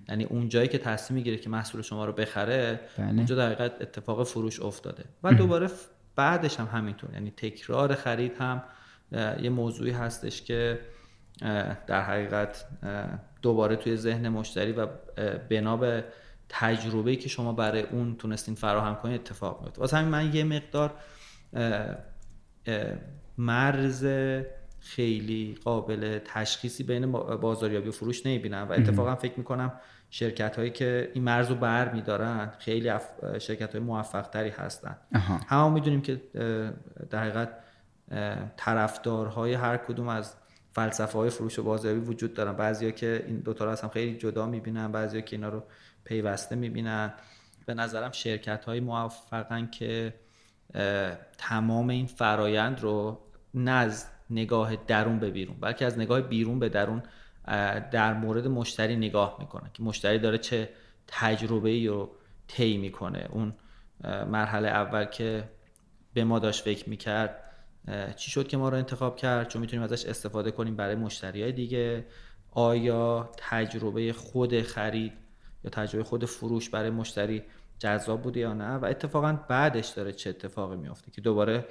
یعنی 0.08 0.24
اون 0.24 0.48
جایی 0.48 0.68
که 0.68 0.78
تصمیم 0.78 1.16
می‌گیره 1.16 1.36
که 1.36 1.50
محصول 1.50 1.82
شما 1.82 2.04
رو 2.04 2.12
بخره 2.12 2.80
بله. 2.98 3.06
اونجا 3.06 3.36
در 3.36 3.46
حقیقت 3.46 3.72
اتفاق 3.80 4.24
فروش 4.24 4.60
افتاده. 4.60 5.04
و 5.22 5.34
دوباره 5.34 5.70
بعدش 6.16 6.60
هم 6.60 6.66
همینطور. 6.66 7.12
یعنی 7.12 7.30
تکرار 7.30 7.94
خرید 7.94 8.32
هم 8.38 8.62
یه 9.42 9.50
موضوعی 9.50 9.90
هستش 9.90 10.42
که 10.42 10.80
در 11.86 12.02
حقیقت 12.02 12.64
دوباره 13.42 13.76
توی 13.76 13.96
ذهن 13.96 14.28
مشتری 14.28 14.72
و 14.72 14.86
بنا 15.50 15.76
به 15.76 16.04
تجربه 16.48 17.16
که 17.16 17.28
شما 17.28 17.52
برای 17.52 17.82
اون 17.82 18.16
تونستین 18.16 18.54
فراهم 18.54 18.94
کنید 18.94 19.20
اتفاق 19.20 19.62
میفته 19.62 19.80
واسه 19.80 19.96
همین 19.96 20.10
من 20.10 20.34
یه 20.34 20.44
مقدار 20.44 20.94
مرز 23.38 24.06
خیلی 24.80 25.58
قابل 25.64 26.18
تشخیصی 26.24 26.84
بین 26.84 27.12
بازاریابی 27.12 27.88
و 27.88 27.92
فروش 27.92 28.26
نمی‌بینم 28.26 28.66
و 28.70 28.72
اتفاقا 28.72 29.14
فکر 29.14 29.38
می‌کنم 29.38 29.72
شرکت 30.10 30.56
هایی 30.56 30.70
که 30.70 31.10
این 31.14 31.24
مرز 31.24 31.48
رو 31.48 31.54
بر 31.54 31.92
میدارن 31.92 32.52
خیلی 32.58 32.92
شرکت 33.38 33.72
های 33.72 33.80
موفق 33.80 34.22
تری 34.28 34.50
هستن 34.50 34.96
همه 35.46 35.68
می‌دونیم 35.68 36.00
که 36.00 36.22
در 37.10 37.20
حقیقت 37.20 37.50
طرفدارهای 38.56 39.54
هر 39.54 39.76
کدوم 39.76 40.08
از 40.08 40.34
فلسفه 40.72 41.18
های 41.18 41.30
فروش 41.30 41.58
و 41.58 41.62
بازاریابی 41.62 42.06
وجود 42.06 42.34
دارن. 42.34 42.52
بعضیا 42.52 42.90
که 42.90 43.24
این 43.26 43.38
دوتا 43.38 43.64
رو 43.64 43.70
از 43.70 43.80
هم 43.80 43.88
خیلی 43.88 44.16
جدا 44.16 44.46
می‌بینن 44.46 44.92
بعضیا 44.92 45.20
که 45.20 45.36
اینا 45.36 45.48
رو 45.48 45.62
پیوسته 46.04 46.56
می‌بینن. 46.56 47.12
به 47.66 47.74
نظرم 47.74 48.12
شرکت 48.12 48.64
های 48.64 48.80
موفقن 48.80 49.66
که 49.66 50.14
تمام 51.38 51.88
این 51.88 52.06
فرایند 52.06 52.80
رو 52.80 53.20
نه 53.54 53.70
از 53.70 54.06
نگاه 54.30 54.76
درون 54.76 55.18
به 55.18 55.30
بیرون 55.30 55.56
بلکه 55.60 55.86
از 55.86 55.98
نگاه 55.98 56.20
بیرون 56.20 56.58
به 56.58 56.68
درون 56.68 57.02
در 57.90 58.14
مورد 58.14 58.46
مشتری 58.46 58.96
نگاه 58.96 59.36
می‌کنن 59.38 59.70
که 59.74 59.82
مشتری 59.82 60.18
داره 60.18 60.38
چه 60.38 60.68
تجربه 61.06 61.70
ای 61.70 61.86
رو 61.86 62.10
طی 62.48 62.76
می‌کنه. 62.76 63.28
اون 63.30 63.54
مرحله 64.04 64.68
اول 64.68 65.04
که 65.04 65.50
به 66.14 66.24
ما 66.24 66.38
داشت 66.38 66.64
فکر 66.64 66.88
می‌کرد 66.88 67.42
چی 68.16 68.30
شد 68.30 68.48
که 68.48 68.56
ما 68.56 68.68
رو 68.68 68.76
انتخاب 68.76 69.16
کرد؟ 69.16 69.48
چون 69.48 69.60
می‌تونیم 69.60 69.82
ازش 69.82 70.06
استفاده 70.06 70.50
کنیم 70.50 70.76
برای 70.76 70.94
مشتری 70.94 71.42
های 71.42 71.52
دیگه. 71.52 72.06
آیا 72.50 73.30
تجربه 73.36 74.12
خود 74.12 74.62
خرید 74.62 75.12
یا 75.64 75.70
تجربه 75.70 76.04
خود 76.04 76.24
فروش 76.24 76.70
برای 76.70 76.90
مشتری 76.90 77.42
جذاب 77.78 78.22
بوده 78.22 78.40
یا 78.40 78.52
نه؟ 78.52 78.76
و 78.76 78.84
اتفاقا 78.84 79.38
بعدش 79.48 79.88
داره 79.88 80.12
چه 80.12 80.30
اتفاقی 80.30 80.76
میافته 80.76 81.10
که 81.10 81.20
دوباره 81.20 81.64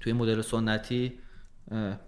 توی 0.00 0.12
مدل 0.12 0.42
سنتی 0.42 1.18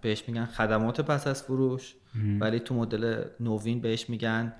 بهش 0.00 0.28
میگن 0.28 0.44
خدمات 0.44 1.00
پس 1.00 1.26
از 1.26 1.42
فروش. 1.42 1.94
ولی 2.40 2.60
تو 2.60 2.74
مدل 2.74 3.24
نوین 3.40 3.80
بهش 3.80 4.10
میگن 4.10 4.52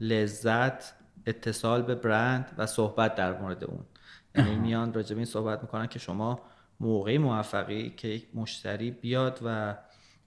لذت 0.00 0.94
اتصال 1.26 1.82
به 1.82 1.94
برند 1.94 2.54
و 2.58 2.66
صحبت 2.66 3.14
در 3.14 3.40
مورد 3.40 3.64
اون. 3.64 3.84
یعنی 4.34 4.56
میان 4.56 4.94
راجب 4.94 5.16
این 5.16 5.24
صحبت 5.24 5.62
می‌کنن 5.62 5.86
که 5.86 5.98
شما 5.98 6.40
موقعی 6.80 7.18
موفقی 7.18 7.90
که 7.90 8.08
یک 8.08 8.28
مشتری 8.34 8.90
بیاد 8.90 9.40
و 9.44 9.76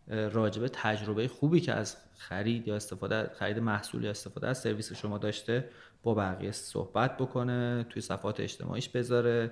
راجب 0.07 0.67
تجربه 0.67 1.27
خوبی 1.27 1.59
که 1.59 1.73
از 1.73 1.97
خرید 2.17 2.67
یا 2.67 2.75
استفاده 2.75 3.31
خرید 3.39 3.59
محصول 3.59 4.03
یا 4.03 4.09
استفاده 4.09 4.47
از 4.47 4.57
سرویس 4.57 4.93
شما 4.93 5.17
داشته 5.17 5.69
با 6.03 6.13
بقیه 6.13 6.51
صحبت 6.51 7.17
بکنه 7.17 7.85
توی 7.89 8.01
صفحات 8.01 8.39
اجتماعیش 8.39 8.89
بذاره. 8.89 9.51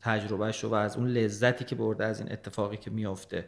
تجربهش 0.00 0.64
رو 0.64 0.70
و 0.70 0.74
از 0.74 0.96
اون 0.96 1.08
لذتی 1.08 1.64
که 1.64 1.74
برده 1.74 2.04
از 2.04 2.20
این 2.20 2.32
اتفاقی 2.32 2.76
که 2.76 2.90
میافته. 2.90 3.44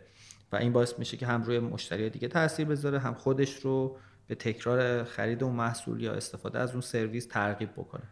و 0.52 0.56
این 0.56 0.72
باعث 0.72 0.98
میشه 0.98 1.16
که 1.16 1.26
هم 1.26 1.42
روی 1.42 1.58
مشتری 1.58 2.10
دیگه 2.10 2.28
تاثیر 2.28 2.66
بذاره 2.66 2.98
هم 2.98 3.14
خودش 3.14 3.54
رو 3.54 3.96
به 4.26 4.34
تکرار 4.34 5.04
خرید 5.04 5.44
اون 5.44 5.52
محصول 5.52 6.00
یا 6.00 6.12
استفاده 6.12 6.58
از 6.58 6.72
اون 6.72 6.80
سرویس 6.80 7.26
ترغیب 7.26 7.72
بکنه. 7.72 8.02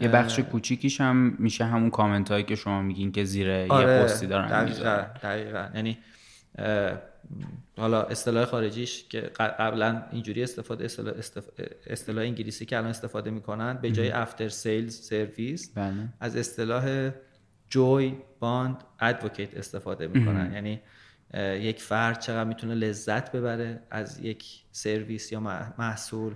یه 0.00 0.08
بخش 0.08 0.38
کوچیکیش 0.38 1.00
هم 1.00 1.36
میشه 1.38 1.64
همون 1.64 1.90
کامنت 1.90 2.30
هایی 2.30 2.44
که 2.44 2.54
شما 2.54 2.82
میگین 2.82 3.12
که 3.12 3.24
زیر 3.24 3.48
یه 3.48 3.66
آره، 3.68 4.02
پستی 4.02 4.26
دارن 4.26 4.48
دقیقا, 4.48 5.06
دقیقا. 5.22 5.68
یعنی 5.74 5.98
حالا 7.76 8.02
اصطلاح 8.02 8.44
خارجیش 8.44 9.04
که 9.08 9.20
قبلا 9.38 10.02
اینجوری 10.12 10.42
استفاده 10.42 10.84
اصطلاح, 10.84 11.14
اصطلاح 11.86 12.24
انگلیسی 12.24 12.66
که 12.66 12.76
الان 12.76 12.90
استفاده 12.90 13.30
می‌کنن 13.30 13.74
به 13.74 13.90
جای 13.90 14.10
افتر 14.10 14.48
سیلز 14.48 15.00
سرویس 15.00 15.72
از 16.20 16.36
اصطلاح 16.36 17.10
جوی 17.70 18.16
باند 18.40 18.76
ادوکیت 19.00 19.56
استفاده 19.56 20.06
می‌کنن. 20.06 20.52
یعنی 20.52 20.80
یک 21.64 21.82
فرد 21.82 22.20
چقدر 22.20 22.44
می‌تونه 22.44 22.74
لذت 22.74 23.32
ببره 23.32 23.82
از 23.90 24.20
یک 24.20 24.44
سرویس 24.72 25.32
یا 25.32 25.40
محصول 25.78 26.34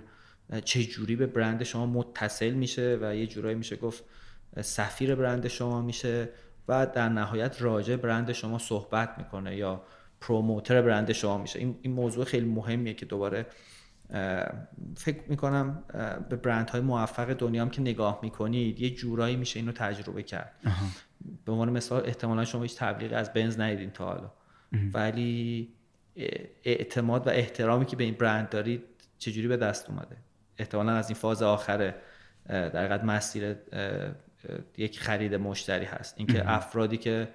چه 0.65 0.83
جوری 0.83 1.15
به 1.15 1.27
برند 1.27 1.63
شما 1.63 1.85
متصل 1.85 2.49
میشه 2.49 2.97
و 3.01 3.15
یه 3.15 3.27
جورایی 3.27 3.55
میشه 3.55 3.75
گفت 3.75 4.03
سفیر 4.61 5.15
برند 5.15 5.47
شما 5.47 5.81
میشه 5.81 6.29
و 6.67 6.85
در 6.85 7.09
نهایت 7.09 7.61
راجع 7.61 7.95
برند 7.95 8.31
شما 8.31 8.57
صحبت 8.57 9.15
می‌کنه 9.17 9.55
یا 9.55 9.83
پروموتر 10.21 10.81
برند 10.81 11.11
شما 11.11 11.37
میشه. 11.37 11.59
این, 11.59 11.77
این 11.81 11.93
موضوع 11.93 12.25
خیلی 12.25 12.45
مهمیه 12.45 12.93
که 12.93 13.05
دوباره 13.05 13.45
فکر 14.97 15.21
می‌کنم 15.27 15.83
به 16.29 16.35
برند 16.35 16.69
های 16.69 16.81
موفق 16.81 17.33
دنیا 17.33 17.61
هم 17.61 17.69
که 17.69 17.81
نگاه 17.81 18.19
می‌کنید 18.23 18.79
یه 18.79 18.89
جورایی 18.89 19.35
میشه 19.35 19.59
اینو 19.59 19.71
تجربه 19.71 20.23
کرد. 20.23 20.51
به 21.45 21.51
عنوان 21.51 21.69
مثال 21.69 22.05
احتمالا 22.05 22.45
شما 22.45 22.61
هیچ 22.61 22.77
تبلیغ 22.77 23.13
از 23.13 23.33
بنز 23.33 23.59
ندیدین 23.59 23.91
تا 23.91 24.05
حالا. 24.05 24.31
ولی 24.93 25.69
اعتماد 26.63 27.27
و 27.27 27.29
احترامی 27.29 27.85
که 27.85 27.95
به 27.95 28.03
این 28.03 28.13
برند 28.13 28.49
دارید 28.49 28.83
چجوری 29.17 29.47
به 29.47 29.57
دست 29.57 29.89
اومده؟ 29.89 30.17
احتمالا 30.57 30.91
از 30.91 31.09
این 31.09 31.15
فاز 31.15 31.43
آخر 31.43 31.93
در 32.47 33.05
مسیر 33.05 33.55
یک 34.77 34.99
خرید 34.99 35.35
مشتری 35.35 35.85
هست. 35.85 36.15
اینکه 36.17 36.51
افرادی 36.51 36.97
که 36.97 37.27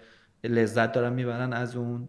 لذت 0.45 0.93
دارن 0.93 1.13
می‌برن 1.13 1.53
از 1.53 1.77
اون 1.77 2.09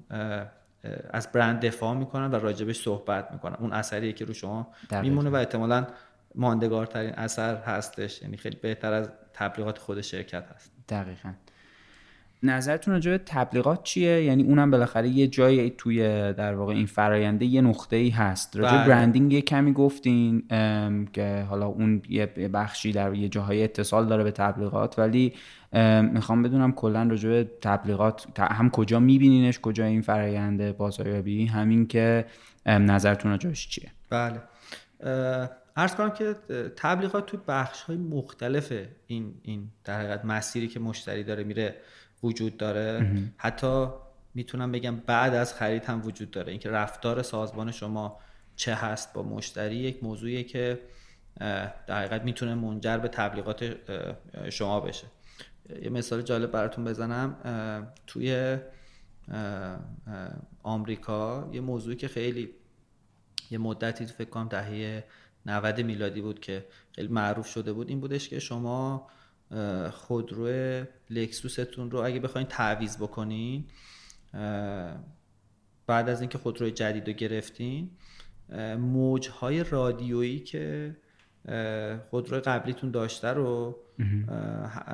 از 1.09 1.31
برند 1.31 1.65
دفاع 1.65 1.93
می‌کنن 1.93 2.31
و 2.31 2.35
راجبش 2.35 2.81
صحبت 2.81 3.31
می‌کنن. 3.31 3.55
اون 3.59 3.73
اثریه 3.73 4.13
که 4.13 4.25
رو 4.25 4.33
شما 4.33 4.67
میمونه 5.01 5.29
و 5.29 5.35
احتمالا 5.35 5.87
ماندگارترین 6.35 7.13
اثر 7.13 7.55
هستش. 7.55 8.21
یعنی 8.21 8.37
خیلی 8.37 8.55
بهتر 8.55 8.93
از 8.93 9.09
تبلیغات 9.33 9.77
خود 9.77 10.01
شرکت 10.01 10.43
هست. 10.55 10.71
دقیقا. 10.89 11.33
نظرتون 12.43 12.93
راجع 12.93 13.11
به 13.11 13.17
تبلیغات 13.17 13.83
چیه؟ 13.83 14.23
یعنی 14.23 14.43
اونم 14.43 14.71
بالاخره 14.71 15.07
یه 15.07 15.27
جایی 15.27 15.69
توی 15.69 15.99
در 16.33 16.55
واقع 16.55 16.73
این 16.73 16.85
فراینده 16.85 17.45
یه 17.45 17.61
نقطه 17.61 17.95
ای 17.95 18.09
هست. 18.09 18.57
راجع 18.57 18.77
بله. 18.77 18.87
برندینگ 18.87 19.33
یه 19.33 19.41
کمی 19.41 19.73
گفتین 19.73 20.43
که 21.13 21.45
حالا 21.49 21.65
اون 21.65 22.01
یه 22.09 22.25
بخشی 22.25 22.91
در 22.91 23.13
یه 23.13 23.29
جاهای 23.29 23.63
اتصال 23.63 24.07
داره 24.07 24.23
به 24.23 24.31
تبلیغات 24.31 24.99
ولی 24.99 25.33
می‌خوام 26.11 26.43
بدونم 26.43 26.71
کلا 26.71 27.03
راجع 27.03 27.29
به 27.29 27.51
تبلیغات 27.61 28.39
هم 28.39 28.69
کجا 28.69 28.99
میبینینش 28.99 29.59
کجا 29.59 29.85
این 29.85 30.01
فراینده 30.01 30.71
بازاریابی؟ 30.71 31.45
همین 31.45 31.87
که 31.87 32.25
نظرتون 32.65 33.31
راجعش 33.31 33.67
چیه؟ 33.67 33.91
بله. 34.09 34.41
ارز 35.77 35.95
کنم 35.95 36.09
که 36.09 36.35
تبلیغات 36.75 37.25
توی 37.25 37.39
بخش 37.47 37.81
های 37.81 37.97
مختلف 37.97 38.73
این 39.07 39.33
این 39.43 39.69
در 39.83 39.99
حقیقت 39.99 40.25
مسیری 40.25 40.67
که 40.67 40.79
مشتری 40.79 41.23
داره 41.23 41.43
میره 41.43 41.75
وجود 42.23 42.57
داره. 42.57 43.11
حتی 43.37 43.87
می‌تونم 44.33 44.71
بگم 44.71 44.95
بعد 44.95 45.33
از 45.33 45.53
خرید 45.53 45.85
هم 45.85 46.05
وجود 46.05 46.31
داره. 46.31 46.51
اینکه 46.51 46.69
رفتار 46.69 47.21
سازمان 47.21 47.71
شما 47.71 48.19
چه 48.55 48.75
هست 48.75 49.13
با 49.13 49.23
مشتری 49.23 49.75
یک 49.75 50.03
موضوعیه 50.03 50.43
که 50.43 50.79
در 51.87 51.99
حقیقت 51.99 52.23
می‌تونه 52.23 52.55
منجر 52.55 52.97
به 52.97 53.07
تبلیغات 53.07 53.75
شما 54.49 54.79
بشه. 54.79 55.07
یه 55.81 55.89
مثال 55.89 56.21
جالب 56.21 56.51
براتون 56.51 56.85
بزنم. 56.85 57.35
توی 58.07 58.57
آمریکا 60.63 61.49
یه 61.53 61.61
موضوعی 61.61 61.95
که 61.95 62.07
خیلی 62.07 62.49
یه 63.51 63.57
مدتی 63.57 64.05
تو 64.05 64.13
فکر 64.13 64.29
کنم 64.29 64.47
دهه 64.47 65.03
90 65.45 65.81
میلادی 65.81 66.21
بود 66.21 66.39
که 66.39 66.65
خیلی 66.95 67.07
معروف 67.07 67.47
شده 67.47 67.73
بود 67.73 67.89
این 67.89 67.99
بودش 67.99 68.29
که 68.29 68.39
شما 68.39 69.07
خودرو 69.91 70.47
لکسوستون 71.09 71.91
رو 71.91 71.99
اگه 71.99 72.19
بخواین 72.19 72.47
تعویض 72.47 72.97
بکنین 72.97 73.65
بعد 75.87 76.09
از 76.09 76.21
اینکه 76.21 76.37
خودروی 76.37 76.71
جدید 76.71 77.07
رو 77.07 77.13
گرفتین 77.13 77.89
موجهای 78.79 79.63
رادیویی 79.63 80.39
که 80.39 80.95
خودرو 82.09 82.39
قبلیتون 82.39 82.91
داشته 82.91 83.27
رو 83.27 83.79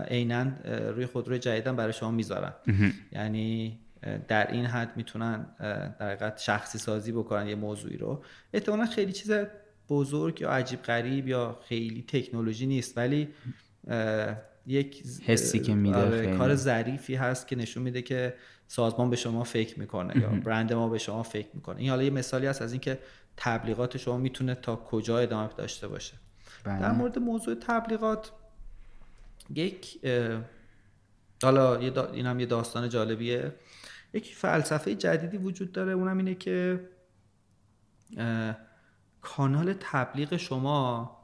عینا 0.08 0.52
روی 0.66 1.06
خودروی 1.06 1.40
جدیدم 1.40 1.76
برای 1.76 1.94
شما 1.94 2.12
می‌ذارن. 2.12 2.54
یعنی 3.12 3.80
در 4.28 4.52
این 4.52 4.66
حد 4.66 4.98
می‌تونن 4.98 5.56
در 6.00 6.08
حقیقت 6.08 6.38
شخصی 6.38 6.78
سازی 6.78 7.12
بکنن 7.12 7.48
یه 7.48 7.56
موضوعی 7.56 7.98
رو. 7.98 8.24
احتمالا 8.54 8.86
خیلی 8.86 9.12
چیز 9.12 9.32
بزرگ 9.90 10.42
یا 10.42 10.50
عجیب 10.50 10.82
غریب 10.82 11.28
یا 11.28 11.60
خیلی 11.68 12.06
تکنولوژی 12.08 12.66
نیست 12.66 12.98
ولی 12.98 13.30
یک 14.66 15.04
حسی 15.26 15.60
که 15.60 15.76
میده 15.76 15.98
آره، 15.98 16.38
کار 16.38 16.56
ظریفی 16.56 17.16
هست 17.16 17.48
که 17.48 17.56
نشون 17.56 17.84
میده 17.84 18.02
که 18.02 18.34
سازمان 18.68 19.10
به 19.10 19.16
شما 19.16 19.44
فکر 19.44 19.80
می‌کنه 19.80 20.18
یا 20.22 20.30
برند 20.30 20.74
ما 20.74 20.90
به 20.90 20.98
شما 20.98 21.24
فکر 21.24 21.48
می‌کنه. 21.54 21.80
این 21.80 21.90
حالا 21.90 22.04
یه 22.04 22.10
مثالی 22.10 22.48
هست 22.48 22.62
از 22.62 22.72
اینکه 22.72 23.00
تبلیغات 23.38 23.98
شما 23.98 24.18
می‌تونه 24.18 24.56
تا 24.56 24.76
کجا 24.76 25.20
ادامه 25.20 25.50
داشته 25.58 25.88
باشه. 25.88 26.14
بله. 26.64 26.80
در 26.80 26.92
مورد 26.92 27.20
موضوع 27.20 27.56
تبلیغات 27.56 28.32
یک 29.56 30.06
حالا 31.44 31.76
این 32.14 32.26
هم 32.26 32.40
یه 32.40 32.46
داستان 32.46 32.90
جالبیه. 32.90 33.52
یک 34.14 34.36
فلسفه 34.36 34.96
جدیدی 34.96 35.38
وجود 35.38 35.72
داره 35.72 35.92
اونم 35.92 36.18
اینه 36.18 36.36
که 36.36 36.90
کانال 39.22 39.76
تبلیغ 39.80 40.38
شما 40.38 41.18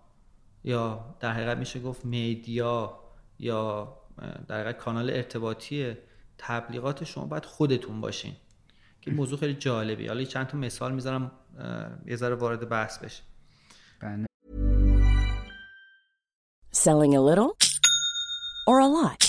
یا 0.63 1.15
در 1.19 1.31
حقیقت 1.31 1.57
میشه 1.57 1.79
گفت 1.79 2.05
میدیا 2.05 2.99
یا 3.39 3.93
در 4.47 4.61
حقیقت 4.61 4.77
کانال 4.77 5.09
ارتباطی 5.09 5.95
تبلیغات 6.37 7.03
شما 7.03 7.25
باید 7.25 7.45
خودتون 7.45 8.01
باشین 8.01 8.33
که 9.01 9.11
موضوع 9.19 9.39
خیلی 9.39 9.53
جالبی 9.53 10.07
حالا 10.07 10.23
چند 10.23 10.47
تا 10.47 10.57
مثال 10.57 10.91
می‌ذارم 10.91 11.31
یه 12.05 12.15
ذره 12.15 12.35
وارد 12.35 12.69
بحث 12.69 12.97
بشه. 12.97 13.23
بله. 14.01 14.25
Selling 16.71 17.13
a 17.15 17.21
little 17.21 17.57
or 18.67 18.79
a 18.79 18.87
lot? 18.87 19.28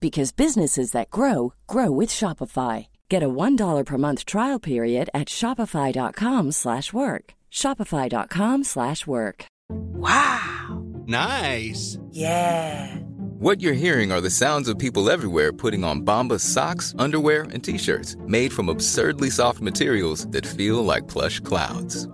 because 0.00 0.32
businesses 0.32 0.92
that 0.92 1.10
grow 1.10 1.52
grow 1.66 1.90
with 1.90 2.08
Shopify. 2.10 2.86
Get 3.08 3.22
a 3.22 3.28
$1 3.28 3.84
per 3.84 3.98
month 3.98 4.24
trial 4.24 4.58
period 4.58 5.10
at 5.12 5.28
shopify.com/work. 5.28 7.34
shopify.com/work. 7.50 9.44
Wow. 9.70 10.84
Nice. 11.06 11.98
Yeah. 12.10 12.98
What 13.40 13.62
you're 13.62 13.72
hearing 13.72 14.10
are 14.12 14.20
the 14.20 14.30
sounds 14.30 14.68
of 14.68 14.78
people 14.78 15.10
everywhere 15.10 15.52
putting 15.52 15.84
on 15.84 16.04
Bombas 16.04 16.40
socks, 16.40 16.92
underwear, 16.98 17.42
and 17.52 17.62
t-shirts 17.62 18.16
made 18.26 18.52
from 18.52 18.68
absurdly 18.68 19.30
soft 19.30 19.60
materials 19.60 20.26
that 20.32 20.44
feel 20.44 20.84
like 20.84 21.06
plush 21.06 21.38
clouds. 21.40 22.08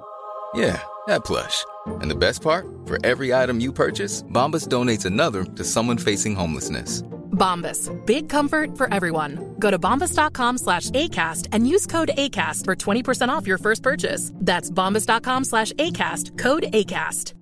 Yeah, 0.54 0.80
that 1.06 1.24
plush. 1.24 1.64
And 2.00 2.10
the 2.10 2.14
best 2.14 2.42
part? 2.42 2.66
For 2.84 2.98
every 3.04 3.34
item 3.34 3.58
you 3.58 3.72
purchase, 3.72 4.22
Bombas 4.24 4.68
donates 4.68 5.06
another 5.06 5.44
to 5.44 5.64
someone 5.64 5.98
facing 5.98 6.36
homelessness. 6.36 7.02
Bombas, 7.34 7.90
big 8.06 8.28
comfort 8.28 8.78
for 8.78 8.92
everyone. 8.94 9.56
Go 9.58 9.70
to 9.70 9.78
bombas.com 9.78 10.58
slash 10.58 10.90
ACAST 10.90 11.48
and 11.52 11.68
use 11.68 11.86
code 11.86 12.12
ACAST 12.16 12.64
for 12.64 12.74
20% 12.76 13.28
off 13.28 13.46
your 13.46 13.58
first 13.58 13.82
purchase. 13.82 14.32
That's 14.34 14.70
bombas.com 14.70 15.44
slash 15.44 15.72
ACAST, 15.72 16.38
code 16.38 16.64
ACAST. 16.72 17.34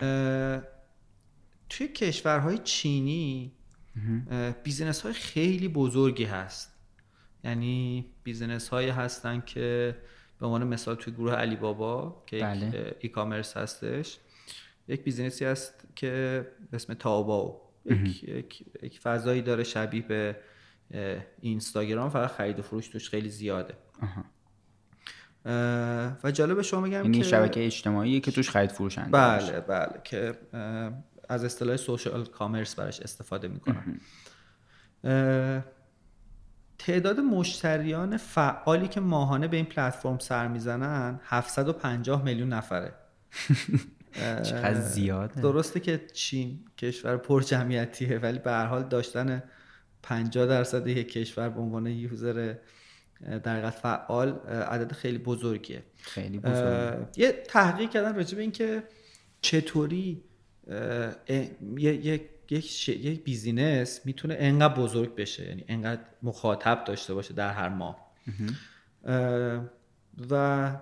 Uh... 0.00 0.60
توی 1.70 1.88
کشورهای 1.88 2.58
چینی 2.58 3.52
بیزنس 4.64 5.00
های 5.00 5.12
خیلی 5.12 5.68
بزرگی 5.68 6.24
هست 6.24 6.74
یعنی 7.44 8.06
business 8.22 8.68
هایی 8.68 8.88
هستن 8.88 9.42
که 9.46 9.96
به 10.40 10.46
عنوان 10.46 10.64
مثال 10.64 10.94
توی 10.94 11.12
گروه 11.12 11.32
علی 11.32 11.56
بابا 11.56 12.22
که 12.26 12.38
بله. 12.38 12.96
e-commerce 13.00 13.56
هستش 13.56 14.18
یک 14.88 15.04
business 15.04 15.40
ی 15.40 15.44
هست 15.44 15.84
که 15.96 16.46
به 16.70 16.76
اسم 16.76 16.94
تاباو. 16.94 17.60
یک،, 17.84 18.24
یک،, 18.24 18.64
یک 18.82 19.00
فضایی 19.00 19.42
داره 19.42 19.64
شبیه 19.64 20.02
به 20.02 20.36
اینستاگرام 21.40 22.10
فقط 22.10 22.30
خرید 22.30 22.58
و 22.58 22.62
فروش 22.62 22.88
توش 22.88 23.10
خیلی 23.10 23.28
زیاده. 23.28 23.74
و 26.24 26.30
جالب 26.32 26.62
شما 26.62 26.80
میگم 26.80 27.02
این 27.02 27.12
که 27.12 27.22
شبکه 27.22 27.66
اجتماعی 27.66 28.20
که 28.20 28.30
توش 28.30 28.50
خرید 28.50 28.70
فروش 28.70 28.98
بله 28.98 29.60
بله 29.60 30.00
که 30.04 30.38
از 31.28 31.44
اصطلاح 31.44 31.76
social 31.76 32.24
commerce 32.24 32.74
براش 32.74 33.00
استفاده 33.00 33.48
می‌کنن. 33.48 34.00
تعداد 36.78 37.20
مشتریان 37.20 38.16
فعالی 38.16 38.88
که 38.88 39.00
ماهانه 39.00 39.48
به 39.48 39.56
این 39.56 39.66
پلتفرم 39.66 40.18
سر 40.18 40.48
می‌زنن 40.48 41.20
750 41.24 42.24
میلیون 42.24 42.48
نفره. 42.48 42.92
چقدر 44.42 44.80
زیاده. 44.80 45.40
درسته 45.40 45.80
که 45.80 46.00
چین 46.12 46.64
کشور 46.78 47.16
پر 47.16 47.42
جمعیتیه 47.42 48.18
ولی 48.18 48.38
به 48.38 48.50
هر 48.50 48.66
حال 48.66 48.82
داشتن 48.82 49.42
50 50.02 50.46
درصد 50.46 50.86
یک 50.86 51.12
کشور 51.12 51.48
به 51.48 51.60
عنوان 51.60 51.86
یوزر 51.86 52.54
در 53.42 53.70
فعال 53.70 54.28
عدد 54.48 54.92
خیلی 54.92 55.18
بزرگیه. 55.18 55.82
خیلی 55.96 56.38
بزرگیه 56.38 57.06
یه 57.16 57.32
تحقیق 57.32 57.90
کردن 57.90 58.14
راجع 58.14 58.36
به 58.36 58.42
اینکه 58.42 58.82
چطوری 59.40 60.22
یک 61.76 62.22
یک 62.50 62.88
یک 62.88 63.24
بیزینس 63.24 64.06
می‌تونه 64.06 64.36
انقدر 64.38 64.74
بزرگ 64.74 65.14
بشه 65.14 65.48
یعنی 65.48 65.64
انقدر 65.68 66.00
مخاطب 66.22 66.84
داشته 66.84 67.14
باشه 67.14 67.34
در 67.34 67.52
هر 67.52 67.68
ماه. 67.68 68.10
و 70.30 70.72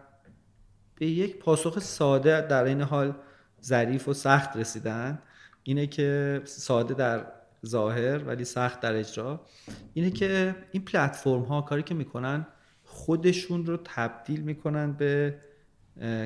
به 0.98 1.06
یک 1.06 1.36
پاسخ 1.36 1.78
ساده 1.78 2.40
در 2.40 2.64
این 2.64 2.80
حال 2.80 3.14
ظریف 3.64 4.08
و 4.08 4.14
سخت 4.14 4.56
رسیدن. 4.56 5.18
اینه 5.62 5.86
که 5.86 6.40
ساده 6.44 6.94
در 6.94 7.26
ظاهر 7.66 8.18
ولی 8.18 8.44
سخت 8.44 8.80
در 8.80 8.94
اجرا. 8.94 9.40
اینه 9.94 10.10
که 10.10 10.56
این 10.72 10.84
پلتفرم 10.84 11.42
ها 11.42 11.60
کاری 11.60 11.82
که 11.82 11.94
می‌کنن 11.94 12.46
خودشون 12.84 13.66
رو 13.66 13.76
تبدیل 13.84 14.40
می‌کنن 14.40 14.92
به 14.92 15.38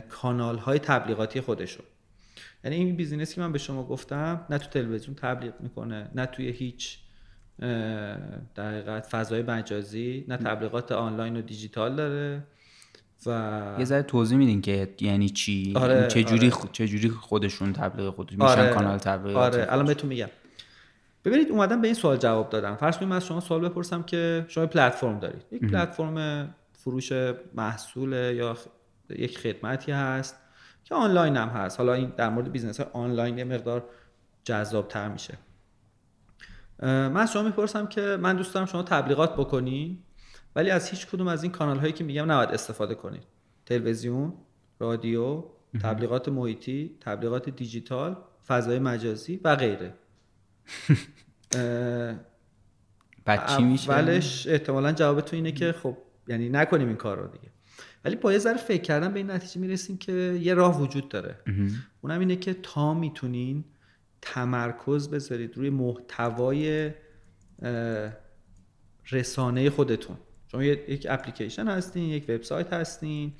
کانال 0.09 0.59
های 0.59 0.79
تبلیغاتی 0.79 1.41
خودشون. 1.41 1.87
یعنی 2.65 2.77
این 2.77 2.97
بیزینسی 2.97 3.35
که 3.35 3.41
من 3.41 3.53
به 3.53 3.59
شما 3.59 3.85
گفتم 3.85 4.47
نه 4.51 4.59
تو 4.59 4.69
تلویزیون 4.69 5.15
تبلیغ 5.15 5.55
می‌کنه 5.61 6.11
نه 6.15 6.27
توی 6.27 6.49
هیچ 6.49 6.99
در 8.55 9.01
فضای 9.01 9.43
مجازی 9.43 10.25
نه 10.29 10.37
تبلیغات 10.37 10.93
آنلاین 10.93 11.37
و 11.37 11.43
دیجیتال 11.43 11.97
داره. 11.97 12.43
و 13.27 13.77
یه 13.79 13.85
ذره 13.85 14.03
توضیح 14.03 14.39
میدین 14.39 14.61
که 14.61 14.95
یعنی 15.01 15.29
چی؟ 15.29 15.73
آره، 15.77 16.07
چه 16.09 16.25
جوری 16.25 16.51
آره. 16.51 16.69
چه 16.73 16.89
جوری 16.89 17.09
خودشون 17.09 17.73
تبلیغ 17.73 18.15
خودشون 18.15 18.43
میشن 18.43 18.61
آره، 18.61 18.75
کانال 18.75 18.99
تبلیغ 18.99 19.37
آره 19.37 19.67
الان 19.69 19.87
بهتون 19.87 20.09
میگم. 20.09 20.29
ببینید 21.25 21.51
اومدم 21.51 21.81
به 21.81 21.89
این 21.89 21.95
سوال 21.95 22.17
جواب 22.17 22.51
دادم. 22.51 22.77
فرض 22.77 22.97
کنیم 22.97 23.13
از 23.13 23.27
شما 23.27 23.41
سوال 23.41 23.69
بپرسم 23.69 24.03
که 24.03 24.45
شما 24.49 24.67
پلتفرم 24.67 25.19
دارید. 25.19 25.43
یک 25.51 25.61
پلتفرم 25.61 26.49
فروش 26.73 27.13
محصول 27.55 28.13
یا 28.13 28.57
یک 29.11 29.39
خدمتی 29.39 29.93
هست 29.93 30.37
که 30.85 30.95
آنلاین 30.95 31.37
هم 31.37 31.49
هست. 31.49 31.79
حالا 31.79 31.95
این 31.95 32.13
در 32.17 32.29
مورد 32.29 32.53
business 32.53 32.81
های 32.81 32.91
آنلاین 32.93 33.39
یه 33.39 33.45
مقدار 33.45 33.85
جذاب 34.45 34.89
تر 34.89 35.09
میشه 35.09 35.35
من 36.83 37.17
از 37.17 37.33
شما 37.33 37.43
می‌پرسم 37.43 37.87
که 37.87 38.01
من 38.01 38.37
دوست 38.37 38.55
دارم 38.55 38.67
شما 38.67 38.83
تبلیغات 38.83 39.37
بکنی. 39.37 39.99
ولی 40.57 40.71
از 40.71 40.89
هیچ 40.91 41.07
کدوم 41.07 41.29
از 41.29 41.43
این 41.43 41.53
کانال 41.53 41.79
هایی 41.79 41.93
که 41.93 42.05
میگم 42.05 42.33
نباید 42.33 42.51
استفاده 42.51 42.95
کنید. 42.95 43.23
تلویزیون 43.67 44.33
رادیو 44.79 45.45
تبلیغات 45.83 46.29
محیطی 46.29 46.97
تبلیغات 47.01 47.49
دیجیتال 47.51 48.17
فضای 48.47 48.79
مجازی 48.79 49.41
و 49.45 49.57
غیره. 49.57 49.95
بعد 53.25 53.47
چی 53.57 53.63
میشه؟ 53.63 53.93
اولش 53.93 54.47
احتمالا 54.47 54.93
جوابتون 54.93 55.37
اینه 55.37 55.53
که 55.53 55.73
خب 55.73 55.99
یعنی 56.29 56.49
نکنیم 56.49 56.89
این 56.89 56.97
کار 56.97 57.19
رو 57.19 57.27
دیگه. 57.27 57.49
ولی 58.05 58.17
با 58.17 58.33
یه 58.33 58.39
ذره 58.39 58.57
فکر 58.57 58.83
کردن 58.83 59.13
به 59.13 59.19
این 59.19 59.31
نتیجه 59.31 59.61
می‌رسیم 59.61 59.99
که 59.99 60.13
یه 60.43 60.55
راه 60.55 60.81
وجود 60.81 61.09
داره. 61.09 61.37
اونم 62.01 62.21
اینه 62.21 62.37
که 62.37 62.55
تا 62.55 62.95
می‌تونین 62.95 63.65
تمرکز 64.23 65.09
بذارید 65.11 65.57
روی 65.57 65.71
محتوای 65.71 66.91
رسانه 69.11 69.71
خودتون. 69.71 70.17
شما 70.53 70.65
یک 70.65 71.07
اپلیکیشن 71.11 71.69
هستین 71.69 72.03
یک 72.03 72.25
وبسایت 72.29 72.73
هستین 72.73 73.33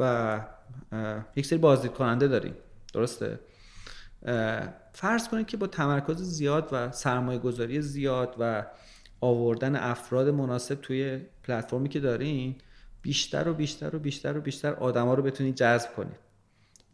و 0.00 0.40
یک 1.36 1.46
سری 1.46 1.58
بازدید 1.58 1.92
کننده 1.92 2.28
دارین. 2.28 2.54
درسته؟ 2.94 3.40
فرض 4.92 5.28
کنید 5.28 5.46
که 5.46 5.56
با 5.56 5.66
تمرکز 5.66 6.22
زیاد 6.22 6.68
و 6.72 6.92
سرمایه 6.92 7.38
گذاری 7.38 7.82
زیاد 7.82 8.36
و 8.38 8.66
آوردن 9.20 9.76
افراد 9.76 10.28
مناسب 10.28 10.74
توی 10.74 11.20
پلتفرمی 11.42 11.88
که 11.88 12.00
دارین 12.00 12.54
بیشتر 13.02 13.48
و 13.48 13.54
بیشتر 13.54 13.96
و 13.96 13.98
بیشتر 13.98 14.36
و 14.36 14.40
بیشتر 14.40 14.74
آدما 14.74 15.14
رو 15.14 15.22
بتونید 15.22 15.54
جذب 15.54 15.94
کنید. 15.94 16.16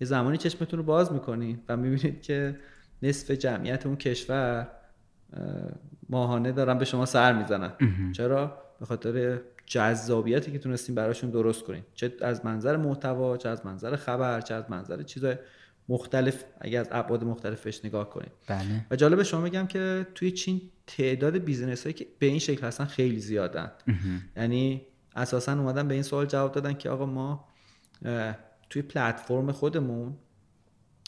یه 0.00 0.06
زمانی 0.06 0.36
چشمتون 0.36 0.78
رو 0.78 0.84
باز 0.84 1.12
می‌کنید 1.12 1.62
و 1.68 1.76
می‌بینید 1.76 2.22
که 2.22 2.58
نصف 3.02 3.30
جمعیت 3.30 3.86
اون 3.86 3.96
کشور 3.96 4.68
ماهانه 6.08 6.52
دارن 6.52 6.78
به 6.78 6.84
شما 6.84 7.06
سر 7.06 7.32
می‌زنن. 7.32 7.72
چرا؟ 8.12 8.63
به 8.80 8.86
خاطر 8.86 9.40
جذابیتی 9.66 10.52
که 10.52 10.58
تونستیم 10.58 10.94
براشون 10.94 11.30
درست 11.30 11.64
کنیم. 11.64 11.86
چه 11.94 12.12
از 12.20 12.44
منظر 12.44 12.76
محتوا 12.76 13.36
چه 13.36 13.48
از 13.48 13.66
منظر 13.66 13.96
خبر 13.96 14.40
چه 14.40 14.54
از 14.54 14.64
منظر 14.68 15.02
چیزای 15.02 15.36
مختلف 15.88 16.44
اگر 16.60 16.80
از 16.80 16.88
ابعاد 16.90 17.24
مختلفش 17.24 17.84
نگاه 17.84 18.10
کنیم. 18.10 18.30
بله. 18.46 18.86
و 18.90 18.96
جالب 18.96 19.22
شما 19.22 19.40
بگم 19.40 19.66
که 19.66 20.06
توی 20.14 20.30
چین 20.30 20.60
تعداد 20.86 21.38
بیزینس 21.38 21.82
هایی 21.82 21.94
که 21.94 22.06
به 22.18 22.26
این 22.26 22.38
شکل 22.38 22.66
هستن 22.66 22.84
خیلی 22.84 23.20
زیادن. 23.20 23.72
یعنی 24.36 24.82
اساسا 25.16 25.52
اومدن 25.52 25.88
به 25.88 25.94
این 25.94 26.02
سوال 26.02 26.26
جواب 26.26 26.52
دادن 26.52 26.72
که 26.72 26.90
آقا 26.90 27.06
ما 27.06 27.48
توی 28.70 28.82
پلتفرم 28.82 29.52
خودمون 29.52 30.16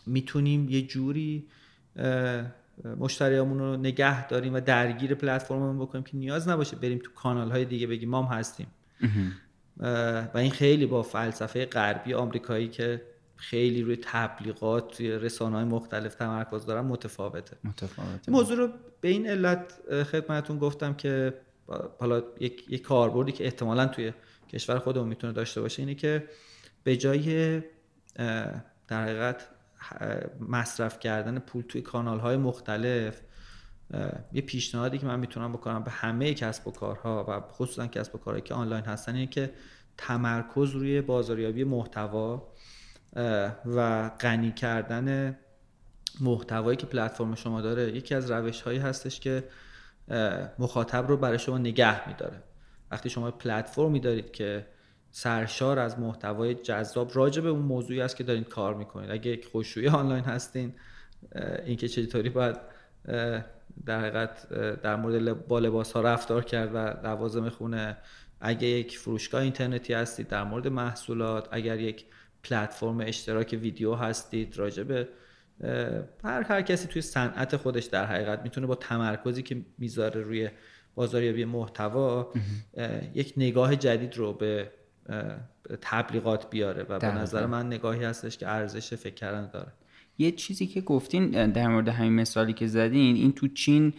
می‌تونیم 0.07 0.68
یه 0.68 0.83
جوری 0.83 1.48
مشتریامون 2.85 3.59
رو 3.59 3.77
نگه 3.77 4.29
داریم 4.29 4.55
و 4.55 4.61
درگیر 4.61 5.15
پلتفرممون 5.15 5.79
بکنیم 5.79 6.05
که 6.05 6.17
نیاز 6.17 6.49
نباشه 6.49 6.77
بریم 6.77 6.99
تو 6.99 7.11
کانال 7.12 7.51
های 7.51 7.65
دیگه 7.65 7.87
بگیم 7.87 8.09
ما 8.09 8.23
هم 8.23 8.39
هستیم. 8.39 8.67
و 10.35 10.39
این 10.39 10.51
خیلی 10.51 10.87
با 10.87 11.03
فلسفه 11.03 11.67
غربی 11.67 12.15
آمریکایی 12.15 12.69
که 12.69 13.03
خیلی 13.37 13.83
روی 13.83 13.99
تبلیغات 14.03 14.97
توی 14.97 15.11
رسانه 15.11 15.57
های 15.57 15.65
مختلف 15.65 16.15
تمرکز 16.15 16.67
دارن 16.67 16.85
متفاوته. 16.85 17.57
متفاوته. 17.65 18.33
موضوع 18.33 18.57
رو 18.57 18.69
به 19.01 19.09
این 19.09 19.27
علت 19.27 19.75
خدمتون 20.03 20.59
گفتم 20.59 20.95
که 20.95 21.35
حالا 21.99 22.23
یک, 22.41 22.65
یک 22.69 22.83
کاربردی 22.83 23.33
که 23.33 23.45
احتمالا 23.45 23.87
توی 23.87 24.12
کشور 24.53 24.79
خودمون 24.79 25.09
می‌تونه 25.09 25.33
داشته 25.33 25.61
باشه 25.61 25.83
اینه 25.83 25.95
که 25.95 26.29
به 26.85 26.97
جای 26.97 27.61
در 28.89 29.03
حقیقت 29.03 29.49
مصرف 30.41 30.99
کردن 30.99 31.39
پول 31.39 31.62
توی 31.62 31.83
کانال 31.83 32.19
های 32.19 32.37
مختلف 32.37 33.21
یه 34.33 34.43
پیشنهادی 34.43 34.99
که 34.99 35.07
من 35.07 35.21
می‌تونم 35.21 35.53
بکنم 35.53 35.83
به 35.83 35.91
همه 35.91 36.35
کسب 36.35 36.69
و 36.69 36.71
کارها 36.71 37.25
و 37.29 37.53
خصوصا 37.53 37.87
کسب 37.87 38.15
و 38.15 38.19
کارهایی 38.19 38.43
که 38.43 38.55
آنلاین 38.55 38.85
هستن 38.85 39.15
اینه 39.15 39.27
که 39.27 39.53
تمرکز 39.97 40.71
روی 40.71 41.01
بازاریابی 41.01 41.65
محتوا 41.65 42.53
و 43.67 44.09
غنی 44.09 44.53
کردن 44.53 45.39
محتوایی 46.21 46.77
که 46.77 46.87
پلتفرم 46.87 47.35
شما 47.35 47.61
داره. 47.61 47.97
یکی 47.97 48.15
از 48.15 48.31
روش 48.31 48.62
هایی 48.62 48.79
هستش 48.79 49.21
که 49.21 49.45
مخاطب 50.59 51.09
رو 51.09 51.17
برای 51.17 51.39
شما 51.39 51.59
نگه 51.59 52.09
میداره. 52.09 52.43
وقتی 52.91 53.11
شما 53.11 53.31
پلتفرمی 53.31 54.01
دارید 54.01 54.33
که 54.33 54.67
سرشار 55.18 55.79
از 55.79 55.98
محتوای 55.98 56.55
جذاب 56.55 57.11
راجع 57.14 57.42
به 57.42 57.48
اون 57.48 57.62
موضوعی 57.62 58.00
است 58.00 58.16
که 58.16 58.24
دارین 58.24 58.44
کار 58.44 58.74
می‌کنید. 58.74 59.11
اگه 59.11 59.31
یک 59.31 59.44
خوشویی 59.46 59.88
آنلاین 59.88 60.24
هستین 60.24 60.74
اینکه 61.66 61.88
چطوری 61.88 62.29
باید 62.29 62.57
در 63.87 64.00
حقیقت 64.00 64.48
در 64.83 64.96
مورد 64.96 65.46
با 65.46 65.59
لباس 65.59 65.92
ها 65.92 66.00
رفتار 66.00 66.44
کرد 66.44 66.74
و 66.74 66.79
لوازم 67.07 67.48
خونه 67.48 67.96
اگه 68.40 68.66
یک 68.66 68.98
فروشگاه 68.98 69.42
اینترنتی 69.42 69.92
هستید 69.92 70.29
در 70.29 70.44
مورد 70.44 70.68
محصولات 70.68 71.48
اگر 71.50 71.81
یک 71.81 72.05
پلتفرم 72.42 73.00
اشتراک 73.00 73.59
ویدیو 73.62 73.94
هستید 73.94 74.59
راجع 74.59 74.83
به 74.83 75.09
هر 76.24 76.42
هر 76.42 76.62
کسی 76.62 76.88
توی 76.88 77.02
صنعت 77.02 77.57
خودش 77.57 77.85
در 77.85 78.05
حقیقت 78.05 78.42
می‌تونه 78.42 78.66
با 78.66 78.74
تمرکزی 78.74 79.42
که 79.42 79.57
می‌ذاره 79.79 80.20
روی 80.20 80.50
بازاریابی 80.94 81.44
محتوا 81.44 82.33
یک 83.14 83.33
نگاه 83.37 83.76
جدید 83.76 84.16
رو 84.16 84.33
به 84.33 84.70
تبلیغات 85.81 86.51
بیاره 86.51 86.87
و 86.88 86.99
به 86.99 87.07
نظر 87.07 87.47
من 87.47 87.66
نگاهی 87.66 88.05
هستش 88.05 88.38
که 88.38 88.49
ارزش 88.49 88.95
فکر 88.95 89.14
کردن 89.14 89.51
داره. 89.53 89.73
یه 90.19 90.31
چیزی 90.31 90.66
که 90.66 90.81
گفتین 90.81 91.51
در 91.51 91.69
مورد 91.69 91.88
همین 91.88 92.12
مثالی 92.12 92.53
که 92.53 92.66
زدین 92.66 93.16
این 93.16 93.33
تو 93.33 93.49
چین 93.49 93.92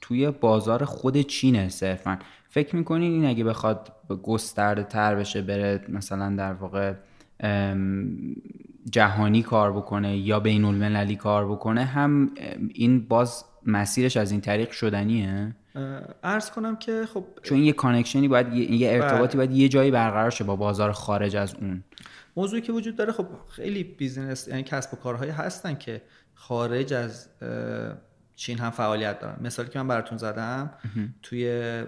توی 0.00 0.30
بازار 0.30 0.84
خود 0.84 1.20
چینه 1.20 1.68
صرفا. 1.68 2.18
فکر 2.48 2.76
می‌کنین 2.76 3.12
این 3.12 3.26
اگه 3.26 3.44
بخواد 3.44 3.92
گسترده 4.22 4.82
تر 4.82 5.14
بشه 5.14 5.42
بره 5.42 5.84
مثلا 5.88 6.36
در 6.36 6.52
واقع 6.52 6.94
جهانی 8.90 9.42
کار 9.42 9.72
بکنه 9.72 10.16
یا 10.16 10.40
بین 10.40 10.64
المللی 10.64 11.16
کار 11.16 11.48
بکنه 11.48 11.84
هم 11.84 12.30
این 12.74 13.00
باز 13.08 13.44
مسیرش 13.68 14.16
از 14.16 14.30
این 14.30 14.40
طریق 14.40 14.70
شدنیه؟ 14.70 15.54
عرض 16.22 16.50
کنم 16.50 16.76
که 16.76 17.06
خب 17.14 17.24
چون 17.42 17.58
یه 17.58 17.72
connection 17.72 18.23
ی 18.23 18.28
باید 18.28 18.52
یه 18.52 18.90
ارتباطی 18.92 19.36
بله. 19.36 19.46
باید 19.46 19.58
یه 19.58 19.68
جایی 19.68 19.90
برقرار 19.90 20.30
شه 20.30 20.44
با 20.44 20.56
بازار 20.56 20.92
خارج 20.92 21.36
از 21.36 21.54
اون. 21.54 21.84
موضوعی 22.36 22.62
که 22.62 22.72
وجود 22.72 22.96
داره 22.96 23.12
خب 23.12 23.26
خیلی 23.50 23.84
business 23.84 24.48
یعنی 24.48 24.62
کسب 24.62 24.94
و 24.94 24.96
کارهایی 24.96 25.30
هستن 25.30 25.74
که 25.74 26.02
خارج 26.34 26.94
از 26.94 27.28
چین 28.36 28.58
هم 28.58 28.70
فعالیت 28.70 29.18
دارن. 29.18 29.36
مثالی 29.40 29.68
که 29.68 29.78
من 29.78 29.88
براتون 29.88 30.18
زدم 30.18 30.70
توی 31.22 31.84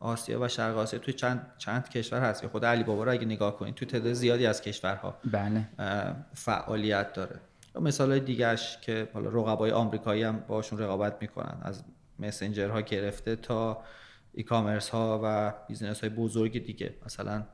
آسیا 0.00 0.40
و 0.40 0.48
شرق 0.48 0.78
آسیا 0.78 0.98
توی 0.98 1.14
چند 1.14 1.46
چند 1.58 1.88
کشور 1.88 2.20
هست 2.20 2.46
خود 2.46 2.64
علی 2.64 2.84
بابا 2.84 3.04
رو 3.04 3.12
اگه 3.12 3.24
نگاه 3.24 3.56
کنید 3.56 3.74
توی 3.74 3.88
تعداد 3.88 4.12
زیادی 4.12 4.46
از 4.46 4.62
کشورها 4.62 5.18
بله. 5.32 5.68
فعالیت 6.34 7.12
داره. 7.12 7.40
مثال 7.74 8.10
های 8.10 8.20
دیگهش 8.20 8.78
که 8.82 9.08
حالا 9.12 9.28
رقبای 9.28 9.70
آمریکایی 9.70 10.22
هم 10.22 10.44
باشون 10.48 10.78
رقابت 10.78 11.16
می‌کنن 11.20 11.58
از 11.62 11.84
مسنجر 12.18 12.68
ها 12.68 12.80
گرفته 12.80 13.36
تا 13.36 13.84
e-commerce 14.32 14.88
ها 14.88 15.20
و 15.24 15.54
business 15.68 16.00
های 16.00 16.10
بزرگ 16.10 16.64
دیگه. 16.64 16.94
مثلا 17.06 17.46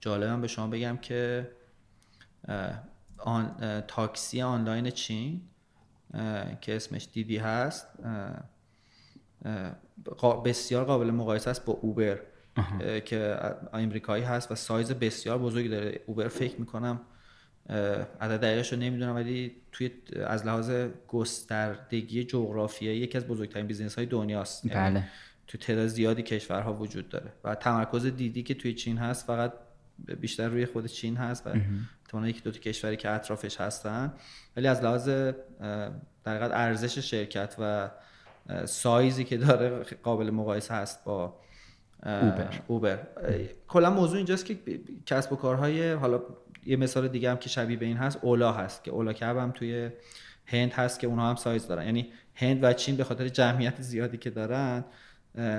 جالبم 0.00 0.40
به 0.40 0.46
شما 0.46 0.66
بگم 0.66 0.96
که 0.96 1.50
آن، 3.18 3.80
تاکسی 3.88 4.42
آنلاین 4.42 4.90
چین 4.90 5.42
که 6.60 6.76
اسمش 6.76 7.08
دیدی 7.12 7.36
هست 7.36 7.88
بسیار 10.44 10.84
قابل 10.84 11.10
مقایسه 11.10 11.50
است 11.50 11.64
با 11.64 11.72
اوبر 11.72 12.20
که 13.04 13.36
امریکایی 13.72 14.24
هست 14.24 14.52
و 14.52 14.54
سایز 14.54 14.92
بسیار 14.92 15.38
بزرگی 15.38 15.68
داره. 15.68 16.00
اوبر 16.06 16.28
فکر 16.28 16.60
می‌کنم 16.60 17.00
عدد 18.20 18.40
دقیقش 18.40 18.72
رو 18.72 18.78
نمی‌دونم 18.78 19.14
ولی 19.14 19.52
توی 19.72 19.90
از 20.26 20.46
لحاظ 20.46 20.70
گستردگی 21.08 22.24
جغرافیایی 22.24 22.98
یکی 22.98 23.18
از 23.18 23.26
بزرگترین 23.26 23.66
business 23.66 23.94
های 23.94 24.06
دنیاست. 24.06 24.66
یعنی 24.66 24.90
بله. 24.90 25.04
تو 25.46 25.58
تعداد 25.58 25.86
زیادی 25.86 26.22
کشورها 26.22 26.74
وجود 26.74 27.08
داره. 27.08 27.32
و 27.44 27.54
تمرکز 27.54 28.06
دیدی 28.06 28.42
که 28.42 28.54
توی 28.54 28.74
چین 28.74 28.98
هست 28.98 29.26
فقط 29.26 29.52
بیشتر 30.20 30.48
روی 30.48 30.66
خود 30.66 30.86
چین 30.86 31.16
هست 31.16 31.46
و 31.46 31.50
احتمالاً 32.04 32.28
یکی 32.28 32.40
دو 32.40 32.50
تا 32.50 32.58
کشوری 32.58 32.96
که 32.96 33.10
اطرافش 33.10 33.60
هستن. 33.60 34.12
ولی 34.56 34.66
از 34.66 34.82
لحاظ 34.82 35.08
در 36.24 36.42
ارزش 36.54 36.98
شرکت 36.98 37.56
و 37.58 37.90
سایزی 38.64 39.24
که 39.24 39.36
داره 39.36 39.82
قابل 40.02 40.30
مقایسه 40.30 40.74
هست 40.74 41.04
با 41.04 41.40
اوبر. 42.02 42.60
اوبر. 42.66 42.98
کلا 43.68 43.90
موضوع 43.90 44.16
اینجاست 44.16 44.46
که 44.46 44.58
کسب 45.06 45.32
و 45.32 45.36
کارهای 45.36 45.92
حالا 45.92 46.22
یه 46.66 46.76
مثال 46.76 47.08
دیگه 47.08 47.30
هم 47.30 47.36
که 47.36 47.48
شبیه 47.48 47.76
به 47.76 47.86
این 47.86 47.96
هست 47.96 48.18
اولا 48.22 48.52
هست 48.52 48.84
که 48.84 48.90
اولا 48.90 49.12
کب 49.12 49.36
هم 49.36 49.50
توی 49.50 49.90
هند 50.46 50.72
هست 50.72 51.00
که 51.00 51.06
اونها 51.06 51.28
هم 51.28 51.36
سایز 51.36 51.66
دارن. 51.66 51.84
یعنی 51.84 52.08
هند 52.34 52.64
و 52.64 52.72
چین 52.72 52.96
به 52.96 53.04
خاطر 53.04 53.28
جمعیت 53.28 53.80
زیادی 53.80 54.16
که 54.16 54.30
دارن 54.30 54.84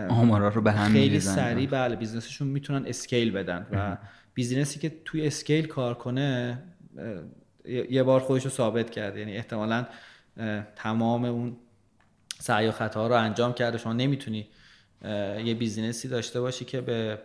آمارا 0.09 0.49
رو 0.49 0.61
به 0.61 0.71
هم 0.71 0.91
خیلی 0.91 1.19
سریع 1.19 1.69
بله 1.69 1.95
business 1.95 2.30
شون 2.30 2.47
می‌تونن 2.47 2.85
scale 2.85 3.31
بدن 3.31 3.67
و 3.71 3.97
business 4.33 4.74
ی 4.74 4.79
که 4.79 4.91
توی 5.05 5.27
scale 5.27 5.67
کار 5.67 5.93
کنه 5.93 6.63
یه 7.89 8.03
بار 8.03 8.19
خودش 8.19 8.43
رو 8.43 8.49
ثابت 8.49 8.89
کرده 8.89 9.19
یعنی 9.19 9.37
احتمالا 9.37 9.85
تمام 10.75 11.25
اون 11.25 11.57
سعی 12.39 12.67
و 12.67 12.71
خطاها 12.71 13.07
رو 13.07 13.15
انجام 13.15 13.53
کرده 13.53 13.77
شما 13.77 13.93
نمی‌تونی 13.93 14.47
یه 15.45 15.55
business 15.59 16.02
ی 16.02 16.07
داشته 16.07 16.41
باشی 16.41 16.65
که 16.65 16.81
به 16.81 17.19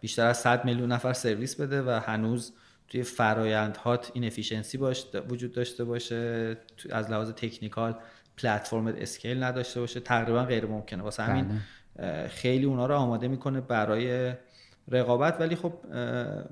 بیشتر 0.00 0.26
از 0.26 0.36
100 0.36 0.64
میلیون 0.64 0.92
نفر 0.92 1.12
سرویس 1.12 1.60
بده 1.60 1.82
و 1.82 1.90
هنوز 1.90 2.52
توی 2.88 3.02
فرایندهات 3.02 4.10
inefficiency 4.14 4.78
باش 4.78 5.06
وجود 5.28 5.52
داشته 5.52 5.84
باشه 5.84 6.56
از 6.90 7.10
لحاظ 7.10 7.30
تکنیکال 7.30 7.94
پلتفرم 8.36 8.86
اسکیل 8.86 9.42
نداشته 9.42 9.80
باشه 9.80 10.00
تقریبا 10.00 10.42
غیر 10.42 10.66
ممکنه. 10.66 11.02
واسه 11.02 11.22
همین 11.22 11.60
بله. 11.96 12.28
خیلی 12.28 12.64
اونا 12.64 12.86
رو 12.86 12.94
آماده 12.94 13.28
می‌کنه 13.28 13.60
برای 13.60 14.32
رقابت. 14.88 15.40
ولی 15.40 15.56
خب 15.56 15.72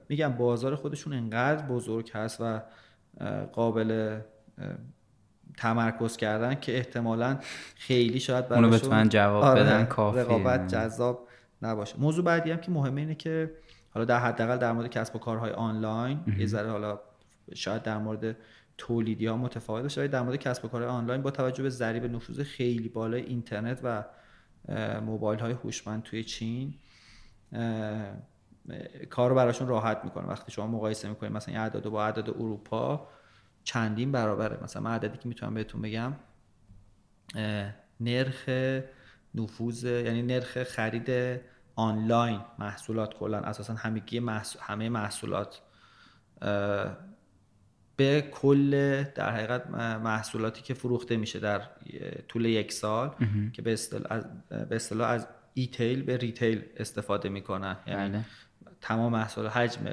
میگم 0.08 0.28
بازار 0.28 0.74
خودشون 0.74 1.12
انقدر 1.12 1.66
بزرگ 1.66 2.10
هست 2.14 2.40
و 2.40 2.62
قابل 3.52 4.18
تمرکز 5.56 6.16
کردن 6.16 6.54
که 6.54 6.76
احتمالا 6.76 7.38
خیلی 7.76 8.20
شاید 8.20 8.48
براشون 8.48 8.92
اونو 8.92 9.08
جواب 9.08 9.44
آره 9.44 9.62
بدن 9.62 9.84
کافی 9.84 10.18
رقابت 10.18 10.68
جذاب 10.68 11.25
نباشه. 11.62 11.96
موضوع 11.98 12.24
بعدی 12.24 12.50
هم 12.50 12.60
که 12.60 12.70
مهمه 12.70 13.00
اینه 13.00 13.14
که 13.14 13.52
حالا 13.90 14.04
در 14.04 14.18
حداقل 14.18 14.56
در 14.56 14.72
مورد 14.72 14.90
کسب 14.90 15.16
و 15.16 15.18
کارهای 15.18 15.50
آنلاین 15.50 16.20
یه 16.38 16.46
ذره 16.46 16.70
حالا 16.70 17.00
شاید 17.54 17.82
در 17.82 17.98
مورد 17.98 18.36
تولیدی 18.78 19.26
ها 19.26 19.36
متفاوت 19.36 19.82
باشه 19.82 20.08
در 20.08 20.22
مورد 20.22 20.36
کسب 20.36 20.64
و 20.64 20.68
کارهای 20.68 20.90
آنلاین 20.90 21.22
با 21.22 21.30
توجه 21.30 21.62
به 21.62 21.68
ضریب 21.68 22.04
نفوذ 22.04 22.40
خیلی 22.40 22.88
بالای 22.88 23.22
اینترنت 23.22 23.80
و 23.82 24.04
موبایل 25.00 25.40
های 25.40 25.52
هوشمند 25.52 26.02
توی 26.02 26.24
چین 26.24 26.74
کار 29.10 29.30
رو 29.30 29.36
براشون 29.36 29.68
راحت 29.68 30.00
می‌کنه. 30.04 30.26
وقتی 30.26 30.52
شما 30.52 30.66
مقایسه 30.66 31.08
می‌کنید 31.08 31.32
مثلا 31.32 31.54
اعداد 31.60 31.88
با 31.88 32.04
اعداد 32.04 32.30
اروپا 32.30 33.08
چندین 33.64 34.12
برابره. 34.12 34.58
مثلا 34.64 34.82
من 34.82 34.94
عددی 34.94 35.18
که 35.18 35.28
می‌تونم 35.28 35.54
بهتون 35.54 35.82
بگم 35.82 36.12
نرخ 38.00 38.44
نفوذ 39.36 39.84
یعنی 39.84 40.22
نرخ 40.22 40.62
خرید 40.62 41.40
آنلاین 41.74 42.40
محصولات 42.58 43.14
کلا 43.14 43.38
اساسا 43.38 43.74
همگی 43.74 44.22
همه 44.60 44.88
محصولات 44.88 45.60
به 47.96 48.20
کل 48.32 49.02
در 49.02 49.30
حقیقت 49.30 49.70
محصولاتی 50.04 50.62
که 50.62 50.74
فروخته 50.74 51.16
میشه 51.16 51.38
در 51.38 51.62
طول 52.28 52.44
یک 52.44 52.72
سال 52.72 53.14
که 53.52 53.62
به 53.62 53.72
اصطلاح 54.70 55.08
از 55.08 55.26
e-tail 55.54 56.02
به 56.02 56.16
retail 56.16 56.62
استفاده 56.76 57.28
می‌کنن. 57.28 57.76
یعنی 57.86 58.10
بله. 58.10 58.24
تمام 58.80 59.12
محصول 59.12 59.46
حجم 59.46 59.86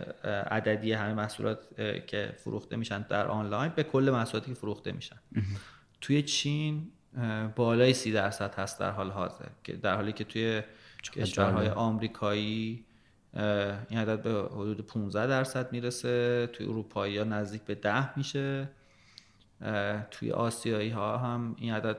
عددی 0.52 0.94
همه 0.94 1.14
محصولات 1.14 1.60
که 2.08 2.36
فروخته 2.38 2.76
میشن 2.76 3.02
در 3.02 3.28
آنلاین 3.28 3.72
به 3.76 3.84
کل 3.84 4.10
محصولاتی 4.14 4.52
که 4.52 4.60
فروخته 4.60 4.92
میشن. 4.92 5.16
توی 6.02 6.22
چین 6.22 6.92
بالای 7.56 7.94
سی 7.94 8.12
درصد 8.12 8.56
هست 8.56 8.80
در 8.80 8.92
حال 8.92 9.12
حاضر 9.12 9.46
که 9.64 9.74
در 9.74 9.96
حالی 9.96 10.12
که 10.12 10.24
توی 10.24 10.62
کشورهای 11.14 11.68
آمریکایی 11.68 12.86
این 13.90 14.00
عدد 14.00 14.22
به 14.22 14.30
حدود 14.30 14.88
15 14.88 15.28
درصد 15.28 15.72
می‌رسه. 15.72 16.48
توی 16.54 16.66
اروپایی 16.66 17.18
ها 17.18 17.24
نزدیک 17.24 17.62
به 17.62 17.76
10 17.76 18.18
میشه. 18.18 18.70
توی 20.12 20.32
آسیایی 20.32 20.90
ها 20.90 21.18
هم 21.18 21.56
این 21.60 21.74
عدد 21.74 21.98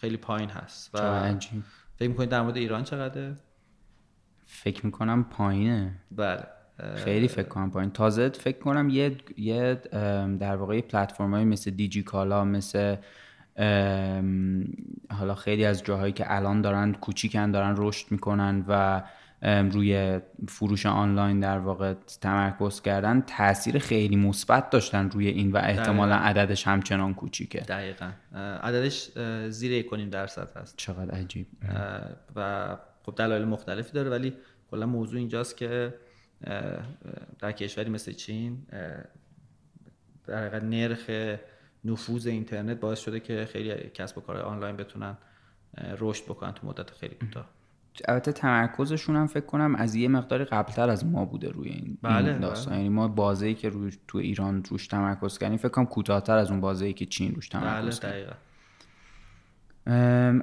خیلی 0.00 0.16
پایین 0.16 0.50
هست 0.50 0.90
و 0.94 1.34
فکر 1.96 2.08
می‌کنید 2.08 2.28
در 2.28 2.42
مورد 2.42 2.56
ایران 2.56 2.84
چقدر؟ 2.84 3.32
فکر 4.46 4.86
می‌کنم 4.86 5.24
پایینه. 5.24 5.94
بله. 6.10 6.44
خیلی 6.94 7.28
فکر 7.28 7.48
کنم 7.48 7.70
پایین. 7.70 7.90
تازه 7.90 8.28
فکر 8.28 8.58
کنم 8.58 8.88
یه, 8.88 9.16
یه 9.36 9.74
در 10.38 10.56
واقع 10.56 10.80
پلتفرم 10.80 11.34
های 11.34 11.44
مثل 11.44 11.70
دیجی 11.70 12.02
کالا 12.02 12.44
مثل 12.44 12.96
حالا 15.10 15.34
خیلی 15.34 15.64
از 15.64 15.82
جاهایی 15.82 16.12
که 16.12 16.34
الان 16.34 16.60
دارن 16.62 16.92
کوچیکن 16.92 17.50
دارن 17.50 17.74
رشد 17.76 18.06
می‌کنن 18.10 18.64
و 18.68 19.02
روی 19.42 20.20
فروش 20.48 20.86
آنلاین 20.86 21.40
در 21.40 21.58
واقع 21.58 21.94
تمرکز 22.20 22.82
کردن 22.82 23.20
تاثیر 23.20 23.78
خیلی 23.78 24.16
مثبت 24.16 24.70
داشتن 24.70 25.10
روی 25.10 25.28
این 25.28 25.52
و 25.52 25.56
احتمالا 25.56 26.14
عددش 26.14 26.66
همچنان 26.66 27.14
کوچیکه. 27.14 27.60
دقیقا. 27.60 28.10
عددش 28.62 29.10
زیر 29.48 29.72
یکونیم 29.72 30.10
درصد 30.10 30.56
هست. 30.56 30.76
چقدر 30.76 31.10
عجیب. 31.10 31.46
و 32.36 32.76
خب 33.02 33.14
دلایل 33.16 33.44
مختلفی 33.44 33.92
داره 33.92 34.10
ولی 34.10 34.34
کلا 34.70 34.86
موضوع 34.86 35.18
اینجاست 35.18 35.56
که 35.56 35.94
در 37.38 37.52
کشوری 37.52 37.90
مثل 37.90 38.12
چین 38.12 38.66
در 40.26 40.64
نرخ 40.64 41.10
نفوذ 41.84 42.26
اینترنت 42.26 42.80
باعث 42.80 43.00
شده 43.00 43.20
که 43.20 43.48
خیلی 43.52 43.74
کسب 43.94 44.18
و 44.18 44.20
کار 44.20 44.36
آنلاین 44.36 44.76
بتونن 44.76 45.16
رشد 45.98 46.24
بکنن 46.24 46.52
تو 46.52 46.66
مدت 46.66 46.90
خیلی 46.90 47.14
کوتاه. 47.14 47.46
البته 48.08 48.32
تمرکزشون 48.32 49.16
هم 49.16 49.26
فکر 49.26 49.46
کنم 49.46 49.74
از 49.74 49.94
یه 49.94 50.08
مقداری 50.08 50.44
قبلتر 50.44 50.90
از 50.90 51.06
ما 51.06 51.24
بوده 51.24 51.50
روی 51.50 51.68
این, 51.68 51.98
بله 52.02 52.38
داستان. 52.38 52.74
یعنی 52.74 52.88
ما 52.88 53.08
بازی 53.08 53.54
که 53.54 53.68
روی 53.68 53.92
تو 54.08 54.18
ایران 54.18 54.64
روش 54.64 54.86
تمرکز 54.86 55.38
کردیم 55.38 55.56
فکر 55.56 55.68
کنم 55.68 55.86
کوتاهتر 55.86 56.36
از 56.36 56.50
اون 56.50 56.60
بازی 56.60 56.92
که 56.92 57.06
چین 57.06 57.34
روش 57.34 57.48
تمرکز 57.48 58.00
بله 58.00 58.10
دقیقا. 58.10 58.32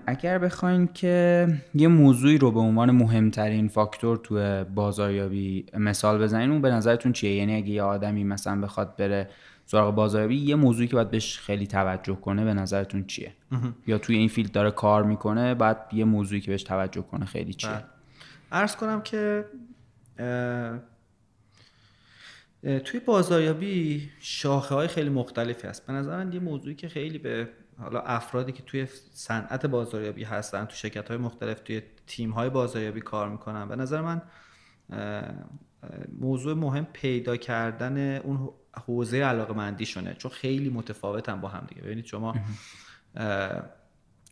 اگر 0.07 0.37
بخواین 0.37 0.87
که 0.93 1.47
یه 1.73 1.87
موضوعی 1.87 2.37
رو 2.37 2.51
به 2.51 2.59
عنوان 2.59 2.91
مهمترین 2.91 3.67
فاکتور 3.67 4.17
تو 4.17 4.63
بازاریابی 4.63 5.65
مثال 5.77 6.23
بزنین 6.23 6.51
اون 6.51 6.61
به 6.61 6.71
نظرتون 6.71 7.13
چیه؟ 7.13 7.35
یعنی 7.35 7.55
اگه 7.55 7.69
یه 7.69 7.83
آدمی 7.83 8.23
مثلا 8.23 8.61
بخواد 8.61 8.95
بره 8.95 9.29
سراغ 9.65 9.95
بازاریابی 9.95 10.35
یه 10.35 10.55
موضوعی 10.55 10.87
که 10.87 10.95
باید 10.95 11.11
بهش 11.11 11.39
خیلی 11.39 11.67
توجه 11.67 12.15
کنه 12.15 12.43
به 12.43 12.53
نظرتون 12.53 13.05
چیه؟ 13.05 13.33
یا 13.87 13.97
توی 13.97 14.17
این 14.17 14.27
فیلد 14.27 14.51
داره 14.51 14.71
کار 14.71 15.03
می‌کنه 15.03 15.55
بعد 15.55 15.89
یه 15.93 16.05
موضوعی 16.05 16.41
که 16.41 16.51
بهش 16.51 16.63
توجه 16.63 17.01
کنه 17.01 17.25
خیلی 17.25 17.53
چیه؟ 17.53 17.71
بله. 17.71 17.83
عرض 18.51 18.75
کنم 18.75 19.01
که 19.01 19.45
توی 22.85 22.99
بازاریابی 23.05 24.09
شاخه 24.19 24.75
های 24.75 24.87
خیلی 24.87 25.09
مختلفی 25.09 25.67
هست. 25.67 25.87
به 25.87 25.93
نظر 25.93 26.23
من 26.23 26.33
یه 26.33 26.39
موضوعی 26.39 26.75
که 26.75 26.87
خیلی 26.89 27.17
به 27.17 27.49
حالا 27.79 27.99
افرادی 27.99 28.51
که 28.51 28.63
توی 28.63 28.87
صنعت 29.11 29.65
بازاریابی 29.65 30.23
هستن 30.23 30.65
تو 30.65 30.75
شرکت 30.75 31.09
های 31.09 31.17
مختلف 31.17 31.59
توی 31.59 31.81
تیم 32.07 32.31
های 32.31 32.49
بازاریابی 32.49 33.01
کار 33.01 33.29
می‌کنن. 33.29 33.67
به 33.67 33.75
نظر 33.75 34.01
من 34.01 34.21
موضوع 36.19 36.53
مهم 36.53 36.87
پیدا 36.93 37.37
کردن 37.37 38.17
اون 38.17 38.49
حوزه 38.85 39.17
علاقه 39.17 39.53
مندیشونه 39.53 40.13
چون 40.13 40.31
خیلی 40.31 40.69
متفاوتن 40.69 41.41
با 41.41 41.47
هم 41.47 41.65
دیگه. 41.69 41.81
ببینید 41.81 42.05
شما 42.05 42.35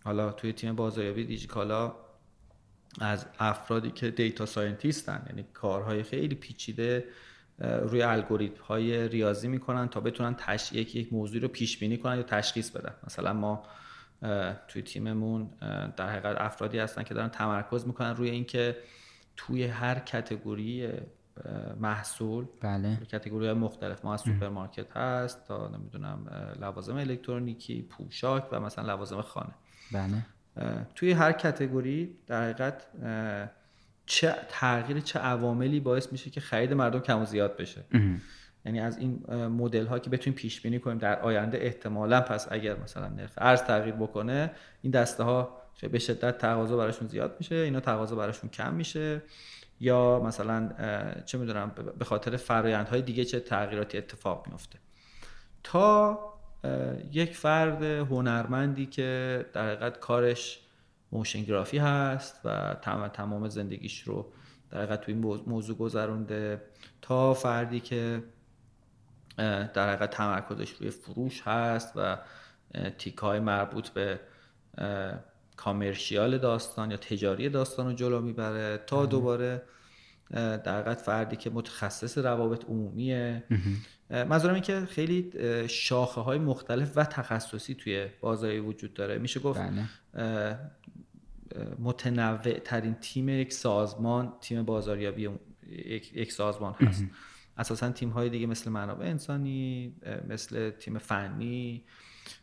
حالا 0.03 0.31
توی 0.31 0.53
تیم 0.53 0.75
بازاریابی 0.75 1.25
دیجیکالا 1.25 1.95
از 3.01 3.25
افرادی 3.39 3.91
که 3.91 4.11
data 4.11 4.45
scientist 4.45 5.17
ن 5.17 5.25
یعنی 5.29 5.45
کارهای 5.53 6.03
خیلی 6.03 6.35
پیچیده 6.35 7.05
روی 7.59 8.01
الگوریتم 8.01 8.63
های 8.63 9.07
ریاضی 9.07 9.47
می‌کنن 9.47 9.87
تا 9.87 9.99
بتونن 9.99 10.35
تش... 10.35 10.71
یک 10.71 10.95
یک 10.95 11.13
موضوع 11.13 11.41
رو 11.41 11.47
پیش 11.47 11.77
بینی 11.77 11.97
کنن 11.97 12.17
یا 12.17 12.23
تشخیص 12.23 12.69
بدن. 12.69 12.93
مثلا 13.07 13.33
ما 13.33 13.63
توی 14.67 14.81
تیممون 14.81 15.49
در 15.97 16.09
حقیقت 16.09 16.41
افرادی 16.41 16.79
هستن 16.79 17.03
که 17.03 17.13
دارن 17.13 17.29
تمرکز 17.29 17.87
می‌کنن 17.87 18.15
روی 18.15 18.29
اینکه 18.29 18.77
توی 19.37 19.63
هر 19.63 19.99
category 19.99 20.89
محصول 21.79 22.45
بله. 22.61 22.95
category 22.95 23.45
های 23.45 23.55
مختلف. 23.55 24.05
ما 24.05 24.13
از 24.13 24.21
سوپرمارکت 24.21 24.97
هست 24.97 25.47
تا 25.47 25.67
نمی‌دونم 25.67 26.27
لوازم 26.61 26.95
الکترونیکی 26.95 27.81
پوشاک 27.81 28.47
و 28.51 28.59
مثلا 28.59 28.93
لوازم 28.93 29.21
خانه. 29.21 29.53
بله. 29.91 30.25
توی 30.95 31.11
هر 31.11 31.31
category 31.31 32.17
در 32.27 32.43
حقیقت 32.43 32.87
چه 34.05 34.35
تغییر 34.49 34.99
چه 34.99 35.19
عواملی 35.19 35.79
باعث 35.79 36.11
میشه 36.11 36.29
که 36.29 36.41
خرید 36.41 36.73
مردم 36.73 36.99
کم 36.99 37.21
و 37.21 37.25
زیاد 37.25 37.57
بشه. 37.57 37.83
یعنی 38.65 38.79
از 38.79 38.97
این 38.97 39.33
مدل 39.33 39.85
ها 39.85 39.99
که 39.99 40.09
بتونیم 40.09 40.37
پیش 40.37 40.61
بینی 40.61 40.79
کنیم 40.79 40.97
در 40.97 41.19
آینده 41.19 41.57
احتمالا 41.61 42.21
پس 42.21 42.47
اگر 42.51 42.79
مثلا 42.79 43.07
نرخ 43.07 43.31
ارز 43.37 43.61
تغییر 43.61 43.95
بکنه 43.95 44.51
این 44.81 44.91
دسته 44.91 45.23
ها 45.23 45.61
به 45.91 45.99
شدت 45.99 46.37
تقاضا 46.37 46.77
براشون 46.77 47.07
زیاد 47.07 47.35
میشه 47.39 47.55
اینا 47.55 47.79
تقاضا 47.79 48.15
براشون 48.15 48.49
کم 48.49 48.73
میشه. 48.73 49.21
یا 49.83 50.21
مثلا 50.25 50.69
چه 51.25 51.37
می‌دونم 51.37 51.71
به 51.99 52.05
خاطر 52.05 52.37
فرایندهای 52.37 53.01
دیگه 53.01 53.25
چه 53.25 53.39
تغییراتی 53.39 53.97
اتفاق 53.97 54.47
میفته 54.47 54.79
تا 55.63 56.19
یک 57.11 57.35
فرد 57.35 57.83
هنرمندی 57.83 58.85
که 58.85 59.45
در 59.53 59.67
حقیقت 59.67 59.99
کارش 59.99 60.59
موشن 61.11 61.43
گرافی 61.43 61.77
هست 61.77 62.41
و 62.45 62.75
تمام 63.13 63.49
زندگیش 63.49 64.01
رو 64.01 64.31
در 64.71 64.77
حقیقت 64.77 65.01
توی 65.01 65.13
این 65.13 65.23
موضوع 65.47 65.77
گذرونده 65.77 66.61
تا 67.01 67.33
فردی 67.33 67.79
که 67.79 68.23
در 69.73 69.89
حقیقت 69.89 70.09
تمرکزش 70.09 70.69
روی 70.71 70.89
فروش 70.89 71.41
هست 71.41 71.93
و 71.95 72.17
تیک 72.97 73.17
های 73.17 73.39
مربوط 73.39 73.89
به 73.89 74.19
کامرشیال 75.55 76.37
داستان 76.37 76.91
یا 76.91 76.97
تجاری 76.97 77.49
داستان 77.49 77.85
رو 77.85 77.93
جلو 77.93 78.21
می‌بره 78.21 78.77
تا 78.77 79.05
دوباره 79.05 79.61
در 80.33 80.81
حقیقت 80.81 81.01
فردی 81.01 81.35
که 81.35 81.49
متخصص 81.49 82.17
روابط 82.17 82.65
عمومیه. 82.65 83.43
منظورم 84.09 84.53
این 84.53 84.63
که 84.63 84.85
خیلی 84.85 85.31
شاخه 85.67 86.21
های 86.21 86.39
مختلف 86.39 86.97
و 86.97 87.03
تخصصی 87.03 87.75
توی 87.75 88.07
بازاری 88.21 88.59
وجود 88.59 88.93
داره. 88.93 89.17
میشه 89.17 89.39
گفت 89.39 89.61
بله. 90.13 90.59
متنوع 91.79 92.59
ترین 92.59 92.93
تیم 92.93 93.29
یک 93.29 93.53
سازمان 93.53 94.33
تیم 94.41 94.63
بازاریابی 94.63 95.29
یک 96.13 96.31
سازمان 96.31 96.73
هست. 96.73 97.05
اساسا 97.57 97.91
تیم 97.91 98.09
های 98.09 98.29
دیگه 98.29 98.47
مثل 98.47 98.71
منابع 98.71 99.05
انسانی 99.05 99.93
مثل 100.29 100.69
تیم 100.69 100.97
فنی 100.97 101.83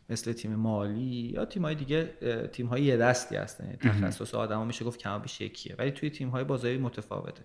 مثل 0.09 0.33
تیم 0.33 0.55
مالی 0.55 1.31
یا 1.33 1.45
تیم 1.45 1.61
های 1.61 1.75
دیگه 1.75 2.13
تیم 2.51 2.67
های 2.67 2.83
یه 2.83 2.97
دستی 2.97 3.35
هستن. 3.35 3.65
یعنی 3.65 3.77
تخصص 3.77 4.35
آدما 4.35 4.65
میشه 4.65 4.85
گفت 4.85 4.99
کم 4.99 5.19
بیش 5.19 5.41
یکیه. 5.41 5.75
ولی 5.79 5.91
توی 5.91 6.09
تیم 6.09 6.29
های 6.29 6.43
بازاری 6.43 6.77
متفاوته. 6.77 7.43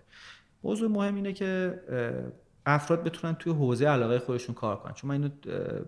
موضوع 0.63 0.89
مهم 0.89 1.15
اینه 1.15 1.33
که 1.33 1.79
افراد 2.65 3.03
بتونن 3.03 3.35
توی 3.35 3.53
حوزه 3.53 3.87
علاقه 3.87 4.19
خودشون 4.19 4.55
کار 4.55 4.75
کنن. 4.75 4.93
چون 4.93 5.07
من 5.07 5.13
اینو 5.13 5.29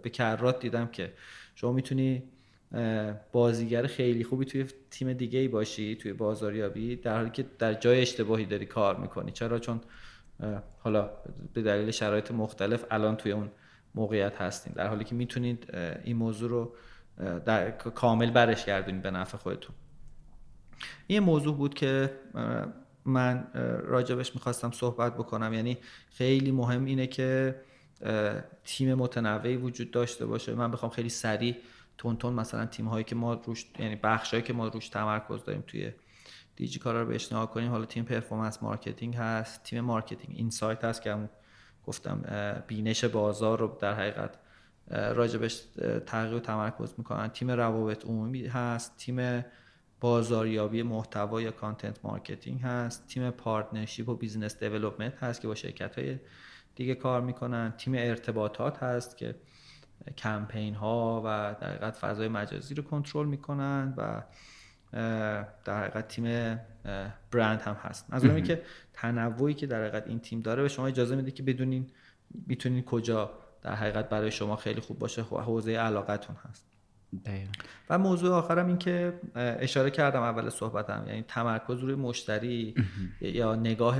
به 0.01 0.09
کرات 0.09 0.59
دیدم 0.59 0.88
که 0.88 1.13
شما 1.55 1.72
می‌تونی 1.72 2.24
بازیگر 3.32 3.88
خیلی 3.88 4.24
خوبی 4.24 4.45
توی 4.45 4.65
تیم 4.91 5.13
دیگه 5.13 5.39
ای 5.39 5.47
باشی 5.47 5.95
توی 5.95 6.13
بازاریابی 6.13 6.95
در 6.95 7.15
حالی 7.15 7.30
که 7.30 7.45
در 7.59 7.74
جای 7.74 8.01
اشتباهی 8.01 8.45
داری 8.45 8.65
کار 8.65 8.97
می‌کنی. 8.97 9.32
چرا؟ 9.32 9.59
چون 9.59 9.82
حالا 10.80 11.09
به 11.53 11.61
دلیل 11.61 11.91
شرایط 11.91 12.32
مختلف 12.32 12.86
الان 12.91 13.15
توی 13.15 13.32
اون 13.32 13.51
موقعیت 13.95 14.41
هستین 14.41 14.74
در 14.74 14.88
حالی 14.88 15.03
که 15.03 15.15
می‌تونید 15.15 15.67
این 16.03 16.17
موضوع 16.17 16.49
رو 16.49 16.76
در 17.45 17.72
کامل 17.72 18.32
برش 18.32 18.65
گردونید 18.65 19.01
به 19.01 19.11
نفع 19.11 19.38
خودتون. 19.38 19.76
این 21.07 21.20
موضوع 21.20 21.55
بود 21.55 21.74
که 21.74 22.09
من 23.10 23.47
راجبش 23.84 24.36
می‌خواستم 24.36 24.72
صحبت 24.72 25.14
بکنم. 25.14 25.53
یعنی 25.53 25.78
خیلی 26.10 26.51
مهم 26.51 26.86
اینه 26.86 27.07
که 27.07 27.55
تیم 28.64 28.93
متنوعی 28.93 29.55
وجود 29.55 29.91
داشته 29.91 30.26
باشه. 30.26 30.55
من 30.55 30.72
بخوام 30.72 30.91
خیلی 30.91 31.10
سریع 31.10 31.55
تون 31.97 32.18
تون 32.18 32.34
مثلا 32.34 32.66
تیم 32.66 32.86
هایی 32.86 33.03
که 33.03 33.16
ما 33.16 33.34
روش 33.34 33.66
یعنی 33.80 33.95
بخش 33.95 34.32
هایی 34.32 34.43
که 34.43 34.53
ما 34.53 34.68
روش 34.68 34.89
تمرکز 34.89 35.43
داریم 35.43 35.64
توی 35.68 35.91
دیجی 36.55 36.80
کالا 36.80 37.01
رو 37.01 37.07
بهش 37.07 37.28
کنیم. 37.28 37.72
حالا 37.72 37.86
تیم 37.86 38.03
performance 38.03 38.64
marketing 38.64 39.16
هست 39.16 39.64
تیم 39.64 39.82
marketing 39.82 40.36
insight 40.38 40.84
هست 40.84 41.01
که 41.01 41.12
هم 41.12 41.30
گفتم 41.88 42.22
بینش 42.68 43.05
بازار 43.05 43.60
رو 43.60 43.78
در 43.82 43.93
حقیقت 43.93 44.36
راجبش 44.89 45.64
تحقیق 46.05 46.34
و 46.34 46.39
تمرکز 46.39 46.93
می‌کنن. 46.97 47.28
تیم 47.28 47.51
روابط 47.51 48.05
عمومی 48.05 48.47
هست 48.47 48.97
تیم 48.97 49.45
بازاریابی 50.02 50.84
محتوا 50.84 51.41
یا 51.41 51.52
content 51.51 51.99
marketing 52.03 52.62
هست. 52.62 53.08
تیم 53.08 53.30
partnership 53.30 54.10
و 54.10 54.16
business 54.16 54.64
development 54.64 55.24
هست 55.24 55.41
که 55.41 55.47
با 55.47 55.56
شرکت 55.56 56.00
های 56.00 56.20
دیگه 56.76 56.95
کار 56.95 57.22
می‌کنن. 57.22 57.74
تیم 57.78 57.93
ارتباطات 57.97 58.84
هست 58.84 59.18
که 59.18 59.36
کمپین 60.18 60.76
ها 60.76 61.22
و 61.26 61.56
در 61.62 61.70
حقیقت 61.70 61.97
فضای 61.97 62.28
مجازی 62.28 62.76
رو 62.76 62.84
کنترل 62.84 63.28
می‌کنن 63.28 63.93
و 63.97 64.24
در 65.66 65.84
حقیقت 65.84 66.08
تیم 66.08 66.24
برند 67.32 67.62
هم 67.62 67.74
هست. 67.74 68.14
نظرم 68.14 68.43
که 68.43 68.62
تنوعی 68.93 69.54
که 69.54 69.68
در 69.68 69.82
حقیقت 69.82 70.08
این 70.08 70.20
تیم 70.20 70.39
داره 70.39 70.62
به 70.62 70.70
شما 70.70 70.88
اجازه 70.88 71.16
میده 71.16 71.32
که 71.32 71.43
بدونین 71.43 71.88
می‌تونین 72.47 72.84
کجا 72.84 73.32
در 73.62 73.76
حقیقت 73.76 74.10
برای 74.10 74.32
شما 74.32 74.56
خیلی 74.56 74.82
خوب 74.82 75.00
باشه 75.00 75.22
حوزه 75.22 75.72
علاقتون 75.72 76.36
هست. 76.50 76.66
و 77.89 77.97
موضوع 77.97 78.32
آخرم 78.32 78.68
این 78.68 78.78
که 78.78 79.20
اشاره 79.36 79.91
کردم 79.91 80.22
اول 80.22 80.49
صحبتم 80.49 81.05
یعنی 81.07 81.22
تمرکز 81.28 81.80
روی 81.80 81.95
مشتری 81.95 82.76
یا 83.22 83.55
نگاه 83.55 83.97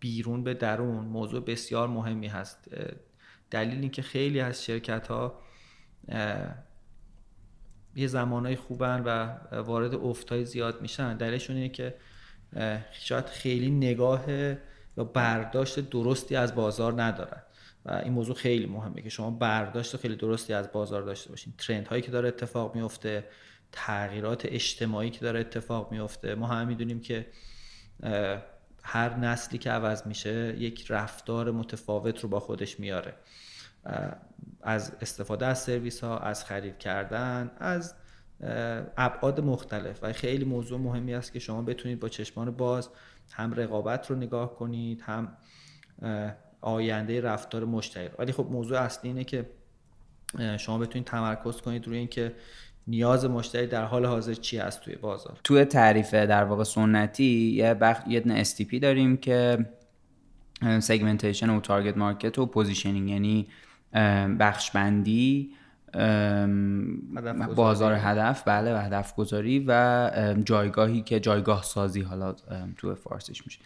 بیرون 0.00 0.44
به 0.44 0.54
درون 0.54 1.04
موضوع 1.04 1.44
بسیار 1.44 1.88
مهمی 1.88 2.26
هست. 2.26 2.68
دلیل 3.50 3.80
اینکه 3.80 4.02
خیلی 4.02 4.40
از 4.40 4.64
شرکت 4.64 5.06
ها 5.06 5.40
یه 7.96 8.06
زمانهای 8.06 8.56
خوبن 8.56 9.02
و 9.06 9.36
وارد 9.62 9.94
افتای 9.94 10.44
زیاد 10.44 10.82
میشن. 10.82 11.16
دلیلشون 11.16 11.56
اینه 11.56 11.68
که 11.68 11.94
شاید 12.92 13.26
خیلی 13.26 13.70
نگاه 13.70 14.30
یا 14.96 15.04
برداشت 15.04 15.90
درستی 15.90 16.36
از 16.36 16.54
بازار 16.54 17.02
ندارن. 17.02 17.42
و 17.84 17.92
این 17.92 18.12
موضوع 18.12 18.34
خیلی 18.34 18.66
مهمه 18.66 19.02
که 19.02 19.08
شما 19.08 19.30
برداشت 19.30 19.96
خیلی 19.96 20.16
درستی 20.16 20.52
از 20.52 20.72
بازار 20.72 21.02
داشته 21.02 21.30
باشین. 21.30 21.52
ترند 21.58 21.88
هایی 21.88 22.02
که 22.02 22.10
داره 22.10 22.28
اتفاق 22.28 22.74
میفته 22.74 23.24
تغییرات 23.72 24.46
اجتماعی 24.46 25.10
که 25.10 25.20
داره 25.20 25.40
اتفاق 25.40 25.92
میفته. 25.92 26.34
ما 26.34 26.46
هم 26.46 26.66
می‌دونیم 26.66 27.00
که 27.00 27.26
هر 28.82 29.16
نسلی 29.16 29.58
که 29.58 29.70
عوض 29.70 30.06
میشه 30.06 30.56
یک 30.58 30.86
رفتار 30.88 31.50
متفاوت 31.50 32.20
رو 32.20 32.28
با 32.28 32.40
خودش 32.40 32.80
میاره. 32.80 33.14
از 34.62 34.92
استفاده 35.00 35.46
از 35.46 35.62
سرویس 35.62 36.04
ها 36.04 36.18
از 36.18 36.44
خرید 36.44 36.78
کردن 36.78 37.50
از 37.58 37.94
ابعاد 38.96 39.40
مختلف. 39.40 39.98
و 40.02 40.12
خیلی 40.12 40.44
موضوع 40.44 40.80
مهمی 40.80 41.14
است 41.14 41.32
که 41.32 41.38
شما 41.38 41.62
بتونید 41.62 42.00
با 42.00 42.08
چشمان 42.08 42.50
باز 42.50 42.88
هم 43.30 43.54
رقابت 43.54 44.10
رو 44.10 44.16
نگاه 44.16 44.54
کنید 44.54 45.00
هم 45.00 45.36
آینده 46.64 47.20
رفتار 47.20 47.64
مشتری. 47.64 48.08
ولی 48.18 48.32
خب 48.32 48.46
موضوع 48.50 48.80
اصلی 48.80 49.10
اینه 49.10 49.24
که 49.24 49.46
شما 50.58 50.78
بتونید 50.78 51.06
تمرکز 51.06 51.60
کنید 51.60 51.86
روی 51.86 51.98
اینکه 51.98 52.32
نیاز 52.86 53.24
مشتری 53.24 53.66
در 53.66 53.84
حال 53.84 54.06
حاضر 54.06 54.34
چی 54.34 54.58
هست 54.58 54.80
توی 54.80 54.96
بازار. 54.96 55.40
توی 55.44 55.64
تعریف 55.64 56.14
در 56.14 56.44
واقع 56.44 56.64
سنتی 56.64 57.52
یه 57.56 57.74
بخ... 57.74 58.00
یه 58.06 58.20
دونه 58.20 58.44
STP 58.44 58.78
داریم 58.82 59.16
که 59.16 59.66
segmentation 60.80 61.50
و 61.50 61.60
target 61.60 61.96
market 61.96 62.38
و 62.38 62.46
positioning 62.46 63.08
یعنی 63.08 63.46
بخش 64.38 64.70
بندی 64.70 65.50
بازار 67.56 67.92
هدف 67.92 68.42
بله 68.46 68.74
و 68.74 68.78
هدف 68.78 69.14
گذاری 69.14 69.64
و 69.68 70.34
جایگاهی 70.44 71.02
که 71.02 71.20
جایگاه 71.20 71.62
سازی 71.62 72.00
حالا 72.00 72.34
تو 72.76 72.94
فارسیش 72.94 73.46
میشه. 73.46 73.60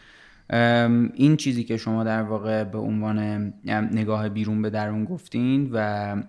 این 1.14 1.36
چیزی 1.36 1.64
که 1.64 1.76
شما 1.76 2.05
در 2.05 2.22
واقع 2.22 2.64
به 2.64 2.78
عنوان 2.78 3.18
نگاه 3.92 4.28
بیرون 4.28 4.62
به 4.62 4.70
درون 4.70 5.05
گفتین 5.05 5.70
و 5.72 6.22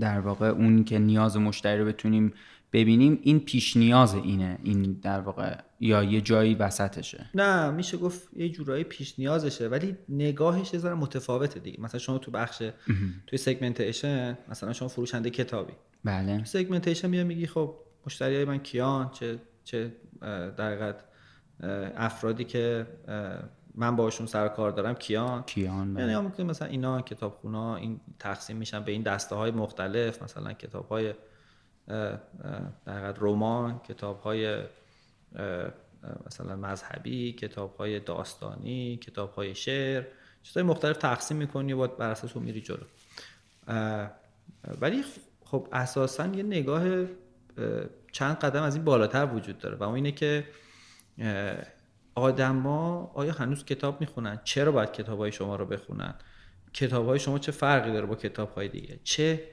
در 0.00 0.20
واقع 0.20 0.48
اون 0.48 0.84
که 0.84 0.98
نیاز 0.98 1.36
مشتری 1.36 1.78
رو 1.78 1.84
بتونیم 1.84 2.32
ببینیم 2.72 3.18
این 3.22 3.40
پیش 3.40 3.76
نیاز 3.76 4.14
اینه 4.14 4.58
این 4.62 4.92
در 5.02 5.20
واقع 5.20 5.56
یا 5.80 6.02
یه 6.04 6.20
جایی 6.20 6.54
وسطشه. 6.54 7.26
نه 7.34 7.70
میشه 7.70 7.96
گفت 7.96 8.28
یه 8.36 8.48
جورایی 8.48 8.84
پیش 8.84 9.18
نیازشه 9.18 9.68
ولی 9.68 9.96
نگاهش 10.08 10.74
یه 10.74 10.94
متفاوته 10.94 11.60
دیگه. 11.60 11.80
مثلا 11.80 11.98
شما 11.98 12.18
تو 12.18 12.30
بخش 12.30 12.62
توی 13.26 13.38
segmentation 13.38 14.38
مثلا 14.48 14.72
شما 14.72 14.88
فروشنده 14.88 15.30
کتابی. 15.30 15.72
بله. 16.04 16.44
segmentation 16.44 17.10
میاد 17.10 17.26
میگی 17.26 17.46
خب 17.46 17.74
مشتری 18.06 18.34
های 18.34 18.44
من 18.44 18.58
کیان 18.58 19.10
چه 19.10 19.38
چه 19.64 19.92
در 20.56 20.94
افرادی 21.96 22.44
که 22.44 22.86
من 23.74 23.96
باشون 23.96 24.26
سر 24.26 24.48
کار 24.48 24.70
دارم 24.70 24.94
کیان 24.94 25.42
کیان 25.42 25.94
بله. 25.94 26.12
یعنی 26.12 26.44
مثلا 26.44 26.68
اینا 26.68 27.02
کتابخونا 27.02 27.76
این 27.76 28.00
تقسیم 28.18 28.56
میشن 28.56 28.84
به 28.84 28.92
این 28.92 29.02
دسته 29.02 29.34
های 29.34 29.50
مختلف 29.50 30.22
مثلا 30.22 30.52
کتاب 30.52 30.88
های 30.88 31.14
در 32.86 33.12
رمان 33.20 33.78
کتاب 33.78 34.20
های 34.20 34.62
مثلا 36.26 36.56
مذهبی 36.56 37.32
کتاب 37.32 37.76
های 37.76 38.00
داستانی 38.00 38.96
کتاب 38.96 39.32
های 39.32 39.54
شعر 39.54 40.04
چیزهای 40.42 40.66
مختلف 40.66 40.96
تقسیم 40.96 41.36
می‌کنی 41.36 41.72
و 41.72 41.76
باید 41.76 41.96
بر 41.96 42.10
اساس 42.10 42.36
میری 42.36 42.60
جلو 42.60 42.84
ولی 44.80 45.04
خب 45.44 45.68
اساسا 45.72 46.26
یه 46.26 46.42
نگاه 46.42 47.06
چند 48.12 48.36
قدم 48.36 48.62
از 48.62 48.74
این 48.74 48.84
بالاتر 48.84 49.26
وجود 49.34 49.58
داره 49.58 49.76
و 49.76 49.82
اون 49.82 49.94
اینه 49.94 50.12
که 50.12 50.44
آدما 52.14 53.10
آیا 53.14 53.32
هنوز 53.32 53.64
کتاب 53.64 54.00
می‌خونن؟ 54.00 54.40
چرا 54.44 54.72
باید 54.72 54.92
کتاب 54.92 55.18
های 55.18 55.32
شما 55.32 55.56
رو 55.56 55.66
بخونن؟ 55.66 56.14
کتاب 56.72 57.06
های 57.06 57.18
شما 57.18 57.38
چه 57.38 57.52
فرقی 57.52 57.92
داره 57.92 58.06
با 58.06 58.14
کتاب 58.14 58.54
های 58.54 58.68
دیگه؟ 58.68 58.98
چه 59.04 59.44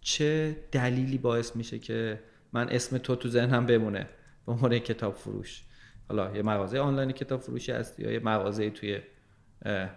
چه 0.00 0.56
دلیلی 0.72 1.18
باعث 1.18 1.56
میشه 1.56 1.78
که 1.78 2.20
من 2.52 2.68
اسم 2.68 2.98
تو 2.98 3.16
تو 3.16 3.28
ذهنم 3.28 3.66
بمونه؟ 3.66 4.08
به 4.46 4.52
عنوان 4.52 4.78
کتاب 4.78 5.14
فروش. 5.14 5.62
حالا 6.08 6.36
یه 6.36 6.42
مغازه 6.42 6.78
آنلاین 6.78 7.12
کتاب 7.12 7.40
فروشی 7.40 7.72
هست 7.72 8.00
یا 8.00 8.12
یه 8.12 8.18
مغازه 8.18 8.70
توی 8.70 9.00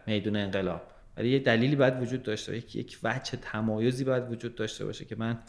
میدون 0.08 0.36
انقلاب. 0.36 0.82
ولی 1.18 1.30
یه 1.30 1.40
دلیلی 1.40 1.76
باید 1.76 2.02
وجود 2.02 2.24
داشته 2.24 2.52
باشه 2.52 2.78
یک 2.78 3.00
وجه 3.04 3.38
تمایزی 3.42 4.04
باید 4.04 4.32
وجود 4.32 4.56
داشته 4.56 4.86
باشه 4.86 5.06
که 5.06 5.16
من 5.16 5.40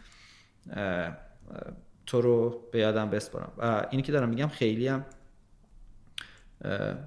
تو 2.07 2.21
رو 2.21 2.69
به 2.73 2.79
یادم 2.79 3.11
بسپارم. 3.11 3.53
و 3.59 3.87
اینی 3.91 4.03
که 4.03 4.13
دارم 4.13 4.29
میگم 4.29 4.49
خیلی 4.49 4.89
هم 4.89 5.07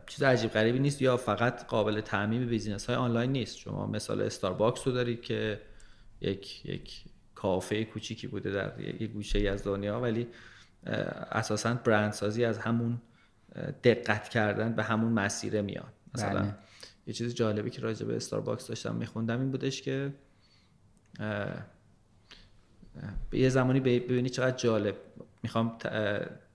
چیز 0.08 0.24
عجیب 0.24 0.52
غریبی 0.52 0.80
نیست 0.80 1.02
یا 1.02 1.18
فقط 1.18 1.66
قابل 1.66 2.02
تعمیم 2.02 2.48
بیزینس 2.48 2.86
های 2.86 2.96
آنلاین 2.96 3.32
نیست؟ 3.32 3.58
شما 3.58 3.88
مثال 3.88 4.22
استارباکس 4.22 4.88
رو 4.88 4.94
دارید 4.94 5.22
که 5.22 5.62
یک 6.22 6.66
یک 6.66 7.04
کافه 7.36 7.86
کوچیکی 7.86 8.28
بوده 8.28 8.52
در 8.52 8.80
یک 8.80 9.12
گوشه 9.12 9.40
ای 9.40 9.48
از 9.48 9.64
دنیا 9.64 10.00
ولی 10.00 10.28
اساسا 11.32 11.74
برندسازی 11.74 12.46
از 12.46 12.58
همون 12.58 13.02
دقت 13.84 14.30
کردن 14.30 14.76
به 14.76 14.84
همون 14.84 15.12
مسیره 15.12 15.62
میاد. 15.62 15.94
مثلا 16.16 16.40
بله. 16.40 16.56
یه 17.08 17.14
چیز 17.14 17.36
جالبی 17.36 17.70
که 17.70 17.82
راجع 17.82 18.06
به 18.06 18.16
استارباکس 18.16 18.68
داشتم 18.68 18.96
میخوندم 18.96 19.40
این 19.40 19.52
بودش 19.52 19.82
که 19.82 20.14
به 23.30 23.40
یه 23.40 23.50
زمانی 23.50 23.80
ببینی 23.80 24.30
چقدر 24.30 24.58
جالب. 24.58 24.96
می‌خوام 25.44 25.78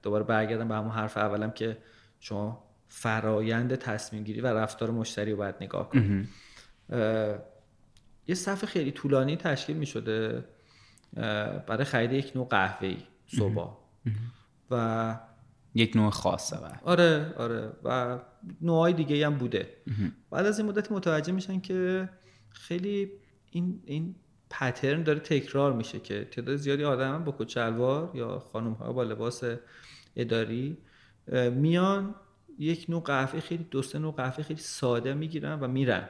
دوباره 0.03 0.25
برگردم 0.25 0.69
به 0.69 0.75
همون 0.75 0.91
حرف 0.91 1.17
اولم 1.17 1.51
که 1.51 1.79
شما 2.21 2.66
فرایند 2.89 3.75
تصمیم 3.75 4.25
گیری 4.25 4.41
و 4.41 4.47
رفتار 4.47 4.91
مشتری 4.91 5.31
رو 5.31 5.37
باید 5.37 5.55
نگاه 5.61 5.91
کنید 5.91 6.29
یه 8.29 8.35
صفحه 8.35 8.67
خیلی 8.67 8.93
طولانی 8.93 9.37
تشکیل 9.37 9.77
می 9.77 9.87
شده 9.87 10.45
برای 11.67 11.85
خرید 11.85 12.13
یک 12.13 12.33
نوع 12.35 12.49
قهوه‌ای 12.49 12.97
صبح. 13.27 13.77
و 14.71 15.17
یک 15.75 15.97
نوع 15.97 16.11
خاصه 16.11 16.57
و 16.57 16.71
آره 16.85 17.35
آره. 17.37 17.73
و 17.85 18.19
نوعای 18.61 18.93
دیگه 18.93 19.27
هم 19.27 19.35
بوده. 19.35 19.77
بعد 20.31 20.47
از 20.47 20.59
این 20.59 20.69
مدت 20.69 20.93
متوجه 20.93 21.33
میشن 21.33 21.61
که 21.61 22.09
خیلی 22.51 23.11
این 23.51 23.83
این 23.85 24.15
پترن 24.51 25.03
داره 25.03 25.19
تکرار 25.19 25.73
میشه 25.73 26.01
که 26.01 26.25
تعداد 26.25 26.57
زیادی 26.57 26.85
آدم 26.85 27.25
با 27.25 27.35
کچلوار 27.39 28.11
یا 28.15 28.39
خانم 28.39 28.73
ها 28.73 28.93
با 28.93 29.03
لباس 29.03 29.43
اداری 30.17 30.79
میان 31.53 32.15
یک 32.59 32.87
نوع 32.89 33.03
قهوه 33.03 33.41
خیلی 33.41 33.65
دو 33.71 33.83
سه 33.83 33.99
نوع 33.99 34.15
قهوه 34.15 34.43
خیلی 34.43 34.61
ساده 34.61 35.15
می‌گیرن 35.15 35.61
و 35.61 35.69
میرن. 35.69 36.09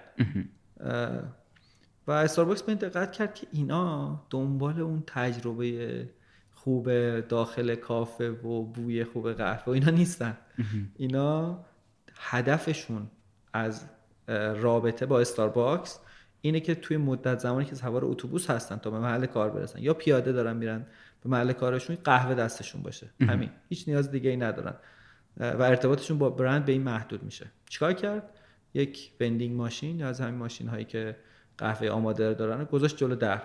و 2.07 2.11
استارباکس 2.11 2.63
به 2.63 2.75
دقت 2.75 3.13
کرد 3.13 3.35
که 3.35 3.47
اینا 3.53 4.27
دنبال 4.31 4.81
اون 4.81 5.03
تجربه 5.07 6.09
خوب 6.55 6.91
داخل 7.21 7.75
کافه 7.75 8.31
و 8.31 8.63
بوی 8.63 9.05
خوب 9.05 9.33
قهوه 9.33 9.65
و 9.67 9.71
اینا 9.71 9.91
نیستن. 9.91 10.39
اینا 10.97 11.65
هدفشون 12.17 13.11
از 13.53 13.85
رابطه 14.55 15.07
با 15.07 15.21
استارباکس 15.21 15.99
اینه 16.41 16.61
که 16.61 16.75
توی 16.75 16.97
مدت 16.97 17.39
زمانی 17.39 17.65
که 17.65 17.75
سوار 17.75 18.05
اتوبوس 18.05 18.51
هستن 18.51 18.77
تا 18.77 18.91
به 18.91 18.99
محل 18.99 19.27
کار 19.27 19.51
برسن 19.51 19.79
یا 19.79 19.95
پیاده 19.95 20.33
دارن 20.33 20.57
میرن 20.57 20.87
به 21.23 21.31
محل 21.31 21.53
کارشون 21.53 21.97
قهوه 22.05 22.35
دستشون 22.35 22.83
باشه. 22.83 23.11
همین. 23.21 23.51
هیچ 23.69 23.89
نیاز 23.89 24.11
دیگه 24.11 24.31
ای 24.31 24.37
ندارن. 24.37 24.75
و 25.41 25.63
ارتباطشون 25.63 26.19
با 26.19 26.31
برند 26.31 26.65
به 26.65 26.73
این 26.73 26.83
محدود 26.83 27.23
میشه. 27.23 27.47
چیکار 27.69 27.93
کرد؟ 27.93 28.23
یک 28.75 29.13
وندینگ 29.21 29.57
ماشین 29.57 29.99
یا 29.99 30.09
از 30.09 30.21
همین 30.21 30.35
ماشین 30.35 30.69
هایی 30.69 30.85
که 30.85 31.17
قهوه 31.59 31.89
آماده 31.89 32.35
دارن 32.35 32.65
گذاشت 32.65 32.97
جلو 32.97 33.15
در. 33.15 33.43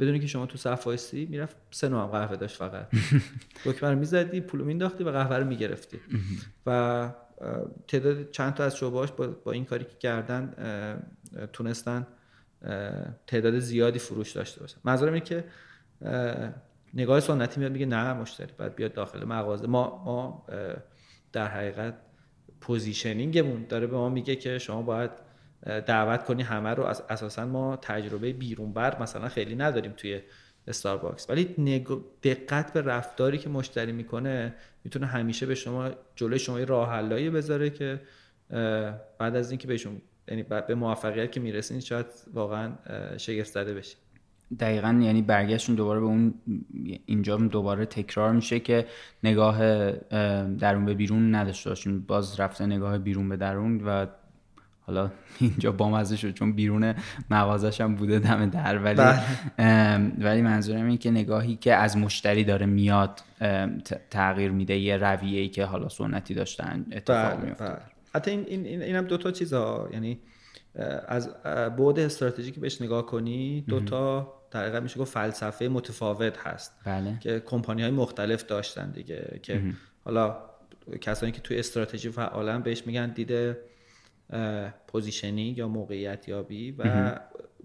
بدونی 0.00 0.20
که 0.20 0.26
شما 0.26 0.46
تو 0.46 0.58
صف 0.58 0.86
وایسی 0.86 1.26
می‌رفت 1.26 1.56
سه 1.70 1.88
نوع 1.88 2.06
قهوه 2.10 2.36
داشت 2.36 2.56
فقط. 2.56 2.88
دکمه 3.64 3.94
می‌زدی 3.94 4.40
پولو 4.40 4.64
مینداختی 4.64 5.04
و 5.04 5.10
قهوه 5.10 5.36
رو 5.36 5.46
می‌گرفتی. 5.46 6.00
و 6.66 7.10
تعداد 7.88 8.30
چند 8.30 8.54
تا 8.54 8.64
از 8.64 8.76
شعبهاش 8.76 9.12
با, 9.12 9.26
با 9.26 9.52
این 9.52 9.64
کاری 9.64 9.84
که 9.84 9.96
کردن 9.98 10.54
تونستن 11.52 12.06
تعداد 13.26 13.58
زیادی 13.58 13.98
فروش 13.98 14.32
داشته 14.32 14.60
باشن. 14.60 14.76
منظورم 14.84 15.12
اینه 15.12 15.24
که 15.24 15.44
نگاه 16.94 17.20
سنتی 17.20 17.60
میاد 17.60 17.72
میگه 17.72 17.86
نه 17.86 18.12
مشتری 18.12 18.52
باید 18.58 18.74
بیاد 18.74 18.92
داخل 18.92 19.24
مغازه. 19.24 19.66
ما 19.66 20.02
ما 20.04 20.46
در 21.34 21.48
حقیقت 21.48 21.94
positioning 22.60 23.43
مون 23.43 23.66
داره 23.68 23.86
به 23.86 23.96
ما 23.96 24.08
میگه 24.08 24.36
که 24.36 24.58
شما 24.58 24.82
باید 24.82 25.10
دعوت 25.86 26.24
کنی 26.24 26.42
همه 26.42 26.70
رو. 26.70 26.84
اساسا 26.84 27.46
ما 27.46 27.76
تجربه 27.76 28.32
بیرون 28.32 28.72
بر 28.72 29.02
مثلا 29.02 29.28
خیلی 29.28 29.56
نداریم 29.56 29.92
توی 29.96 30.20
استارباکس 30.68 31.30
ولی 31.30 31.44
دقت 32.22 32.72
به 32.72 32.82
رفتاری 32.82 33.38
که 33.38 33.48
مشتری 33.48 33.92
می‌کنه 33.92 34.54
می‌تونه 34.84 35.06
همیشه 35.06 35.46
به 35.46 35.54
شما 35.54 35.90
جلوی 36.16 36.38
شما 36.38 36.58
راه 36.58 36.90
حلایی 36.90 37.30
بذاره 37.30 37.70
که 37.70 38.00
بعد 39.18 39.36
از 39.36 39.50
اینکه 39.50 39.68
بهشون 39.68 40.02
یعنی 40.28 40.42
به 40.42 40.74
موفقیت 40.74 41.32
که 41.32 41.40
می‌رسین 41.40 41.80
شاید 41.80 42.06
واقعا 42.34 42.72
شگفت 43.16 43.52
زده 43.52 43.74
بشین. 43.74 43.98
دقیقا 44.60 45.00
یعنی 45.02 45.22
برگشتون 45.22 45.74
دوباره 45.74 46.00
به 46.00 46.06
اون 46.06 46.34
اینجا 47.06 47.36
دوباره 47.36 47.86
تکرار 47.86 48.32
میشه 48.32 48.60
که 48.60 48.86
نگاه 49.24 49.58
درون 50.46 50.84
به 50.84 50.94
بیرون 50.94 51.34
نداشته 51.34 51.70
باشین 51.70 52.00
باز 52.00 52.40
رفته 52.40 52.66
نگاه 52.66 52.98
بیرون 52.98 53.28
به 53.28 53.36
درون 53.36 53.80
و 53.80 54.06
حالا 54.86 55.10
اینجا 55.40 55.72
بامزه 55.72 56.16
شد 56.16 56.34
چون 56.34 56.52
بیرون 56.52 56.94
مغازش 57.30 57.80
هم 57.80 57.94
بوده 57.94 58.18
دم 58.18 58.46
در 58.46 58.78
ولی 58.78 58.94
بله. 58.96 60.12
ولی 60.18 60.42
منظورم 60.42 60.84
اینه 60.84 60.96
که 60.96 61.10
نگاهی 61.10 61.56
که 61.56 61.74
از 61.74 61.96
مشتری 61.96 62.44
داره 62.44 62.66
میاد 62.66 63.20
تغییر 64.10 64.50
میده 64.50 64.78
یه 64.78 64.96
رویه 64.96 65.40
ای 65.40 65.48
که 65.48 65.64
حالا 65.64 65.88
سنتی 65.88 66.34
داشتن 66.34 66.86
اتفاق 66.92 67.36
بله، 67.36 67.44
میفته 67.44 67.64
بله. 67.64 67.78
حتی 68.14 68.30
این 68.30 68.44
این 68.48 68.66
این 68.66 68.82
اینم 68.82 69.04
دو 69.04 69.16
تا 69.16 69.30
چیزا 69.30 69.88
یعنی 69.92 70.18
از 71.06 71.42
بعد 71.76 71.98
استراتژیک 71.98 72.58
بهش 72.58 72.82
نگاه 72.82 73.06
کنی 73.06 73.60
دو 73.60 73.80
تا 73.80 74.34
در 74.50 74.80
میشه 74.80 75.00
گفت 75.00 75.12
فلسفه 75.12 75.68
متفاوت 75.68 76.38
هست. 76.38 76.72
بله. 76.84 77.18
که 77.20 77.40
کمپانی 77.40 77.82
های 77.82 77.90
مختلف 77.90 78.46
داشتن 78.46 78.90
دیگه 78.90 79.40
که 79.42 79.62
حالا 80.04 80.36
کسانی 81.00 81.32
که 81.32 81.40
توی 81.40 81.58
استراتژی 81.58 82.10
فعالن 82.10 82.62
بهش 82.62 82.86
میگن 82.86 83.10
دید 83.10 83.58
positioning 84.86 85.58
یا 85.58 85.68
موقعیت 85.68 86.28
یابی 86.28 86.70
و 86.70 87.14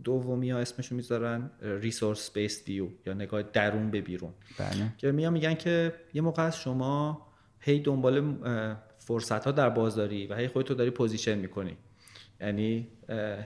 دومی 0.03 0.51
ها 0.51 0.59
اسمشو 0.59 0.95
می‌ذارن 0.95 1.51
resource-based 1.61 2.67
view 2.67 2.87
یا 3.05 3.13
نگاه 3.13 3.41
درون 3.41 3.91
به 3.91 4.01
بیرون. 4.01 4.33
بله. 4.59 4.93
که 4.97 5.11
میان 5.11 5.33
میگن 5.33 5.53
که 5.53 5.93
یه 6.13 6.21
موقع 6.21 6.43
از 6.43 6.57
شما 6.57 7.27
هی 7.59 7.79
دنبال 7.79 8.35
فرصت 8.97 9.45
ها 9.45 9.51
در 9.51 9.69
بازاری 9.69 10.27
و 10.27 10.35
هی 10.35 10.47
خودتو 10.47 10.73
داری 10.73 10.89
position 10.89 11.37
می‌کنی. 11.37 11.77
یعنی 12.41 12.87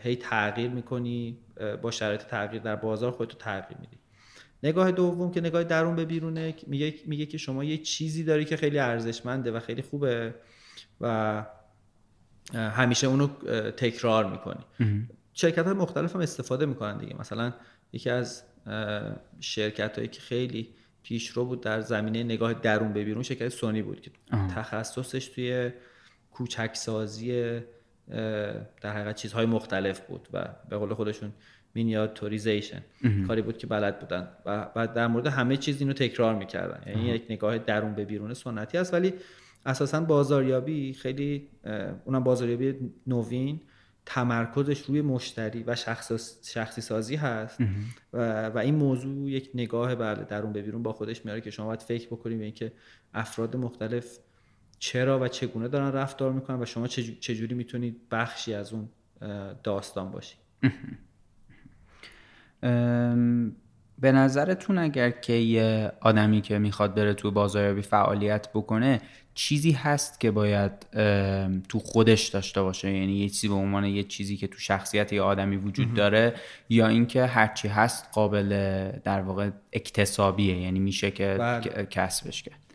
هی 0.03 0.15
تغییر 0.15 0.69
می‌کنی 0.69 1.37
با 1.81 1.91
شرایط 1.91 2.21
تغییر 2.21 2.61
در 2.61 2.75
بازار 2.75 3.11
خودتو 3.11 3.37
تغییر 3.37 3.79
میدی. 3.79 3.97
نگاه 4.63 4.91
دوم 4.91 5.31
که 5.31 5.41
نگاه 5.41 5.63
درون 5.63 5.95
به 5.95 6.05
بیرونه 6.05 6.55
میگه 6.67 6.93
میگه 7.05 7.25
که 7.25 7.37
شما 7.37 7.63
یه 7.63 7.77
چیزی 7.77 8.23
داری 8.23 8.45
که 8.45 8.57
خیلی 8.57 8.79
ارزشمنده 8.79 9.51
و 9.51 9.59
خیلی 9.59 9.81
خوبه 9.81 10.35
و 11.01 11.45
همیشه 12.53 13.07
اونو 13.07 13.27
تکرار 13.71 14.31
می‌کنی. 14.31 14.65
شرکت 15.33 15.65
های 15.65 15.73
مختلف 15.73 16.15
هم 16.15 16.21
استفاده 16.21 16.65
می‌کنن 16.65 16.97
دیگه. 16.97 17.15
مثلا 17.19 17.53
یکی 17.93 18.09
از 18.09 18.43
شرکت 19.39 19.97
هایی 19.97 20.07
که 20.07 20.21
خیلی 20.21 20.69
پیشرو 21.03 21.45
بود 21.45 21.61
در 21.61 21.81
زمینه 21.81 22.23
نگاه 22.23 22.53
درون 22.53 22.93
به 22.93 23.03
بیرون 23.03 23.23
شرکت 23.23 23.49
سونی 23.49 23.81
بود 23.81 24.01
که 24.01 24.11
تخصصش 24.55 25.27
توی 25.27 25.71
کوچکسازی 26.31 27.59
در 28.81 28.93
حقیقت 28.93 29.15
چیزهای 29.15 29.45
مختلف 29.45 29.99
بود 29.99 30.27
و 30.33 30.47
به 30.69 30.77
قول 30.77 30.93
خودشون 30.93 31.31
مینیاتوریزیشن 31.75 32.81
کاری 33.27 33.41
بود 33.41 33.57
که 33.57 33.67
بلد 33.67 33.99
بودن 33.99 34.27
و 34.45 34.65
بعد 34.75 34.93
در 34.93 35.07
مورد 35.07 35.27
همه 35.27 35.57
چیز 35.57 35.81
اینو 35.81 35.93
تکرار 35.93 36.35
می‌کردن. 36.35 36.91
یعنی 36.91 37.09
یک 37.09 37.25
نگاه 37.29 37.57
درون 37.57 37.95
به 37.95 38.05
بیرون 38.05 38.33
سنتی 38.33 38.77
است. 38.77 38.93
ولی 38.93 39.13
اساسا 39.65 40.01
بازاریابی 40.01 40.93
خیلی 40.93 41.47
اونم 42.05 42.23
بازاریابی 42.23 42.75
نوین 43.07 43.61
تمرکزش 44.05 44.81
روی 44.81 45.01
مشتری 45.01 45.63
و 45.67 45.75
شخص 45.75 46.11
شخصی 46.53 46.81
سازی 46.81 47.15
هست 47.15 47.59
و, 48.13 48.49
و 48.49 48.57
این 48.57 48.75
موضوع 48.75 49.29
یک 49.29 49.49
نگاه 49.53 49.95
بله 49.95 50.23
درون 50.23 50.53
به 50.53 50.61
بیرون 50.61 50.83
با 50.83 50.93
خودش 50.93 51.25
میاره 51.25 51.41
که 51.41 51.51
شما 51.51 51.65
باید 51.65 51.81
فکر 51.81 52.07
بکنید 52.07 52.37
به 52.37 52.43
اینکه 52.43 52.71
افراد 53.13 53.55
مختلف 53.55 54.17
چرا 54.83 55.19
و 55.19 55.27
چگونه 55.27 55.67
دارن 55.67 55.91
رفتار 55.91 56.31
می‌کنن 56.31 56.61
و 56.61 56.65
شما 56.65 56.87
چجوری 56.87 57.55
می‌تونید 57.55 57.97
بخشی 58.11 58.53
از 58.53 58.73
اون 58.73 58.89
داستان 59.63 60.11
باشید 60.11 60.37
به 63.99 64.11
نظرتون 64.11 64.77
اگر 64.77 65.09
که 65.09 65.33
یه 65.33 65.91
آدمی 66.01 66.41
که 66.41 66.59
می‌خواد 66.59 66.95
بره 66.95 67.13
تو 67.13 67.31
بازاریابی 67.31 67.81
فعالیت 67.81 68.47
بکنه 68.53 69.01
چیزی 69.33 69.71
هست 69.71 70.19
که 70.19 70.31
باید 70.31 70.71
تو 71.69 71.79
خودش 71.79 72.27
داشته 72.27 72.61
باشه؟ 72.61 72.91
یعنی 72.91 73.13
یه 73.13 73.29
چیزی 73.29 73.47
به 73.47 73.53
عنوان 73.53 73.85
یه 73.85 74.03
چیزی 74.03 74.37
که 74.37 74.47
تو 74.47 74.59
شخصیت 74.59 75.13
یه 75.13 75.21
آدمی 75.21 75.55
وجود 75.55 75.93
داره 75.93 76.33
یا 76.69 76.87
اینکه 76.87 77.25
هرچی 77.25 77.67
هست 77.67 78.09
قابل 78.13 78.49
در 79.03 79.21
واقع 79.21 79.49
اکتسابیه؟ 79.73 80.61
یعنی 80.61 80.79
میشه 80.79 81.11
که 81.11 81.35
بله. 81.39 81.85
کسبش 81.85 82.43
کرد. 82.43 82.72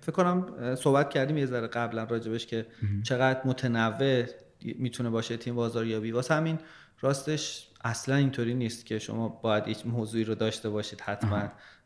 فکر 0.00 0.12
کنم 0.12 0.74
صحبت 0.74 1.10
کردیم 1.10 1.38
یه 1.38 1.46
ذره 1.46 1.66
قبلا 1.66 2.04
راجبش 2.04 2.46
که 2.46 2.66
چقدر 3.02 3.40
متنوع 3.44 4.24
می‌تونه 4.62 5.10
باشه 5.10 5.36
تیم 5.36 5.54
بازاریابی. 5.54 6.12
واسه 6.12 6.34
همین 6.34 6.58
راستش 7.00 7.68
اصلا 7.84 8.14
اینطوری 8.14 8.54
نیست 8.54 8.86
که 8.86 8.98
شما 8.98 9.28
باید 9.28 9.64
هیچ 9.66 9.86
موضوعی 9.86 10.24
رو 10.24 10.34
داشته 10.34 10.68
باشید 10.70 11.00
حتما 11.00 11.42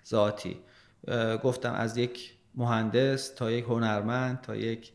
ذاتی. 0.09 0.57
گفتم 1.43 1.72
از 1.72 1.97
یک 1.97 2.34
مهندس 2.55 3.34
تا 3.34 3.51
یک 3.51 3.64
هنرمند 3.64 4.41
تا 4.41 4.57
یک 4.57 4.93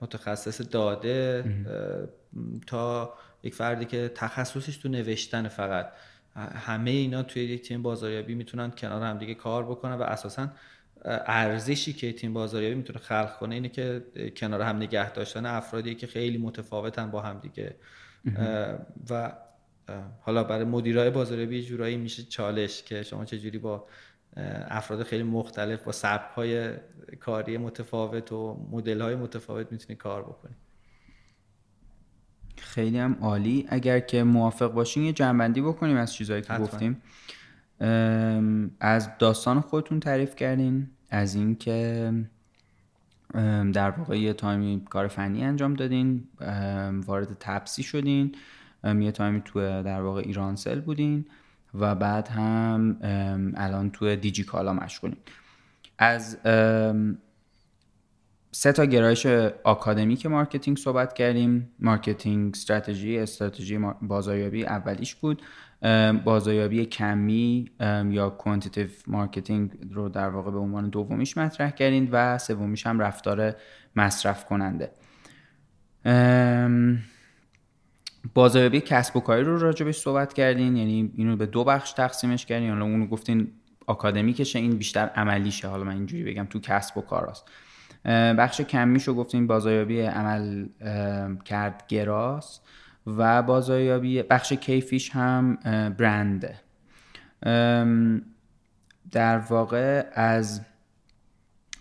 متخصص 0.00 0.60
داده 0.70 1.44
تا 2.66 3.14
یک 3.42 3.54
فردی 3.54 3.84
که 3.84 4.12
تخصصش 4.14 4.76
تو 4.76 4.88
نوشتن 4.88 5.48
فقط. 5.48 5.92
همه 6.36 6.90
اینا 6.90 7.22
توی 7.22 7.44
یک 7.44 7.62
تیم 7.62 7.82
بازاریابی 7.82 8.34
می‌تونن 8.34 8.70
کنار 8.70 9.02
هم 9.02 9.18
دیگه 9.18 9.34
کار 9.34 9.64
بکنن 9.64 9.94
و 9.94 10.02
اساسا 10.02 10.48
ارزشی 11.04 11.92
که 11.92 12.12
تیم 12.12 12.32
بازاریابی 12.32 12.74
می‌تونه 12.74 12.98
خلق 12.98 13.38
کنه 13.38 13.54
اینه 13.54 13.68
که 13.68 14.04
کنار 14.36 14.62
هم 14.62 14.76
نگه 14.76 15.12
داشتن 15.12 15.46
افرادی 15.46 15.94
که 15.94 16.06
خیلی 16.06 16.38
متفاوتن 16.38 17.10
با 17.10 17.20
هم 17.20 17.38
دیگه. 17.38 17.76
و 19.10 19.32
حالا 20.20 20.44
برای 20.44 20.64
مدیرای 20.64 21.10
بازاریابی 21.10 21.62
جورایی 21.62 21.96
میشه 21.96 22.22
چالش 22.22 22.82
که 22.82 23.02
شما 23.02 23.24
چجوری 23.24 23.58
با 23.58 23.86
افراد 24.68 25.02
خیلی 25.02 25.22
مختلف 25.22 25.82
با 25.82 25.92
سبک 25.92 26.30
های 26.34 26.72
کاری 27.20 27.58
متفاوت 27.58 28.32
و 28.32 28.68
مدل 28.70 29.00
های 29.00 29.14
متفاوت 29.14 29.72
می‌تونی 29.72 29.96
کار 29.96 30.22
بکنی. 30.22 30.54
خیلی 32.56 32.98
هم 32.98 33.16
عالی. 33.20 33.66
اگر 33.68 34.00
که 34.00 34.22
موافق 34.22 34.72
باشین 34.72 35.02
یه 35.02 35.12
جنبندی 35.12 35.60
بکنیم 35.60 35.96
از 35.96 36.14
چیزهایی 36.14 36.42
که 36.42 36.54
گفتیم. 36.54 37.02
از 38.80 39.10
داستان 39.18 39.60
خودتون 39.60 40.00
تعریف 40.00 40.36
کردین 40.36 40.90
از 41.10 41.34
اینکه 41.34 42.12
در 43.72 43.90
واقع 43.90 44.18
یه 44.18 44.32
time 44.32 44.72
ی 44.72 44.82
کار 44.90 45.08
فنی 45.08 45.44
انجام 45.44 45.74
دادین 45.74 46.28
وارد 47.06 47.36
تپسی 47.40 47.82
شدین 47.82 48.34
یه 48.84 49.12
time 49.12 49.36
ی 49.36 49.42
تو 49.44 49.60
در 49.82 50.02
واقع 50.02 50.20
ایرانسل 50.20 50.80
بودین 50.80 51.26
و 51.74 51.94
بعد 51.94 52.28
هم 52.28 52.96
الان 53.56 53.90
تو 53.90 54.16
دیجی 54.16 54.44
کالا 54.44 54.72
مشغولیم 54.72 55.18
از 55.98 56.38
سه 58.52 58.72
تا 58.72 58.84
گرایش 58.84 59.26
آکادمیک 59.64 60.26
marketing 60.26 60.76
صحبت 60.76 61.12
کردیم. 61.12 61.70
marketing 61.78 62.18
strategy 62.18 62.54
استراتژی 62.54 63.78
بازاریابی 64.02 64.64
اولیش 64.64 65.14
بود. 65.14 65.42
بازاریابی 66.24 66.86
کمی 66.86 67.70
یا 68.10 68.30
quantitative 68.30 68.88
marketing 69.06 69.70
رو 69.90 70.08
در 70.08 70.28
واقع 70.28 70.50
به 70.50 70.58
عنوان 70.58 70.88
دومیش 70.88 71.38
مطرح 71.38 71.70
کردیم 71.70 72.08
و 72.12 72.38
سومیش 72.38 72.86
هم 72.86 73.00
رفتار 73.00 73.54
مصرف 73.96 74.44
کننده. 74.44 74.90
بازاریابی 78.34 78.80
کسب 78.80 79.16
و 79.16 79.20
کاری 79.20 79.42
رو 79.42 79.58
راجبش 79.58 79.98
صحبت 79.98 80.32
کردین 80.32 80.76
یعنی 80.76 81.12
اینو 81.16 81.36
به 81.36 81.46
دو 81.46 81.64
بخش 81.64 81.92
تقسیمش 81.92 82.46
کردین. 82.46 82.70
حالا 82.70 82.84
اونو 82.84 83.06
گفتین 83.06 83.48
آکادمیکشه 83.86 84.58
این 84.58 84.76
بیشتر 84.76 85.06
عملیشه. 85.06 85.68
حالا 85.68 85.84
من 85.84 85.94
اینجوری 85.94 86.24
بگم 86.24 86.44
تو 86.44 86.60
کسب 86.60 86.98
و 86.98 87.00
کاراست. 87.00 87.50
بخش 88.38 88.60
کمیش 88.60 89.08
رو 89.08 89.14
گفتین 89.14 89.46
بازاریابی 89.46 90.00
عمل 90.00 90.66
کرد 91.44 91.84
گراست 91.88 92.66
و 93.06 93.42
بازاریابی 93.42 94.22
بخش 94.22 94.52
کیفیش 94.52 95.10
هم 95.10 95.54
برنده. 95.98 96.60
در 99.10 99.38
واقع 99.38 100.06
از 100.12 100.60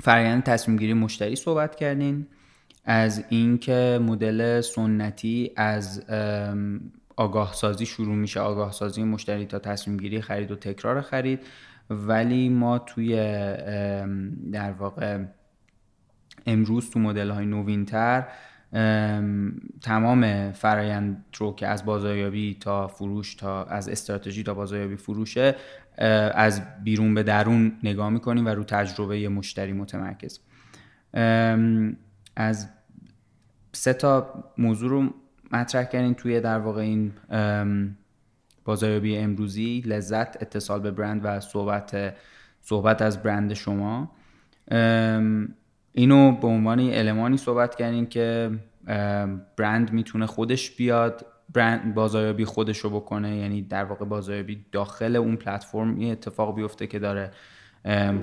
فرآیند 0.02 0.44
تصمیم 0.44 0.78
گیری 0.78 0.94
مشتری 0.94 1.36
صحبت 1.36 1.76
کردین 1.76 2.28
از 2.86 3.24
اینکه 3.30 4.00
مدل 4.02 4.62
سنتی 4.62 5.52
از 5.56 6.06
آگاه 7.16 7.54
سازی 7.54 7.86
شروع 7.86 8.16
میشه. 8.16 8.40
آگاه 8.40 8.72
سازی 8.72 9.04
مشتری 9.04 9.46
تا 9.46 9.60
تصمیم 9.60 9.98
گیری 9.98 10.22
خرید 10.22 10.52
و 10.52 10.56
تکرار 10.56 11.02
خرید. 11.02 11.40
ولی 11.90 12.50
ما 12.50 12.80
توی 12.80 13.16
در 14.52 14.72
واقع 14.72 15.24
امروز 16.46 16.90
تو 16.90 17.00
مدل 17.00 17.30
های 17.30 17.46
نوینتر 17.46 18.28
تمام 19.82 20.52
فرایند 20.52 21.26
رو 21.38 21.56
که 21.56 21.68
از 21.68 21.86
بازاریابی 21.86 22.58
تا 22.60 22.88
فروش 22.88 23.36
تا 23.36 23.64
از 23.64 23.90
استراتژی 23.90 24.44
تا 24.44 24.54
بازاریابی 24.54 24.96
فروشه 24.96 25.56
از 26.34 26.62
بیرون 26.84 27.14
به 27.14 27.24
درون 27.24 27.72
نگاه 27.84 28.10
می‌کنیم 28.10 28.46
و 28.46 28.50
رو 28.50 28.64
تجربه 28.64 29.30
مشتری 29.30 29.74
متمرکز. 29.74 30.40
از 32.36 32.70
سه 33.74 33.94
تا 33.94 34.44
موضوع 34.58 34.90
رو 34.90 35.14
مطرح 35.52 35.84
کردیم 35.84 36.14
توی 36.14 36.42
در 36.42 36.60
واقع 36.60 36.82
این 36.82 37.14
بازاریابی 38.66 39.18
امروزی 39.18 39.84
لذت 39.86 40.44
اتصال 40.44 40.80
به 40.80 40.92
برند 40.92 41.22
و 41.24 41.40
صحبت 41.40 42.16
صحبت 42.62 43.02
از 43.02 43.24
برند 43.24 43.54
شما. 43.54 44.12
اینو 46.00 46.32
به 46.32 46.48
عنوان 46.48 46.80
المانی 46.80 47.38
صحبت 47.38 47.76
کردیم 47.76 48.06
که 48.06 48.52
برند 49.58 49.94
می‌تونه 49.94 50.26
خودش 50.26 50.72
بیاد 50.72 51.26
برند 51.54 51.94
بازاریابی 51.94 52.46
خودش 52.46 52.78
رو 52.78 52.90
بکنه 52.90 53.38
یعنی 53.38 53.62
در 53.62 53.84
واقع 53.84 54.06
بازاریابی 54.06 54.66
داخل 54.72 55.16
اون 55.16 55.36
پلتفرم 55.36 56.02
یه 56.02 56.12
اتفاق 56.12 56.56
بیفته 56.56 56.88
که 56.88 57.00
داره 57.00 57.32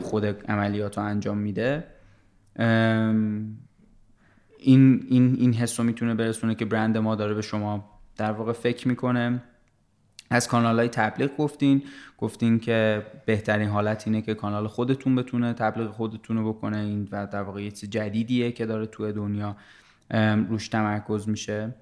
خود 0.00 0.24
عملیات 0.24 0.98
رو 0.98 1.04
انجام 1.04 1.38
میده. 1.38 1.84
این 4.58 5.06
این 5.08 5.36
این 5.38 5.54
حس 5.54 5.80
رو 5.80 5.86
می‌تونه 5.86 6.14
برسونه 6.14 6.54
که 6.54 6.64
برند 6.64 6.98
ما 6.98 7.14
داره 7.14 7.34
به 7.34 7.42
شما 7.42 7.90
در 8.16 8.32
واقع 8.32 8.52
فکر 8.52 8.88
می‌کنه. 8.88 9.42
از 10.30 10.48
کانال 10.48 10.78
های 10.78 10.88
تبلیغ 10.88 11.36
گفتین. 11.36 11.82
گفتین 12.18 12.58
که 12.58 13.06
بهترین 13.26 13.68
حالت 13.68 14.06
اینه 14.06 14.22
که 14.22 14.34
کانال 14.34 14.66
خودتون 14.66 15.16
بتونه 15.16 15.52
تبلیغ 15.52 15.90
خودتون 15.90 16.36
رو 16.36 16.52
بکنه. 16.52 16.78
این 16.78 17.08
و 17.12 17.26
در 17.26 17.42
واقع 17.42 17.62
یه 17.62 17.70
چیز 17.70 17.90
جدیدیه 17.90 18.52
که 18.52 18.66
داره 18.66 18.86
توی 18.86 19.12
دنیا 19.12 19.56
روش 20.48 20.68
تمرکز 20.68 21.28
میشه. 21.28 21.74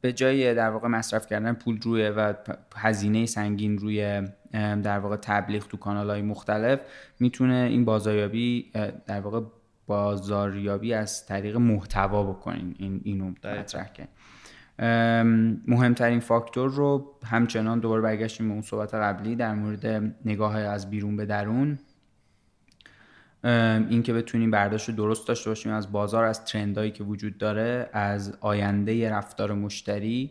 به 0.00 0.12
جای 0.12 0.54
در 0.54 0.70
واقع 0.70 0.88
مصرف 0.88 1.26
کردن 1.26 1.52
پول 1.52 1.80
روی 1.80 2.10
و 2.10 2.34
هزینه 2.76 3.26
سنگین 3.26 3.78
روی 3.78 4.22
در 4.52 4.98
واقع 4.98 5.16
تبلیغ 5.16 5.66
تو 5.68 5.76
کانال 5.76 6.10
های 6.10 6.22
مختلف 6.22 6.80
می‌تونه 7.20 7.54
این 7.70 7.84
بازاریابی 7.84 8.70
در 9.06 9.20
واقع 9.20 9.40
بازاریابی 9.86 10.94
از 10.94 11.26
طریق 11.26 11.56
محتوا 11.56 12.32
بکنین. 12.32 12.74
این 12.78 13.00
اینو 13.04 13.30
مطرح 13.30 13.92
کنین 13.96 14.08
مهمترین 14.78 16.20
فاکتور 16.20 16.70
رو 16.70 17.18
همچنان 17.24 17.80
دوباره 17.80 18.02
برگشتیم 18.02 18.48
به 18.48 18.52
اون 18.52 18.62
صحبت 18.62 18.94
قبلی 18.94 19.36
در 19.36 19.54
مورد 19.54 20.14
نگاه 20.24 20.56
از 20.56 20.90
بیرون 20.90 21.16
به 21.16 21.26
درون. 21.26 21.78
اینکه 23.90 24.12
بتونیم 24.12 24.50
برداشت 24.50 24.90
درست 24.90 25.28
داشته 25.28 25.50
باشیم 25.50 25.72
از 25.72 25.92
بازار 25.92 26.24
از 26.24 26.44
ترندهایی 26.44 26.90
که 26.90 27.04
وجود 27.04 27.38
داره 27.38 27.90
از 27.92 28.38
آینده 28.40 29.10
رفتار 29.10 29.52
مشتری 29.54 30.30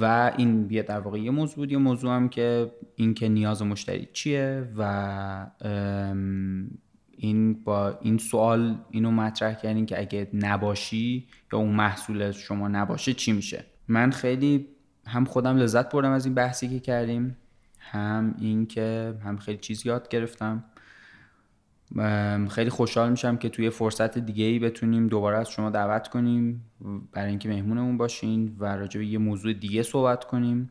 و 0.00 0.32
این 0.36 0.66
بیا 0.66 0.82
در 0.82 1.00
واقع 1.00 1.18
یه 1.18 1.30
موضوع 1.30 1.56
بود 1.56 1.72
یه 1.72 1.78
موضوع 1.78 2.14
هم 2.14 2.28
که 2.28 2.72
اینکه 2.96 3.28
نیاز 3.28 3.62
مشتری 3.62 4.08
چیه 4.12 4.68
و 4.78 5.46
این 7.16 7.64
با 7.64 7.98
این 8.02 8.18
سوال 8.18 8.78
اینو 8.90 9.10
مطرح 9.10 9.54
کردین 9.54 9.86
که 9.86 10.00
اگه 10.00 10.28
نباشی 10.34 11.28
یا 11.52 11.58
اون 11.58 11.74
محصول 11.74 12.32
شما 12.32 12.68
نباشه 12.68 13.14
چی 13.14 13.32
میشه؟ 13.32 13.64
من 13.90 14.10
خیلی 14.10 14.66
هم 15.06 15.24
خودم 15.24 15.56
لذت 15.56 15.92
بردم 15.92 16.10
از 16.10 16.24
این 16.24 16.34
بحثی 16.34 16.68
که 16.68 16.80
کردیم 16.80 17.36
هم 17.78 18.34
اینکه 18.38 19.14
هم 19.24 19.36
خیلی 19.36 19.58
چیز 19.58 19.86
یاد 19.86 20.08
گرفتم. 20.08 20.64
خیلی 22.50 22.70
خوشحال 22.70 23.10
میشم 23.10 23.36
که 23.36 23.48
توی 23.48 23.70
فرصت 23.70 24.18
دیگه 24.18 24.44
ای 24.44 24.58
بتونیم 24.58 25.06
دوباره 25.06 25.38
از 25.38 25.50
شما 25.50 25.70
دعوت 25.70 26.08
کنیم 26.08 26.64
برای 27.12 27.30
اینکه 27.30 27.48
مهمونمون 27.48 27.98
باشین 27.98 28.56
و 28.58 28.64
راجع 28.64 29.00
به 29.00 29.06
یه 29.06 29.18
موضوع 29.18 29.52
دیگه 29.52 29.82
صحبت 29.82 30.24
کنیم. 30.24 30.70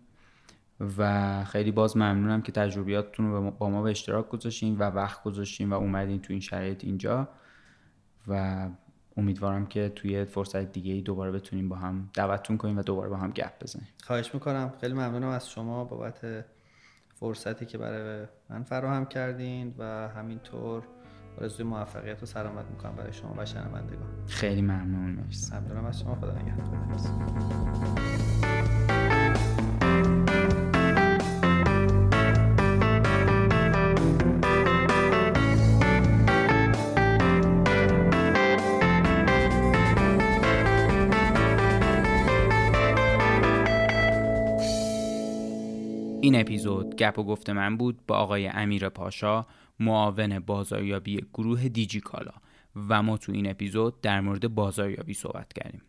و 0.98 1.44
خیلی 1.46 1.72
باز 1.72 1.98
ممنونم 1.98 2.42
که 2.42 2.52
تجربیاتتون 2.52 3.32
رو 3.32 3.52
با 3.52 3.70
ما 3.70 3.82
به 3.82 3.90
اشتراک 3.90 4.30
گذاشتین 4.30 4.78
و 4.78 4.84
وقت 4.84 5.24
گذاشتین 5.24 5.70
و 5.70 5.74
اومدین 5.74 6.22
تو 6.22 6.34
این 6.34 6.40
شرایط 6.40 6.84
اینجا. 6.84 7.28
و 8.28 8.68
امیدوارم 9.20 9.66
که 9.66 9.90
توی 9.90 10.26
فرصت 10.26 10.72
دیگه 10.72 10.94
ای 10.94 11.02
دوباره 11.02 11.32
بتونیم 11.32 11.70
با 11.70 11.76
هم 11.76 12.10
دعوتتون 12.14 12.58
کنیم 12.58 12.78
و 12.78 12.82
دوباره 12.82 13.10
با 13.10 13.18
هم 13.18 13.32
گپ 13.32 13.64
بزنیم. 13.64 13.88
خواهش 14.04 14.34
می‌کنم. 14.34 14.74
خیلی 14.82 14.94
ممنونم 14.94 15.28
از 15.28 15.50
شما 15.50 15.84
بابت 15.84 16.46
فرصتی 17.14 17.66
که 17.66 17.78
برای 17.78 18.26
من 18.50 18.64
فراهم 18.64 19.06
کردین 19.06 19.76
و 19.78 19.84
همینطور 20.16 20.84
آرزوی 21.42 21.66
موفقیت 21.66 22.24
و 22.24 22.26
سلامت 22.26 22.66
می‌کنم 22.66 22.96
برای 22.96 23.14
شما 23.14 23.34
و 23.38 23.46
شنوندگان. 23.46 24.26
خیلی 24.28 24.62
ممنون. 24.62 25.12
مرسی. 25.12 25.56
ممنونم 25.56 25.86
از 25.86 26.00
شما. 26.00 26.16
خدا 26.16 26.32
نگهدار. 26.32 26.80
این 46.30 46.42
اپیزود 46.42 46.96
گپ 46.96 47.20
و 47.20 47.24
گفت 47.24 47.50
من 47.50 47.78
بود 47.78 48.00
با 48.08 48.18
آقای 48.18 48.48
امیر 48.48 48.90
پاشا 48.90 49.46
معاون 49.80 50.40
بازاریابی 50.40 51.26
گروه 51.34 51.70
دیجیکالا. 51.70 52.32
و 52.90 53.04
ما 53.04 53.18
تو 53.18 53.32
این 53.32 53.50
اپیزود 53.50 54.02
در 54.02 54.22
مورد 54.22 54.56
بازاریابی 54.56 55.14
صحبت 55.14 55.54
کردیم. 55.54 55.82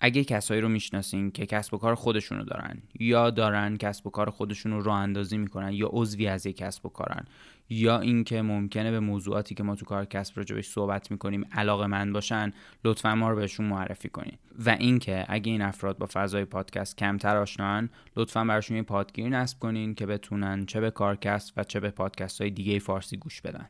اگه 0.00 0.24
کسایی 0.24 0.60
رو 0.60 0.68
می‌شناسین 0.68 1.30
که 1.30 1.46
کسب 1.46 1.74
و 1.74 1.78
کار 1.78 1.94
خودشونو 1.94 2.44
دارن 2.44 2.82
یا 3.00 3.30
دارن 3.30 3.76
کسب 3.76 4.06
و 4.06 4.10
کار 4.10 4.30
خودشون 4.30 4.72
رو 4.72 4.82
راه 4.82 4.98
اندازی 4.98 5.38
می‌کنن 5.38 5.72
یا 5.72 5.88
عضوی 5.92 6.26
از 6.26 6.46
یک 6.46 6.56
کسب 6.56 6.86
و 6.86 6.88
کارن 6.88 7.24
یا 7.70 8.00
اینکه 8.00 8.42
ممکنه 8.42 8.90
به 8.90 9.00
موضوعاتی 9.00 9.54
که 9.54 9.62
ما 9.62 9.74
تو 9.74 9.84
کار 9.84 10.04
کسب 10.04 10.32
راجبش 10.36 10.68
صحبت 10.68 11.10
می‌کنیم 11.10 11.44
علاقه 11.52 11.86
من 11.86 12.12
باشن 12.12 12.52
لطفا 12.84 13.14
ما 13.14 13.30
رو 13.30 13.36
بهشون 13.36 13.66
معرفی 13.66 14.08
کنین. 14.08 14.38
و 14.66 14.70
اینکه 14.70 15.24
اگه 15.28 15.52
این 15.52 15.62
افراد 15.62 15.98
با 15.98 16.08
فضای 16.12 16.44
پادکست 16.44 16.98
کمتر 16.98 17.36
آشنان 17.36 17.90
لطفا 18.16 18.44
براشون 18.44 18.76
یه 18.76 18.82
پادگیر 18.82 19.28
نصب 19.28 19.58
کنین 19.58 19.94
که 19.94 20.06
بتونن 20.06 20.66
چه 20.66 20.80
به 20.80 20.90
کارکست 20.90 21.52
و 21.56 21.64
چه 21.64 21.80
به 21.80 21.90
پادکست 21.90 22.40
های 22.40 22.50
دیگه 22.50 22.78
فارسی 22.78 23.16
گوش 23.16 23.40
بدن. 23.40 23.68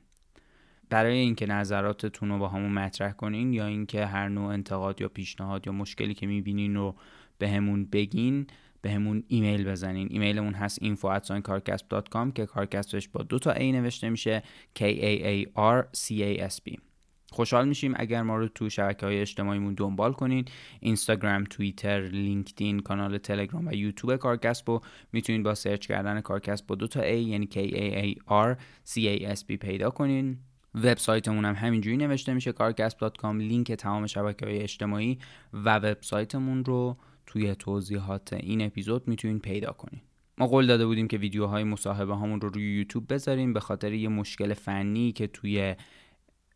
برای 0.91 1.19
اینکه 1.19 1.47
نظراتتون 1.47 2.29
رو 2.29 2.39
با 2.39 2.49
همون 2.49 2.73
مطرح 2.73 3.13
کنین 3.13 3.53
یا 3.53 3.67
اینکه 3.67 4.07
هر 4.07 4.29
نوع 4.29 4.53
انتقاد 4.53 5.01
یا 5.01 5.09
پیشنهاد 5.09 5.67
یا 5.67 5.73
مشکلی 5.73 6.15
که 6.15 6.27
می‌بینین 6.27 6.75
رو 6.75 6.95
به 7.39 7.49
همون 7.49 7.85
بگین 7.85 8.47
به 8.81 8.91
همون 8.91 9.25
ایمیل 9.29 9.65
بزنین. 9.65 10.09
ایمیلمون 10.11 10.55
هست 10.55 10.85
info@carcasp.com 10.85 12.33
که 12.35 12.47
کارکسبش 12.47 13.09
با 13.09 13.23
دو 13.23 13.39
تا 13.39 13.53
ای 13.53 13.73
نوشته 13.73 14.11
میشه 14.11 14.43
K 14.79 14.83
A 14.83 15.23
A 15.23 15.47
R 15.57 15.85
C 15.97 16.11
A 16.11 16.51
S 16.51 16.57
B. 16.69 16.79
خوشحال 17.33 17.69
میشیم 17.69 17.95
اگر 17.97 18.23
ما 18.23 18.37
رو 18.37 18.49
تو 18.49 18.71
شبکه 18.71 19.07
های 19.07 19.21
اجتماعیمون 19.21 19.75
دنبال 19.75 20.13
کنین. 20.13 20.45
اینستاگرام، 20.81 21.45
توییتر، 21.45 22.01
لینکدین، 22.01 22.81
کانال 22.81 23.19
تلگرام 23.19 23.67
و 23.67 23.73
یوتیوب 23.73 24.17
کارکسب 24.17 24.71
رو 24.71 24.81
می‌تونین 25.13 25.43
با 25.43 25.55
سرچ 25.55 25.87
کردن 25.87 26.21
کارکسب 26.21 26.67
با 26.67 26.75
دو 26.75 26.87
تا 26.87 27.01
A 27.01 27.13
یعنی 27.13 27.49
K 27.53 27.57
A 27.57 28.05
A 28.05 28.19
R 28.31 28.57
C 28.91 28.95
A 28.95 29.37
S 29.37 29.41
B 29.41 29.57
پیدا 29.57 29.91
کنین. 29.91 30.39
وبسایتمون 30.75 31.45
هم 31.45 31.55
همینجوری 31.55 31.97
نوشته 31.97 32.35
میشه 32.35 32.53
کارکسب.com 32.53 33.25
لینک 33.25 33.73
تمام 33.73 34.07
شبکه 34.07 34.47
های 34.47 34.63
اجتماعی 34.63 35.19
و 35.53 35.77
وبسایتمون 35.77 36.65
رو 36.65 36.97
توی 37.27 37.55
توضیحات 37.55 38.33
این 38.33 38.63
اپیزود 38.63 39.09
می‌تونین 39.09 39.39
پیدا 39.39 39.73
کنین 39.73 40.01
ما 40.39 40.47
قول 40.47 40.67
داده 40.67 40.87
بودیم 40.87 41.09
که 41.09 41.19
ویدیوهای 41.19 41.65
مصاحبه 41.65 42.15
هامون 42.15 42.41
رو 42.41 42.49
روی 42.49 42.79
یوتیوب 42.79 43.13
بذاریم 43.13 43.53
به 43.53 43.61
خاطر 43.61 43.93
یه 43.93 44.09
مشکل 44.09 44.55
فنی 44.55 45.13
که 45.13 45.27
توی 45.27 45.75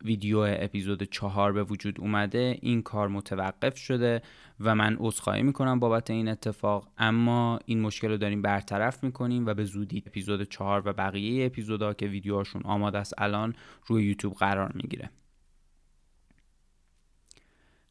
ویدیو 0.04 0.38
اپیزود 0.38 1.02
چهار 1.02 1.52
به 1.52 1.64
وجود 1.64 2.00
اومده 2.00 2.58
این 2.62 2.82
کار 2.82 3.08
متوقف 3.08 3.76
شده 3.76 4.22
و 4.60 4.74
من 4.74 4.96
عذرخواهی 5.00 5.42
می‌کنم 5.42 5.80
بابت 5.80 6.10
این 6.10 6.28
اتفاق. 6.28 6.88
اما 6.98 7.60
این 7.64 7.80
مشکل 7.80 8.08
رو 8.08 8.16
داریم 8.16 8.42
برطرف 8.42 9.04
می‌کنیم 9.04 9.46
و 9.46 9.54
به 9.54 9.64
زودی 9.64 10.02
اپیزود 10.06 10.42
چهار 10.42 10.82
و 10.84 10.92
بقیه 10.92 11.46
اپیزودها 11.46 11.94
که 11.94 12.06
ویدیوهاشون 12.06 12.62
آماده 12.64 12.98
است 12.98 13.14
الان 13.18 13.54
روی 13.86 14.04
یوتیوب 14.04 14.34
قرار 14.34 14.72
می‌گیره. 14.74 15.10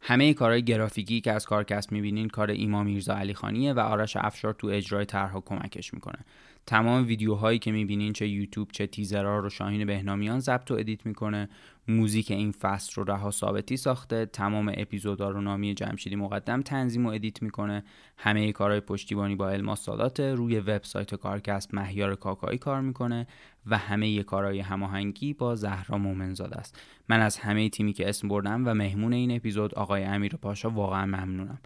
همه 0.03 0.34
کارهای 0.34 0.64
گرافیکی 0.64 1.22
که 1.22 1.32
از 1.32 1.45
کارکست 1.45 1.91
می‌بینین 1.91 2.28
کار 2.28 2.51
ایما 2.51 2.84
میرزا 2.84 3.16
علی 3.16 3.34
خانیه 3.34 3.74
و 3.74 3.80
آرش 3.80 4.18
افشار 4.18 4.53
تو 4.53 4.68
اجرای 4.68 5.05
طرحها 5.05 5.41
کمکش 5.41 5.93
می‌کنه. 5.93 6.26
تمام 6.66 7.07
ویدیوهایی 7.07 7.59
که 7.59 7.72
می‌بینین 7.72 8.14
چه 8.14 8.28
یوتیوب 8.28 8.72
چه 8.72 8.88
تیزرها 8.88 9.39
رو 9.39 9.49
شاهین 9.49 9.86
بهنامیان 9.86 10.39
ضبط 10.39 10.72
و 10.72 10.74
edit 10.74 11.05
می‌کنه. 11.05 11.49
موزیک 11.88 12.32
این 12.32 12.51
فصل 12.51 12.93
رو 12.95 13.03
رها 13.03 13.32
ثابتی 13.32 13.77
ساخته. 13.77 14.25
تمام 14.25 14.73
اپیزودها 14.77 15.29
رو 15.29 15.41
نامی 15.41 15.73
جمشیدی 15.73 16.15
مقدم 16.15 16.61
تنظیم 16.61 17.05
و 17.05 17.09
edit 17.09 17.41
می‌کنه. 17.41 17.84
همه 18.17 18.51
کارهای 18.51 18.79
پشتیبانی 18.79 19.36
با 19.36 19.49
علما 19.49 19.75
سادات. 19.75 20.19
روی 20.19 20.59
وبسایت 20.59 21.15
کارکست 21.15 21.73
مهیار 21.73 22.15
کاکایی 22.15 22.57
کار 22.57 22.82
می‌کنه 22.82 23.27
و 23.67 23.77
همه 23.77 24.23
کارهای 24.23 24.59
هماهنگی 24.59 25.34
با 25.34 25.55
زهرا 25.55 25.97
مومنزاده 25.97 26.55
است. 26.55 26.82
من 27.09 27.19
از 27.19 27.38
همه 27.38 27.69
تیمی 27.69 27.93
که 27.93 28.09
اسم 28.09 28.27
بردم 28.27 28.67
و 28.67 28.73
مهمون 28.73 29.13
این 29.13 29.36
اپیزود 29.36 29.75
آقای 29.75 30.03
امیر 30.03 30.36
پاشا 30.36 30.69
واقعا 30.69 31.05
ممنونم. 31.05 31.59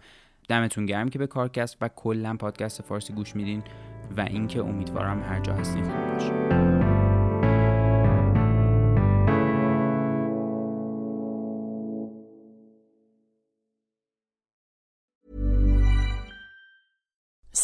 دمتون 0.48 0.86
گرم 0.86 1.08
که 1.08 1.18
به 1.18 1.26
کارکست 1.26 1.76
و 1.80 1.88
کلا 1.88 2.36
پادکست 2.36 2.82
فارسی 2.82 3.12
گوش 3.12 3.36
میدین 3.36 3.62
و 4.16 4.20
اینکه 4.20 4.60
امیدوارم 4.60 5.22
هر 5.22 5.40
جا 5.40 5.54
هستین 5.54 5.84
خوب 5.84 6.12
باشه 6.12 6.75